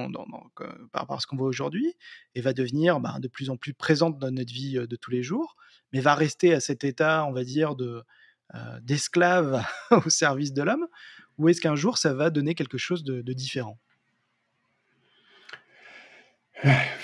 rapport 0.94 1.18
à 1.18 1.20
ce 1.20 1.28
qu'on 1.28 1.36
voit 1.36 1.48
aujourd'hui 1.48 1.96
et 2.36 2.42
va 2.42 2.54
devenir 2.54 3.00
ben, 3.00 3.20
de 3.20 3.28
plus 3.28 3.50
en 3.50 3.58
plus 3.58 3.74
présente 3.74 4.20
dans 4.20 4.32
notre 4.32 4.54
vie 4.54 4.74
de 4.74 4.96
tous 4.96 5.12
les 5.12 5.24
jours 5.24 5.56
mais 5.94 6.00
va 6.00 6.16
rester 6.16 6.54
à 6.54 6.60
cet 6.60 6.84
état, 6.84 7.26
on 7.28 7.34
va 7.34 7.44
dire, 7.44 7.76
euh, 7.80 8.80
d'esclave 8.82 9.64
au 9.92 10.10
service 10.10 10.54
de 10.54 10.64
l'homme 10.64 10.88
Ou 11.38 11.50
est-ce 11.50 11.62
qu'un 11.62 11.76
jour, 11.76 11.98
ça 11.98 12.14
va 12.14 12.30
donner 12.30 12.56
quelque 12.56 12.78
chose 12.78 13.04
de, 13.04 13.22
différent? 13.34 13.78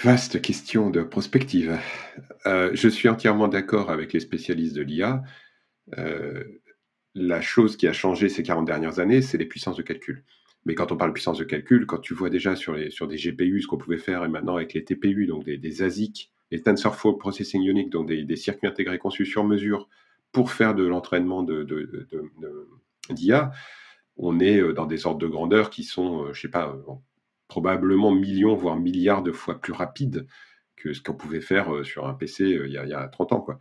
Vaste 0.04 0.40
question 0.42 0.92
de 0.92 1.02
prospective. 1.02 1.80
Euh, 2.46 2.70
je 2.74 2.88
suis 2.88 3.10
entièrement 3.10 3.48
d'accord 3.48 3.90
avec 3.90 4.14
les 4.14 4.20
spécialistes 4.20 4.76
de 4.76 4.84
l'IA. 4.84 5.24
Euh, 5.98 6.44
la 7.16 7.42
chose 7.42 7.76
qui 7.76 7.88
a 7.88 7.94
changé 7.94 8.30
ces 8.30 8.44
40 8.44 8.66
dernières 8.66 9.00
années, 9.00 9.24
c'est 9.24 9.40
les 9.40 9.48
puissances 9.48 9.76
de 9.76 9.82
calcul. 9.82 10.24
Mais 10.66 10.76
quand 10.76 10.92
on 10.92 10.98
parle 10.98 11.12
de 11.12 11.14
puissance 11.14 11.38
de 11.38 11.44
calcul, 11.44 11.86
quand 11.86 12.00
tu 12.00 12.14
vois 12.14 12.30
déjà 12.30 12.56
sur, 12.56 12.74
les, 12.74 12.90
sur 12.90 13.08
des 13.08 13.18
GPU 13.18 13.62
ce 13.62 13.68
qu'on 13.68 13.78
pouvait 13.78 13.98
faire, 13.98 14.26
et 14.26 14.28
maintenant 14.28 14.58
avec 14.58 14.74
les 14.74 14.84
TPU, 14.84 15.26
donc 15.28 15.46
des, 15.46 15.58
des 15.58 15.82
ASIC, 15.82 16.32
les 16.52 16.62
TensorFlow 16.62 17.14
Processing 17.14 17.64
Unit, 17.64 17.90
donc 17.90 18.08
des, 18.08 18.36
circuits 18.36 18.68
intégrés 18.68 19.00
conçus 19.00 19.26
sur 19.26 19.44
mesure 19.44 19.88
pour 20.32 20.52
faire 20.52 20.76
de 20.76 20.86
l'entraînement 20.86 21.44
d'IA, 21.44 21.64
de, 21.64 21.64
de, 21.64 23.44
on 24.18 24.40
est 24.40 24.60
euh, 24.60 24.74
dans 24.74 24.86
des 24.86 25.06
ordres 25.06 25.20
de 25.20 25.28
grandeur 25.28 25.70
qui 25.70 25.84
sont, 25.84 26.26
euh, 26.26 26.34
je 26.34 26.42
sais 26.42 26.50
pas, 26.50 26.70
euh, 26.70 26.94
probablement 27.48 28.12
millions, 28.12 28.56
voire 28.56 28.78
milliards 28.78 29.24
de 29.24 29.32
fois 29.32 29.60
plus 29.60 29.74
rapides 29.74 30.28
que 30.76 30.94
ce 30.94 31.02
qu'on 31.02 31.14
pouvait 31.14 31.42
faire 31.42 31.86
sur 31.86 32.08
un 32.08 32.14
PC 32.14 32.44
il 32.44 32.72
y, 32.72 32.78
a, 32.78 32.84
il 32.84 32.90
y 32.90 32.94
a 32.94 33.08
30 33.08 33.32
ans. 33.34 33.42
Quoi. 33.42 33.60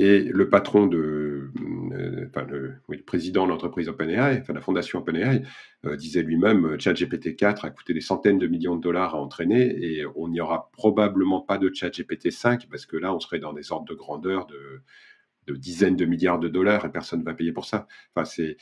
Et 0.00 0.20
le 0.22 0.48
patron 0.48 0.86
de, 0.86 1.50
euh, 1.92 2.26
enfin 2.28 2.46
le, 2.46 2.76
président 3.04 3.44
de 3.44 3.50
l'entreprise 3.50 3.88
OpenAI, 3.88 4.38
enfin 4.40 4.52
la 4.52 4.60
fondation 4.60 5.00
OpenAI, 5.00 5.42
euh, 5.86 5.96
disait 5.96 6.22
lui-même, 6.22 6.64
euh, 6.66 6.78
ChatGPT 6.78 7.34
4 7.34 7.64
a 7.64 7.70
coûté 7.70 7.94
des 7.94 8.00
centaines 8.00 8.38
de 8.38 8.46
millions 8.46 8.76
de 8.76 8.80
dollars 8.80 9.16
à 9.16 9.18
entraîner 9.18 9.76
et 9.84 10.06
on 10.14 10.28
n'y 10.28 10.40
aura 10.40 10.70
probablement 10.72 11.40
pas 11.40 11.58
de 11.58 11.72
ChatGPT 11.74 12.30
5 12.30 12.68
parce 12.70 12.86
que 12.86 12.96
là, 12.96 13.12
on 13.12 13.18
serait 13.18 13.40
dans 13.40 13.52
des 13.52 13.72
ordres 13.72 13.86
de 13.86 13.94
grandeur 13.94 14.46
de, 14.46 14.82
dizaines 15.52 15.96
de 15.96 16.04
milliards 16.04 16.38
de 16.38 16.48
dollars 16.48 16.84
et 16.84 16.92
personne 16.92 17.20
ne 17.20 17.24
va 17.24 17.34
payer 17.34 17.52
pour 17.52 17.64
ça. 17.64 17.88
Enfin, 18.14 18.24
c'est 18.24 18.56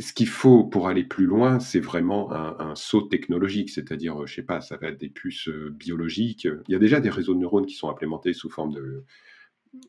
ce 0.00 0.12
qu'il 0.12 0.28
faut 0.28 0.64
pour 0.64 0.88
aller 0.88 1.04
plus 1.04 1.26
loin, 1.26 1.60
c'est 1.60 1.80
vraiment 1.80 2.32
un, 2.32 2.56
un, 2.58 2.74
saut 2.74 3.02
technologique, 3.02 3.70
c'est-à-dire, 3.70 4.26
je 4.26 4.34
sais 4.34 4.42
pas, 4.42 4.60
ça 4.60 4.76
va 4.76 4.88
être 4.88 4.98
des 4.98 5.08
puces 5.08 5.48
biologiques. 5.48 6.48
Il 6.68 6.72
y 6.72 6.74
a 6.74 6.80
déjà 6.80 7.00
des 7.00 7.08
réseaux 7.08 7.34
de 7.34 7.38
neurones 7.38 7.66
qui 7.66 7.76
sont 7.76 7.88
implémentés 7.88 8.32
sous 8.32 8.50
forme 8.50 8.74
de 8.74 9.04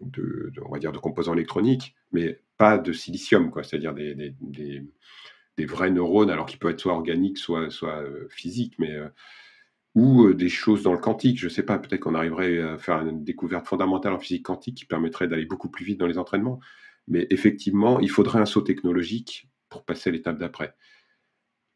de, 0.01 0.51
on 0.65 0.71
va 0.71 0.79
dire 0.79 0.91
de 0.91 0.97
composants 0.97 1.33
électroniques, 1.33 1.95
mais 2.11 2.41
pas 2.57 2.77
de 2.77 2.93
silicium, 2.93 3.51
quoi, 3.51 3.63
c'est-à-dire 3.63 3.93
des, 3.93 4.15
des, 4.15 4.83
des, 5.57 5.65
vrais 5.65 5.91
neurones, 5.91 6.29
alors 6.29 6.45
qu'ils 6.45 6.59
peuvent 6.59 6.71
être 6.71 6.79
soit 6.79 6.93
organiques, 6.93 7.37
soit, 7.37 7.69
soit 7.69 8.01
euh, 8.01 8.27
physiques, 8.29 8.75
mais 8.79 8.95
euh, 8.95 9.09
ou 9.95 10.25
euh, 10.25 10.33
des 10.33 10.49
choses 10.49 10.83
dans 10.83 10.93
le 10.93 10.99
quantique. 10.99 11.39
Je 11.39 11.49
sais 11.49 11.63
pas, 11.63 11.79
peut-être 11.79 12.01
qu'on 12.01 12.15
arriverait 12.15 12.59
à 12.59 12.77
faire 12.77 13.01
une 13.01 13.23
découverte 13.23 13.67
fondamentale 13.67 14.13
en 14.13 14.19
physique 14.19 14.45
quantique 14.45 14.77
qui 14.77 14.85
permettrait 14.85 15.27
d'aller 15.27 15.45
beaucoup 15.45 15.69
plus 15.69 15.85
vite 15.85 15.99
dans 15.99 16.07
les 16.07 16.17
entraînements. 16.17 16.59
Mais 17.07 17.27
effectivement, 17.29 17.99
il 17.99 18.09
faudrait 18.09 18.39
un 18.39 18.45
saut 18.45 18.61
technologique 18.61 19.49
pour 19.69 19.85
passer 19.85 20.09
à 20.09 20.13
l'étape 20.13 20.37
d'après. 20.37 20.75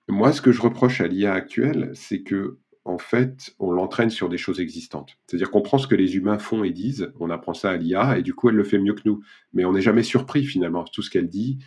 Moi, 0.08 0.34
ce 0.34 0.42
que 0.42 0.52
je 0.52 0.62
reproche 0.62 1.02
à 1.02 1.08
l'IA 1.08 1.34
actuelle, 1.34 1.92
c'est 1.94 2.22
que 2.22 2.60
en 2.84 2.98
fait, 2.98 3.54
on 3.60 3.72
l'entraîne 3.72 4.10
sur 4.10 4.28
des 4.28 4.38
choses 4.38 4.60
existantes. 4.60 5.18
C'est-à-dire 5.28 5.52
qu'on 5.52 5.62
prend 5.62 5.78
ce 5.78 5.88
que 5.88 5.96
les 5.96 6.16
humains 6.16 6.40
font 6.40 6.64
et 6.64 6.72
disent, 6.72 7.12
on 7.20 7.30
apprend 7.30 7.54
ça 7.54 7.70
à 7.70 7.78
l'IA, 7.78 8.18
et 8.18 8.24
du 8.24 8.34
coup, 8.34 8.50
elle 8.50 8.56
le 8.56 8.64
fait 8.64 8.80
mieux 8.80 8.94
que 8.94 9.04
nous. 9.06 9.22
Mais 9.54 9.66
on 9.66 9.74
n'est 9.74 9.82
jamais 9.82 10.04
surpris, 10.04 10.44
finalement. 10.44 10.84
Tout 10.84 11.04
ce 11.04 11.12
qu'elle 11.12 11.30
dit, 11.30 11.60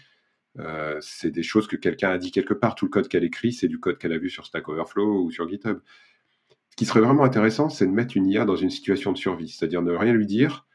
euh, 0.59 0.99
c'est 1.01 1.31
des 1.31 1.45
choses 1.45 1.69
que 1.69 1.77
quelqu'un 1.77 2.11
a 2.11 2.19
dit 2.19 2.33
quelque 2.33 2.55
part. 2.55 2.75
Tout 2.75 2.87
le 2.87 2.91
code 2.91 3.09
qu'elle 3.09 3.25
écrit, 3.25 3.53
c'est 3.53 3.69
du 3.69 3.79
code 3.79 3.99
qu'elle 3.99 4.13
a 4.13 4.19
vu 4.19 4.29
sur 4.29 4.45
Stack 4.45 4.69
Overflow 4.69 5.25
ou 5.25 5.31
sur 5.31 5.49
GitHub. 5.49 5.79
Ce 6.71 6.77
qui 6.77 6.85
serait 6.85 7.01
vraiment 7.01 7.23
intéressant, 7.23 7.69
c'est 7.69 7.87
de 7.87 7.93
mettre 7.93 8.17
une 8.17 8.27
IA 8.27 8.45
dans 8.45 8.57
une 8.57 8.71
situation 8.71 9.13
de 9.13 9.17
survie, 9.17 9.49
c'est-à-dire 9.49 9.83
ne 9.83 9.93
rien 9.93 10.13
lui 10.13 10.27
dire 10.27 10.67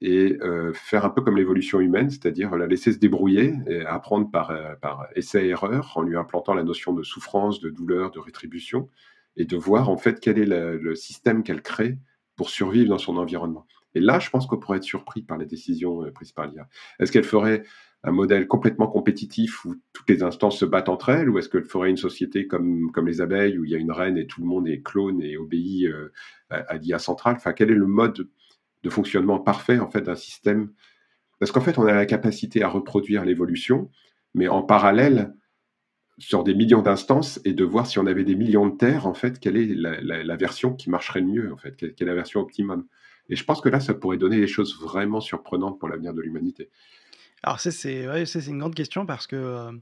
et 0.00 0.38
euh, 0.40 0.72
faire 0.72 1.04
un 1.04 1.10
peu 1.10 1.20
comme 1.20 1.36
l'évolution 1.36 1.80
humaine, 1.80 2.08
c'est-à-dire 2.10 2.56
la 2.56 2.66
laisser 2.66 2.92
se 2.92 2.98
débrouiller 2.98 3.54
et 3.66 3.82
apprendre 3.82 4.30
par, 4.30 4.50
euh, 4.50 4.74
par 4.80 5.06
essai-erreur 5.14 5.92
en 5.96 6.02
lui 6.02 6.16
implantant 6.16 6.54
la 6.54 6.62
notion 6.62 6.94
de 6.94 7.02
souffrance, 7.02 7.60
de 7.60 7.68
douleur, 7.68 8.10
de 8.10 8.18
rétribution 8.18 8.88
et 9.36 9.44
de 9.44 9.56
voir 9.56 9.90
en 9.90 9.96
fait 9.96 10.20
quel 10.20 10.38
est 10.38 10.46
le, 10.46 10.94
système 10.94 11.42
qu'elle 11.42 11.62
crée 11.62 11.98
pour 12.36 12.50
survivre 12.50 12.88
dans 12.88 12.98
son 12.98 13.16
environnement. 13.16 13.66
Et 13.94 14.00
là, 14.00 14.18
je 14.18 14.30
pense 14.30 14.46
qu'on 14.46 14.58
pourrait 14.58 14.78
être 14.78 14.84
surpris 14.84 15.22
par 15.22 15.38
les 15.38 15.46
décisions 15.46 16.04
euh, 16.04 16.10
prises 16.10 16.32
par 16.32 16.46
l'IA. 16.48 16.68
Est-ce 16.98 17.12
qu'elle 17.12 17.24
ferait 17.24 17.62
un 18.02 18.10
modèle 18.10 18.46
complètement 18.48 18.88
compétitif 18.88 19.64
où 19.64 19.76
toutes 19.92 20.08
les 20.10 20.22
instances 20.22 20.58
se 20.58 20.64
battent 20.64 20.88
entre 20.88 21.08
elles, 21.08 21.30
ou 21.30 21.38
est-ce 21.38 21.48
qu'elle 21.48 21.64
ferait 21.64 21.90
une 21.90 21.96
société 21.96 22.46
comme, 22.46 22.90
comme 22.92 23.06
les 23.06 23.20
abeilles 23.20 23.58
où 23.58 23.64
il 23.64 23.70
y 23.70 23.74
a 23.74 23.78
une 23.78 23.92
reine 23.92 24.18
et 24.18 24.26
tout 24.26 24.40
le 24.40 24.46
monde 24.46 24.68
est 24.68 24.82
clone 24.82 25.22
et 25.22 25.36
obéit 25.36 25.86
euh, 25.86 26.12
à, 26.50 26.56
à 26.56 26.76
l'IA 26.76 26.98
centrale? 26.98 27.36
Enfin, 27.36 27.52
quel 27.52 27.70
est 27.70 27.76
le 27.76 27.86
mode 27.86 28.28
de 28.82 28.90
fonctionnement 28.90 29.38
parfait 29.38 29.78
en 29.78 29.90
fait 29.90 30.02
d'un 30.02 30.16
système? 30.16 30.70
Parce 31.38 31.52
qu'en 31.52 31.60
fait, 31.60 31.78
on 31.78 31.86
a 31.86 31.94
la 31.94 32.06
capacité 32.06 32.62
à 32.62 32.68
reproduire 32.68 33.24
l'évolution, 33.24 33.90
mais 34.34 34.48
en 34.48 34.62
parallèle, 34.62 35.34
sur 36.18 36.44
des 36.44 36.54
millions 36.54 36.82
d'instances 36.82 37.40
et 37.44 37.52
de 37.52 37.64
voir 37.64 37.86
si 37.86 37.98
on 37.98 38.06
avait 38.06 38.24
des 38.24 38.36
millions 38.36 38.68
de 38.68 38.76
terres, 38.76 39.06
en 39.06 39.14
fait, 39.14 39.40
quelle 39.40 39.56
est 39.56 39.74
la, 39.74 40.36
version 40.36 40.74
qui 40.74 40.90
marcherait 40.90 41.20
le 41.20 41.26
mieux, 41.26 41.52
en 41.52 41.56
fait, 41.56 41.76
quelle, 41.76 41.94
est 41.98 42.04
la 42.04 42.14
version 42.14 42.40
optimum. 42.40 42.86
Et 43.28 43.36
je 43.36 43.44
pense 43.44 43.60
que 43.60 43.68
là, 43.68 43.80
ça 43.80 43.94
pourrait 43.94 44.18
donner 44.18 44.38
des 44.38 44.46
choses 44.46 44.78
vraiment 44.80 45.20
surprenantes 45.20 45.78
pour 45.78 45.88
l'avenir 45.88 46.14
de 46.14 46.20
l'humanité. 46.20 46.70
Alors 47.42 47.60
ça, 47.60 47.70
c'est 47.70 48.06
une 48.46 48.58
grande 48.58 48.74
question 48.74 49.06
parce 49.06 49.26
que 49.26 49.36
euh, 49.36 49.72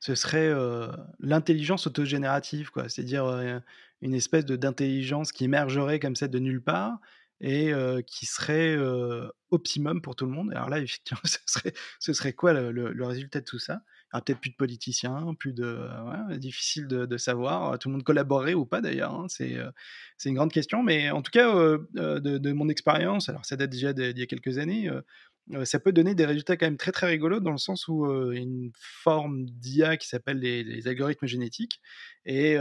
ce 0.00 0.14
serait 0.14 0.48
euh, 0.48 0.88
l'intelligence 1.20 1.86
autogénérative, 1.86 2.70
quoi. 2.70 2.88
C'est-à-dire 2.88 3.24
euh, 3.26 3.58
une 4.00 4.14
espèce 4.14 4.44
d'intelligence 4.46 5.32
qui 5.32 5.44
émergerait 5.44 6.00
comme 6.00 6.16
ça 6.16 6.28
de 6.28 6.38
nulle 6.38 6.62
part 6.62 6.98
et 7.40 7.72
qui 8.06 8.24
serait 8.24 8.78
optimum 9.50 10.00
pour 10.00 10.16
tout 10.16 10.24
le 10.24 10.32
monde. 10.32 10.50
Alors 10.52 10.70
là, 10.70 10.78
effectivement, 10.78 11.20
ce 11.24 11.38
serait, 11.44 11.74
ce 11.98 12.12
serait 12.14 12.32
quoi 12.32 12.54
le 12.54 13.04
résultat 13.04 13.40
de 13.40 13.44
tout 13.44 13.58
ça? 13.58 13.80
Aura 14.14 14.24
peut-être 14.24 14.40
plus 14.40 14.50
de 14.50 14.56
politiciens, 14.56 15.34
plus 15.38 15.52
de... 15.52 16.36
difficile 16.36 16.86
de, 16.86 17.16
savoir. 17.16 17.78
Tout 17.78 17.88
le 17.88 17.94
monde 17.94 18.04
collaborerait 18.04 18.54
ou 18.54 18.64
pas 18.64 18.80
d'ailleurs. 18.80 19.14
hein. 19.14 19.26
C'est 19.28 20.28
une 20.28 20.34
grande 20.34 20.52
question. 20.52 20.82
Mais 20.82 21.10
en 21.10 21.20
tout 21.20 21.32
cas, 21.32 21.52
de, 21.52 22.18
de 22.18 22.52
mon 22.52 22.68
expérience, 22.68 23.28
alors 23.28 23.44
ça 23.44 23.56
date 23.56 23.70
déjà 23.70 23.92
d'il 23.92 24.18
y 24.18 24.22
a 24.22 24.26
quelques 24.26 24.58
années, 24.58 24.88
ça 25.64 25.78
peut 25.78 25.92
donner 25.92 26.14
des 26.14 26.24
résultats 26.24 26.56
quand 26.56 26.66
même 26.66 26.76
très 26.78 26.92
très 26.92 27.06
rigolos 27.06 27.40
dans 27.40 27.52
le 27.52 27.58
sens 27.58 27.86
où 27.88 28.06
il 28.32 28.38
une 28.44 28.72
forme 28.78 29.44
d'IA 29.46 29.96
qui 29.96 30.08
s'appelle 30.08 30.38
les, 30.38 30.88
algorithmes 30.88 31.26
génétiques 31.26 31.80
et 32.26 32.56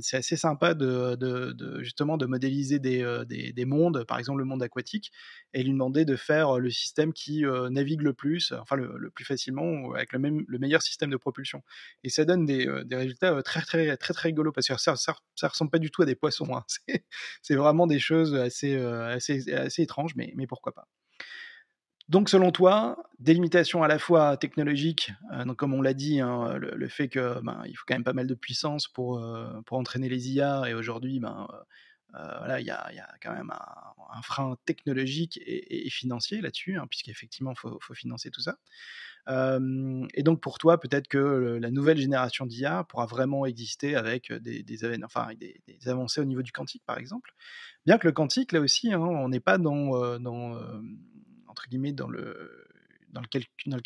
c'est 0.00 0.16
assez 0.16 0.36
sympa 0.36 0.74
de, 0.74 1.54
justement 1.82 2.16
de 2.16 2.26
modéliser 2.26 2.78
des, 2.78 3.22
des- 3.28 3.52
des 3.52 3.64
mondes, 3.64 4.04
par 4.04 4.18
exemple 4.18 4.38
le 4.38 4.44
monde 4.44 4.62
aquatique, 4.62 5.10
et 5.54 5.62
lui 5.62 5.70
demander 5.72 6.04
de 6.04 6.16
faire 6.16 6.58
le 6.58 6.70
système 6.70 7.12
qui 7.12 7.44
navigue 7.70 8.02
le 8.02 8.14
plus, 8.14 8.52
enfin 8.52 8.76
le, 8.76 9.10
plus 9.10 9.24
facilement, 9.24 9.92
avec 9.94 10.12
le, 10.12 10.18
même, 10.18 10.44
le 10.46 10.58
meilleur 10.58 10.82
système 10.82 11.10
de 11.10 11.16
propulsion. 11.16 11.62
Et 12.04 12.08
ça 12.08 12.24
donne 12.24 12.46
des, 12.46 12.66
des 12.84 12.96
résultats 12.96 13.42
très 13.42 13.62
très 13.62 13.96
très 13.96 14.14
très 14.14 14.28
rigolos 14.28 14.52
parce 14.52 14.68
que 14.68 14.76
ça, 14.78 14.96
ça, 14.96 15.48
ressemble 15.48 15.70
pas 15.70 15.78
du 15.78 15.90
tout 15.90 16.02
à 16.02 16.06
des 16.06 16.14
poissons. 16.14 16.54
hein. 16.54 16.64
C'est 17.42 17.56
vraiment 17.56 17.86
des 17.86 17.98
choses 17.98 18.34
assez, 18.34 18.76
assez, 18.76 19.52
assez 19.52 19.82
étranges, 19.82 20.14
mais, 20.16 20.32
mais 20.36 20.46
pourquoi 20.46 20.72
pas. 20.72 20.86
Donc, 22.08 22.28
selon 22.28 22.50
toi, 22.50 22.96
des 23.18 23.34
limitations 23.34 23.82
à 23.82 23.88
la 23.88 23.98
fois 23.98 24.36
technologiques, 24.36 25.12
euh, 25.32 25.44
donc 25.44 25.56
comme 25.56 25.74
on 25.74 25.82
l'a 25.82 25.94
dit, 25.94 26.20
hein, 26.20 26.56
le, 26.58 26.88
fait 26.88 27.08
que 27.08 27.40
ben, 27.42 27.62
il 27.66 27.74
faut 27.74 27.84
quand 27.86 27.94
même 27.94 28.04
pas 28.04 28.12
mal 28.12 28.26
de 28.26 28.34
puissance 28.34 28.88
pour, 28.88 29.18
euh, 29.18 29.60
pour 29.66 29.78
entraîner 29.78 30.08
les 30.08 30.30
IA, 30.30 30.64
et 30.68 30.74
aujourd'hui, 30.74 31.20
ben, 31.20 31.46
euh, 32.14 32.38
voilà, 32.38 32.60
il 32.60 32.64
y 32.64 32.66
y 32.66 32.70
a 32.70 33.14
quand 33.22 33.32
même 33.32 33.50
un, 33.50 34.22
frein 34.22 34.56
technologique 34.66 35.40
et, 35.46 35.88
financier 35.90 36.40
là-dessus, 36.42 36.76
hein, 36.76 36.86
puisqu'effectivement, 36.88 37.52
il 37.52 37.58
faut, 37.58 37.78
faut 37.80 37.94
financer 37.94 38.30
tout 38.30 38.42
ça. 38.42 38.58
Et 39.28 40.22
donc, 40.22 40.40
pour 40.40 40.58
toi, 40.58 40.78
peut-être 40.78 41.08
que 41.08 41.58
la 41.60 41.70
nouvelle 41.70 41.96
génération 41.96 42.44
d'IA 42.44 42.84
pourra 42.84 43.06
vraiment 43.06 43.46
exister 43.46 43.94
avec 43.94 44.32
des, 44.32 44.64
enfin, 45.04 45.28
des, 45.38 45.62
avancées 45.86 46.20
au 46.20 46.24
niveau 46.24 46.42
du 46.42 46.52
quantique, 46.52 46.82
par 46.84 46.98
exemple. 46.98 47.30
Bien 47.86 47.98
que 47.98 48.06
le 48.06 48.12
quantique, 48.12 48.52
là 48.52 48.60
aussi, 48.60 48.92
hein, 48.92 49.00
on 49.00 49.28
n'est 49.28 49.40
pas 49.40 49.58
dans, 49.58 50.18
dans 51.70 52.08
le, 52.08 52.62
calcul, 53.30 53.48
dans 53.66 53.78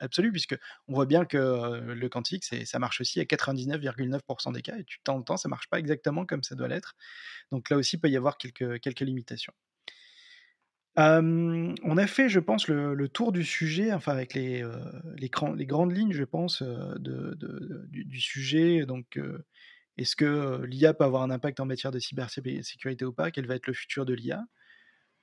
absolu, 0.00 0.32
puisque 0.32 0.56
on 0.88 0.94
voit 0.94 1.06
bien 1.06 1.24
que 1.24 1.36
euh, 1.36 1.94
le 1.94 2.08
quantique, 2.08 2.44
ça 2.44 2.78
marche 2.78 3.00
aussi 3.00 3.20
à 3.20 3.24
99,9% 3.24 4.52
des 4.52 4.62
cas, 4.62 4.76
et 4.78 4.84
tu 4.84 5.00
temps 5.00 5.16
en 5.16 5.22
temps, 5.22 5.36
ça 5.36 5.48
marche 5.48 5.68
pas 5.68 5.78
exactement 5.78 6.26
comme 6.26 6.42
ça 6.42 6.54
doit 6.54 6.68
l'être. 6.68 6.96
Donc 7.50 7.70
là 7.70 7.76
aussi, 7.76 7.96
il 7.96 8.00
peut 8.00 8.10
y 8.10 8.16
avoir 8.16 8.38
quelques, 8.38 9.00
limitations. 9.00 9.52
On 10.96 11.96
a 11.96 12.06
fait, 12.06 12.28
je 12.28 12.40
pense, 12.40 12.68
le, 12.68 13.08
tour 13.08 13.32
du 13.32 13.44
sujet, 13.44 13.92
enfin 13.92 14.12
avec 14.12 14.34
les, 14.34 14.62
euh, 14.62 14.78
grandes 15.20 15.92
lignes, 15.92 16.12
je 16.12 16.24
pense, 16.24 16.62
euh, 16.62 16.94
du, 16.98 18.20
sujet. 18.20 18.84
Donc, 18.84 19.18
est-ce 19.96 20.16
que 20.16 20.62
l'IA 20.64 20.94
peut 20.94 21.04
avoir 21.04 21.22
un 21.22 21.30
impact 21.30 21.60
en 21.60 21.66
matière 21.66 21.92
de 21.92 21.98
cybersécurité 21.98 23.04
ou 23.04 23.12
pas? 23.12 23.30
Quel 23.30 23.46
va 23.46 23.54
être 23.54 23.66
le 23.66 23.74
futur 23.74 24.04
de 24.04 24.14
l'IA 24.14 24.44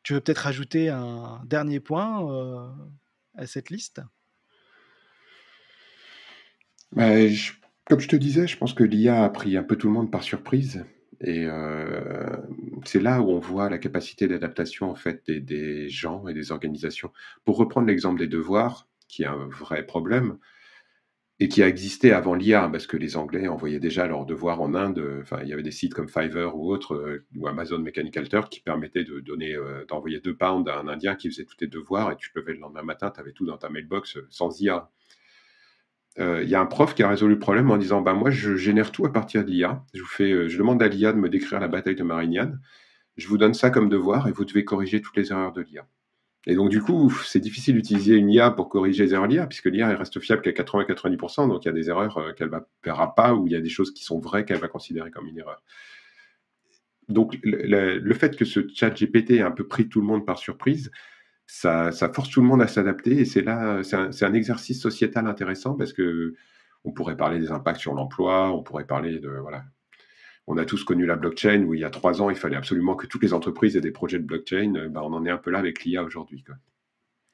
Tu 0.03 0.13
veux 0.13 0.21
peut-être 0.21 0.39
rajouter 0.39 0.89
un 0.89 1.41
dernier 1.45 1.79
point 1.79 2.29
euh, 2.31 2.69
à 3.35 3.47
cette 3.47 3.69
liste? 3.69 4.01
Bah, 6.91 7.27
je- 7.27 7.53
comme 7.85 7.99
je 7.99 8.07
te 8.07 8.15
disais, 8.15 8.47
je 8.47 8.57
pense 8.57 8.73
que 8.73 8.83
l'IA 8.83 9.23
a 9.23 9.29
pris 9.29 9.57
un 9.57 9.63
peu 9.63 9.75
tout 9.75 9.87
le 9.87 9.93
monde 9.93 10.11
par 10.11 10.23
surprise. 10.23 10.85
Et 11.21 11.45
euh, 11.45 12.37
c'est 12.85 13.01
là 13.01 13.21
où 13.21 13.29
on 13.29 13.39
voit 13.39 13.69
la 13.69 13.77
capacité 13.77 14.27
d'adaptation 14.27 14.89
en 14.89 14.95
fait 14.95 15.29
des 15.29 15.89
gens 15.89 16.27
et 16.27 16.33
des 16.33 16.51
organisations. 16.51 17.11
Pour 17.45 17.57
reprendre 17.57 17.87
l'exemple 17.87 18.19
des 18.19 18.27
devoirs, 18.27 18.87
qui 19.09 19.23
est 19.23 19.25
un 19.27 19.47
vrai 19.49 19.85
problème, 19.85 20.37
et 21.41 21.47
qui 21.47 21.63
a 21.63 21.67
existé 21.67 22.11
avant 22.11 22.35
l'IA, 22.35 22.67
parce 22.69 22.85
que 22.85 22.97
les 22.97 23.15
Anglais 23.15 23.47
envoyaient 23.47 23.79
déjà 23.79 24.07
leurs 24.07 24.25
devoirs 24.25 24.61
en 24.61 24.73
Inde. 24.75 24.99
euh, 24.99 25.21
Enfin, 25.21 25.39
il 25.41 25.47
y 25.49 25.53
avait 25.53 25.63
des 25.63 25.71
sites 25.71 25.93
comme 25.93 26.09
Fiverr 26.09 26.55
ou 26.57 26.69
autres, 26.71 26.95
euh, 26.95 27.25
ou 27.37 27.47
Amazon 27.47 27.79
Mechanical 27.79 28.27
Turk, 28.27 28.51
qui 28.51 28.59
permettaient 28.59 29.05
de 29.05 29.19
donner, 29.21 29.55
euh, 29.55 29.85
d'envoyer 29.87 30.19
deux 30.19 30.35
pounds 30.35 30.67
à 30.69 30.77
un 30.79 30.87
Indien 30.87 31.15
qui 31.15 31.29
faisait 31.29 31.45
tous 31.45 31.55
tes 31.55 31.67
devoirs, 31.67 32.11
et 32.11 32.17
tu 32.17 32.29
levais 32.35 32.53
le 32.53 32.59
lendemain 32.59 32.83
matin, 32.83 33.09
tu 33.11 33.19
avais 33.21 33.31
tout 33.31 33.45
dans 33.45 33.57
ta 33.57 33.69
mailbox 33.69 34.17
sans 34.29 34.59
IA. 34.61 34.89
Il 36.17 36.49
y 36.49 36.55
a 36.55 36.59
un 36.59 36.65
prof 36.65 36.93
qui 36.95 37.01
a 37.03 37.09
résolu 37.09 37.33
le 37.35 37.39
problème 37.39 37.71
en 37.71 37.77
disant 37.77 38.01
bah, 38.01 38.13
Moi, 38.13 38.29
je 38.29 38.55
génère 38.57 38.91
tout 38.91 39.05
à 39.05 39.11
partir 39.13 39.45
de 39.45 39.49
l'IA. 39.51 39.85
Je, 39.93 40.01
vous 40.01 40.07
fais, 40.07 40.49
je 40.49 40.57
demande 40.57 40.83
à 40.83 40.87
l'IA 40.89 41.13
de 41.13 41.17
me 41.17 41.29
décrire 41.29 41.59
la 41.61 41.67
bataille 41.69 41.95
de 41.95 42.03
Marignane. 42.03 42.59
Je 43.17 43.27
vous 43.29 43.37
donne 43.37 43.53
ça 43.53 43.69
comme 43.69 43.89
devoir 43.89 44.27
et 44.27 44.31
vous 44.33 44.45
devez 44.45 44.65
corriger 44.65 45.01
toutes 45.01 45.15
les 45.17 45.31
erreurs 45.31 45.53
de 45.53 45.61
l'IA. 45.61 45.87
Et 46.47 46.55
donc, 46.55 46.69
du 46.69 46.81
coup, 46.81 47.11
c'est 47.25 47.39
difficile 47.39 47.75
d'utiliser 47.75 48.15
une 48.15 48.29
IA 48.29 48.51
pour 48.51 48.69
corriger 48.69 49.03
les 49.03 49.13
erreurs 49.13 49.27
de 49.27 49.33
l'IA, 49.33 49.47
puisque 49.47 49.65
l'IA 49.65 49.95
reste 49.95 50.19
fiable 50.19 50.41
qu'à 50.41 50.51
80-90%, 50.51 51.49
donc 51.49 51.65
il 51.65 51.67
y 51.67 51.69
a 51.69 51.73
des 51.73 51.89
erreurs 51.89 52.17
euh, 52.17 52.33
qu'elle 52.33 52.49
ne 52.49 52.59
verra 52.83 53.13
pas, 53.13 53.33
ou 53.33 53.45
il 53.47 53.53
y 53.53 53.55
a 53.55 53.61
des 53.61 53.69
choses 53.69 53.93
qui 53.93 54.03
sont 54.03 54.19
vraies 54.19 54.45
qu'elle 54.45 54.59
va 54.59 54.69
considérer 54.69 55.11
comme 55.11 55.27
une 55.27 55.37
erreur. 55.37 55.61
Donc, 57.09 57.37
le, 57.43 58.13
fait 58.13 58.37
que 58.37 58.45
ce 58.45 58.67
chat 58.73 58.91
GPT 58.91 59.31
ait 59.31 59.41
un 59.41 59.51
peu 59.51 59.67
pris 59.67 59.89
tout 59.89 59.99
le 59.99 60.07
monde 60.07 60.25
par 60.25 60.37
surprise, 60.37 60.91
ça, 61.45 61.91
force 62.13 62.29
tout 62.29 62.41
le 62.41 62.47
monde 62.47 62.61
à 62.61 62.67
s'adapter, 62.67 63.19
et 63.19 63.25
c'est 63.25 63.41
là, 63.41 63.83
c'est 63.83 63.95
un, 63.95 64.09
un 64.21 64.33
exercice 64.33 64.81
sociétal 64.81 65.27
intéressant, 65.27 65.75
parce 65.75 65.93
que 65.93 66.35
on 66.85 66.91
pourrait 66.93 67.17
parler 67.17 67.39
des 67.39 67.51
impacts 67.51 67.81
sur 67.81 67.93
l'emploi, 67.93 68.51
on 68.53 68.63
pourrait 68.63 68.85
parler 68.85 69.19
de, 69.19 69.29
voilà, 69.29 69.65
on 70.49 70.57
a 70.57 70.65
tous 70.65 70.83
connu 70.83 71.05
la 71.05 71.15
blockchain 71.15 71.63
où 71.63 71.75
il 71.75 71.79
y 71.79 71.83
a 71.83 71.91
trois 71.91 72.21
ans, 72.21 72.31
il 72.31 72.35
fallait 72.35 72.55
absolument 72.57 72.95
que 72.95 73.05
toutes 73.05 73.21
les 73.21 73.33
entreprises 73.33 73.77
aient 73.77 73.81
des 73.81 73.91
projets 73.91 74.17
de 74.17 74.25
blockchain. 74.25 74.73
Euh, 74.75 74.89
bah, 74.89 75.01
on 75.03 75.13
en 75.13 75.23
est 75.25 75.29
un 75.29 75.37
peu 75.37 75.51
là 75.51 75.59
avec 75.59 75.85
l'IA 75.85 76.03
aujourd'hui. 76.03 76.43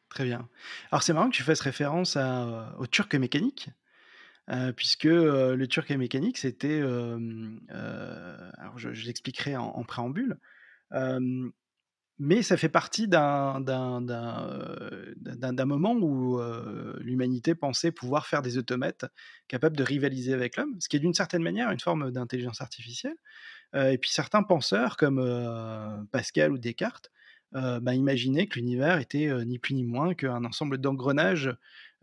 Très 0.09 0.25
bien. 0.25 0.49
Alors 0.91 1.01
c'est 1.01 1.13
marrant 1.13 1.29
que 1.29 1.35
tu 1.35 1.43
fasses 1.43 1.61
référence 1.61 2.17
à, 2.17 2.75
au 2.77 2.87
turc 2.87 3.15
mécanique, 3.15 3.69
euh, 4.49 4.73
puisque 4.73 5.05
euh, 5.05 5.55
le 5.55 5.67
turc 5.67 5.89
mécanique, 5.91 6.37
c'était... 6.37 6.79
euh, 6.81 7.17
euh, 7.71 8.51
je, 8.75 8.89
l'expliquerai 8.89 9.55
en 9.55 9.83
préambule. 9.83 10.37
Mais 12.17 12.41
ça 12.43 12.55
fait 12.55 12.69
partie 12.69 13.07
d'un 13.07 13.61
euh, 13.67 15.65
moment 15.65 15.93
où 15.93 16.39
euh, 16.39 16.97
l'humanité 17.01 17.55
pensait 17.55 17.91
pouvoir 17.91 18.25
faire 18.25 18.41
des 18.41 18.57
automates 18.57 19.05
capables 19.47 19.75
de 19.75 19.83
rivaliser 19.83 20.33
avec 20.33 20.55
l'homme, 20.55 20.75
ce 20.79 20.87
qui 20.87 20.95
est 20.95 20.99
d'une 20.99 21.13
certaine 21.13 21.43
manière 21.43 21.71
une 21.71 21.79
forme 21.79 22.11
d'intelligence 22.11 22.61
artificielle. 22.61 23.17
Euh, 23.75 23.91
et 23.91 23.97
puis 23.97 24.11
certains 24.11 24.43
penseurs, 24.43 24.95
comme 24.95 25.19
Pascal 26.11 26.51
ou 26.53 26.57
Descartes, 26.57 27.11
bah, 27.51 27.93
imaginaient 27.93 28.47
que 28.47 28.55
l'univers 28.55 28.99
était 28.99 29.29
ni 29.45 29.59
plus 29.59 29.75
ni 29.75 29.83
moins 29.83 30.13
qu'un 30.13 30.43
ensemble 30.43 30.77
d'engrenages, 30.77 31.55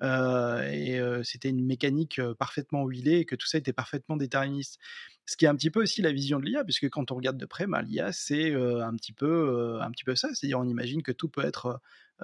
et 0.02 0.98
c'était 1.24 1.50
une 1.50 1.64
mécanique 1.64 2.20
parfaitement 2.38 2.86
huilée, 2.86 3.18
et 3.18 3.24
que 3.26 3.36
tout 3.36 3.46
ça 3.46 3.58
était 3.58 3.74
parfaitement 3.74 4.16
déterministe. 4.16 4.78
Ce 5.26 5.36
qui 5.36 5.44
est 5.44 5.48
un 5.48 5.54
petit 5.56 5.70
peu 5.70 5.80
aussi 5.82 6.02
la 6.02 6.12
vision 6.12 6.38
de 6.40 6.44
l'IA, 6.44 6.64
puisque 6.64 6.88
quand 6.90 7.10
on 7.12 7.14
regarde 7.14 7.36
de 7.38 7.46
près, 7.46 7.66
bah, 7.66 7.82
l'IA, 7.82 8.12
c'est 8.12 8.54
un, 8.54 8.94
petit 8.96 9.12
peu, 9.12 9.78
un 9.80 9.90
petit 9.90 10.04
peu 10.04 10.14
ça. 10.16 10.28
C'est-à-dire, 10.34 10.58
on 10.58 10.68
imagine 10.68 11.02
que 11.02 11.12
tout 11.12 11.28
peut 11.28 11.44
être 11.44 11.80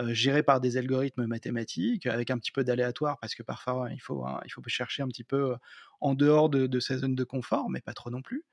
géré 0.09 0.43
par 0.43 0.61
des 0.61 0.77
algorithmes 0.77 1.27
mathématiques, 1.27 2.07
avec 2.07 2.31
un 2.31 2.39
petit 2.39 2.53
peu 2.53 2.65
d'aléatoire, 2.65 3.19
parce 3.21 3.35
que 3.35 3.43
parfois, 3.43 3.89
il 3.93 4.01
faut, 4.01 4.25
hein, 4.25 4.41
il 4.45 4.51
faut 4.51 4.63
chercher 4.67 5.03
un 5.03 5.09
petit 5.09 5.25
peu 5.25 5.55
en 6.01 6.15
dehors 6.15 6.49
de, 6.51 6.81
sa 6.81 6.99
zone 6.99 7.15
de 7.15 7.25
confort, 7.25 7.71
mais 7.71 7.81
pas 7.81 7.95
trop 7.95 8.11
non 8.11 8.23
plus. 8.23 8.45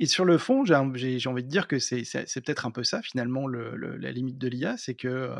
Et 0.00 0.06
sur 0.06 0.24
le 0.24 0.38
fond, 0.38 0.64
j'ai 0.64 0.74
envie 0.74 1.44
de 1.44 1.48
dire 1.48 1.68
que 1.68 1.78
c'est 1.78 2.02
peut-être 2.44 2.66
un 2.66 2.70
peu 2.72 2.82
ça, 2.82 3.00
finalement, 3.02 3.46
le- 3.46 3.76
le- 3.76 3.96
la 3.96 4.10
limite 4.10 4.38
de 4.38 4.48
l'IA, 4.48 4.76
c'est 4.76 4.94
que 4.94 5.30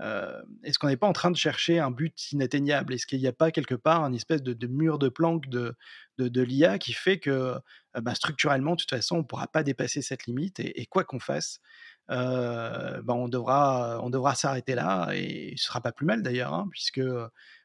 euh, 0.00 0.42
est-ce 0.64 0.78
qu'on 0.78 0.88
n'est 0.88 0.96
pas 0.96 1.06
en 1.06 1.12
train 1.12 1.30
de 1.30 1.36
chercher 1.36 1.78
un 1.78 1.90
but 1.90 2.32
inatteignable? 2.32 2.94
Est-ce 2.94 3.06
qu'il 3.06 3.20
n'y 3.20 3.26
a 3.26 3.32
pas 3.32 3.50
quelque 3.50 3.74
part 3.74 4.02
un 4.02 4.12
espèce 4.12 4.42
de, 4.42 4.66
mur 4.66 4.98
de 4.98 5.08
planque 5.08 5.48
de, 5.48 5.74
de, 6.18 6.42
l'IA 6.42 6.78
qui 6.78 6.92
fait 6.92 7.18
que 7.18 7.54
bah, 8.00 8.14
structurellement, 8.14 8.72
de 8.72 8.80
toute 8.80 8.90
façon, 8.90 9.16
on 9.16 9.18
ne 9.18 9.24
pourra 9.24 9.46
pas 9.46 9.62
dépasser 9.62 10.02
cette 10.02 10.26
limite 10.26 10.58
et, 10.60 10.86
quoi 10.86 11.04
qu'on 11.04 11.20
fasse, 11.20 11.60
bah, 12.08 13.02
on 13.08 13.28
devra, 13.28 14.34
s'arrêter 14.34 14.74
là 14.74 15.12
et 15.14 15.54
ce 15.56 15.64
sera 15.64 15.80
pas 15.80 15.92
plus 15.92 16.06
mal 16.06 16.22
d'ailleurs, 16.22 16.54
hein, 16.54 16.66
puisque 16.72 17.02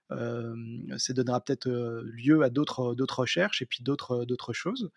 ça 0.10 1.14
donnera 1.14 1.42
peut-être 1.42 1.70
lieu 2.04 2.44
à 2.44 2.50
d'autres 2.50 2.94
recherches 3.16 3.64
et 3.64 3.66
puis 3.66 3.84
d'autres 3.84 4.54
choses. 4.54 4.92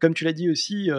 Comme 0.00 0.14
tu 0.14 0.24
l'as 0.24 0.32
dit 0.32 0.50
aussi, 0.50 0.90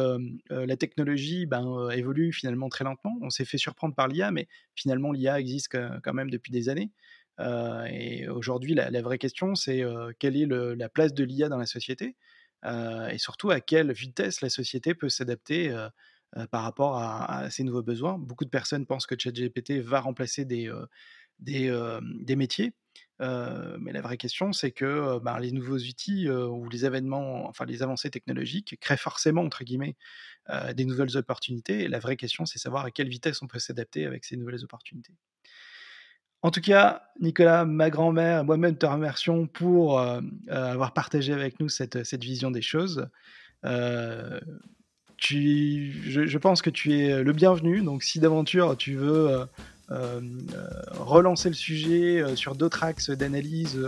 la 0.50 0.78
technologie 0.78 1.46
ben, 1.46 1.90
évolue 1.92 2.34
finalement 2.34 2.70
très 2.70 2.84
lentement. 2.84 3.18
On 3.22 3.30
s'est 3.30 3.46
fait 3.46 3.58
surprendre 3.58 3.96
par 3.96 4.08
l'IA, 4.08 4.32
mais 4.32 4.48
finalement 4.76 5.12
l'IA 5.12 5.40
existe 5.40 5.78
quand 6.04 6.14
même 6.14 6.30
depuis 6.30 6.52
des 6.52 6.70
années. 6.70 6.92
et 7.40 8.28
aujourd'hui, 8.28 8.74
la, 8.74 9.02
vraie 9.02 9.18
question, 9.18 9.56
c'est 9.56 9.84
quelle 10.20 10.36
est 10.36 10.48
la 10.48 10.90
place 10.90 11.14
de 11.14 11.24
l'IA 11.24 11.50
dans 11.50 11.58
la 11.58 11.66
société? 11.66 12.16
Et 12.66 13.18
surtout 13.18 13.52
à 13.52 13.60
quelle 13.60 13.92
vitesse 13.92 14.42
la 14.42 14.50
société 14.50 14.96
peut 14.96 15.10
s'adapter 15.10 15.72
par 16.50 16.64
rapport 16.64 16.98
à, 16.98 17.50
ces 17.52 17.64
nouveaux 17.64 17.84
besoins? 17.84 18.18
Beaucoup 18.18 18.46
de 18.46 18.50
personnes 18.50 18.86
pensent 18.88 19.06
que 19.06 19.16
ChatGPT 19.18 19.80
va 19.80 20.00
remplacer 20.00 20.44
des, 20.46 20.72
des, 21.42 22.36
métiers. 22.36 22.74
mais 23.20 23.92
la 23.92 24.02
vraie 24.02 24.18
question, 24.18 24.54
c'est 24.54 24.72
que 24.72 25.20
ben, 25.20 25.40
les 25.40 25.52
nouveaux 25.52 25.78
outils 25.78 26.30
ou 26.30 26.70
les 26.70 26.86
événements, 26.86 27.48
enfin 27.48 27.66
les 27.66 27.84
avancées 27.84 28.10
technologiques 28.10 28.78
créent 28.80 28.98
forcément, 28.98 29.42
entre 29.42 29.64
guillemets, 29.64 29.96
des 30.76 30.86
nouvelles 30.86 31.18
opportunités. 31.18 31.84
Et 31.84 31.88
la 31.88 32.00
vraie 32.00 32.18
question, 32.18 32.46
c'est 32.46 32.60
savoir 32.60 32.86
à 32.86 32.92
quelle 32.92 33.10
vitesse 33.10 33.42
on 33.42 33.48
peut 33.48 33.60
s'adapter 33.60 34.06
avec 34.06 34.26
ces 34.26 34.38
nouvelles 34.38 34.64
opportunités. 34.64 35.14
En 36.44 36.50
tout 36.50 36.62
cas, 36.62 37.04
Nicolas, 37.20 37.66
ma 37.66 37.92
grand-mère, 37.92 38.44
moi-même 38.44 38.78
te 38.78 38.88
remercions 38.88 39.46
pour 39.46 40.00
avoir 40.50 40.94
partagé 40.94 41.34
avec 41.34 41.60
nous 41.60 41.70
cette, 41.70 42.04
cette 42.04 42.24
vision 42.24 42.52
des 42.52 42.62
choses 42.62 43.10
je, 45.22 46.38
pense 46.38 46.62
que 46.62 46.70
tu 46.70 46.98
es 46.98 47.24
le 47.24 47.34
bienvenu. 47.34 47.82
Donc, 47.82 48.04
si 48.04 48.20
d'aventure 48.20 48.76
tu 48.78 48.96
veux 48.96 49.30
euh, 49.30 49.40
euh, 49.40 49.46
relancer 51.00 51.50
le 51.50 51.56
sujet 51.56 52.22
euh, 52.22 52.36
sur 52.36 52.56
d'autres 52.56 52.84
axes 52.84 53.10
d'analyse, 53.10 53.80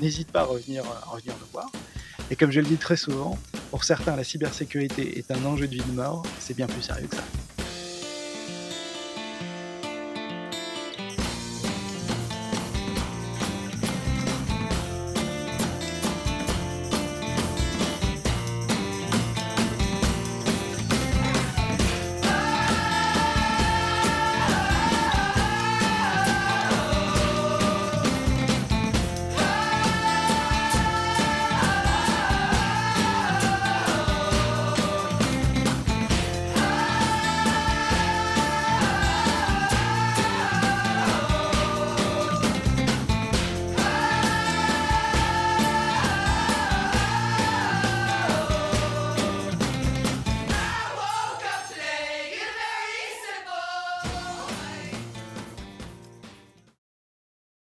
n'hésite 0.00 0.30
pas 0.32 0.40
à 0.40 0.44
revenir, 0.44 0.84
me 0.84 1.52
voir. 1.52 1.70
Et 2.30 2.36
comme 2.36 2.50
je 2.50 2.60
le 2.60 2.66
dis 2.66 2.76
très 2.76 2.96
souvent, 2.96 3.38
pour 3.70 3.84
certains, 3.84 4.16
la 4.16 4.24
cybersécurité 4.24 5.18
est 5.18 5.30
un 5.30 5.44
enjeu 5.44 5.66
de 5.66 5.74
vie 5.74 5.82
de 5.82 5.92
mort. 5.92 6.22
C'est 6.38 6.56
bien 6.56 6.66
plus 6.66 6.82
sérieux 6.82 7.08
que 7.08 7.16
ça. 7.16 7.49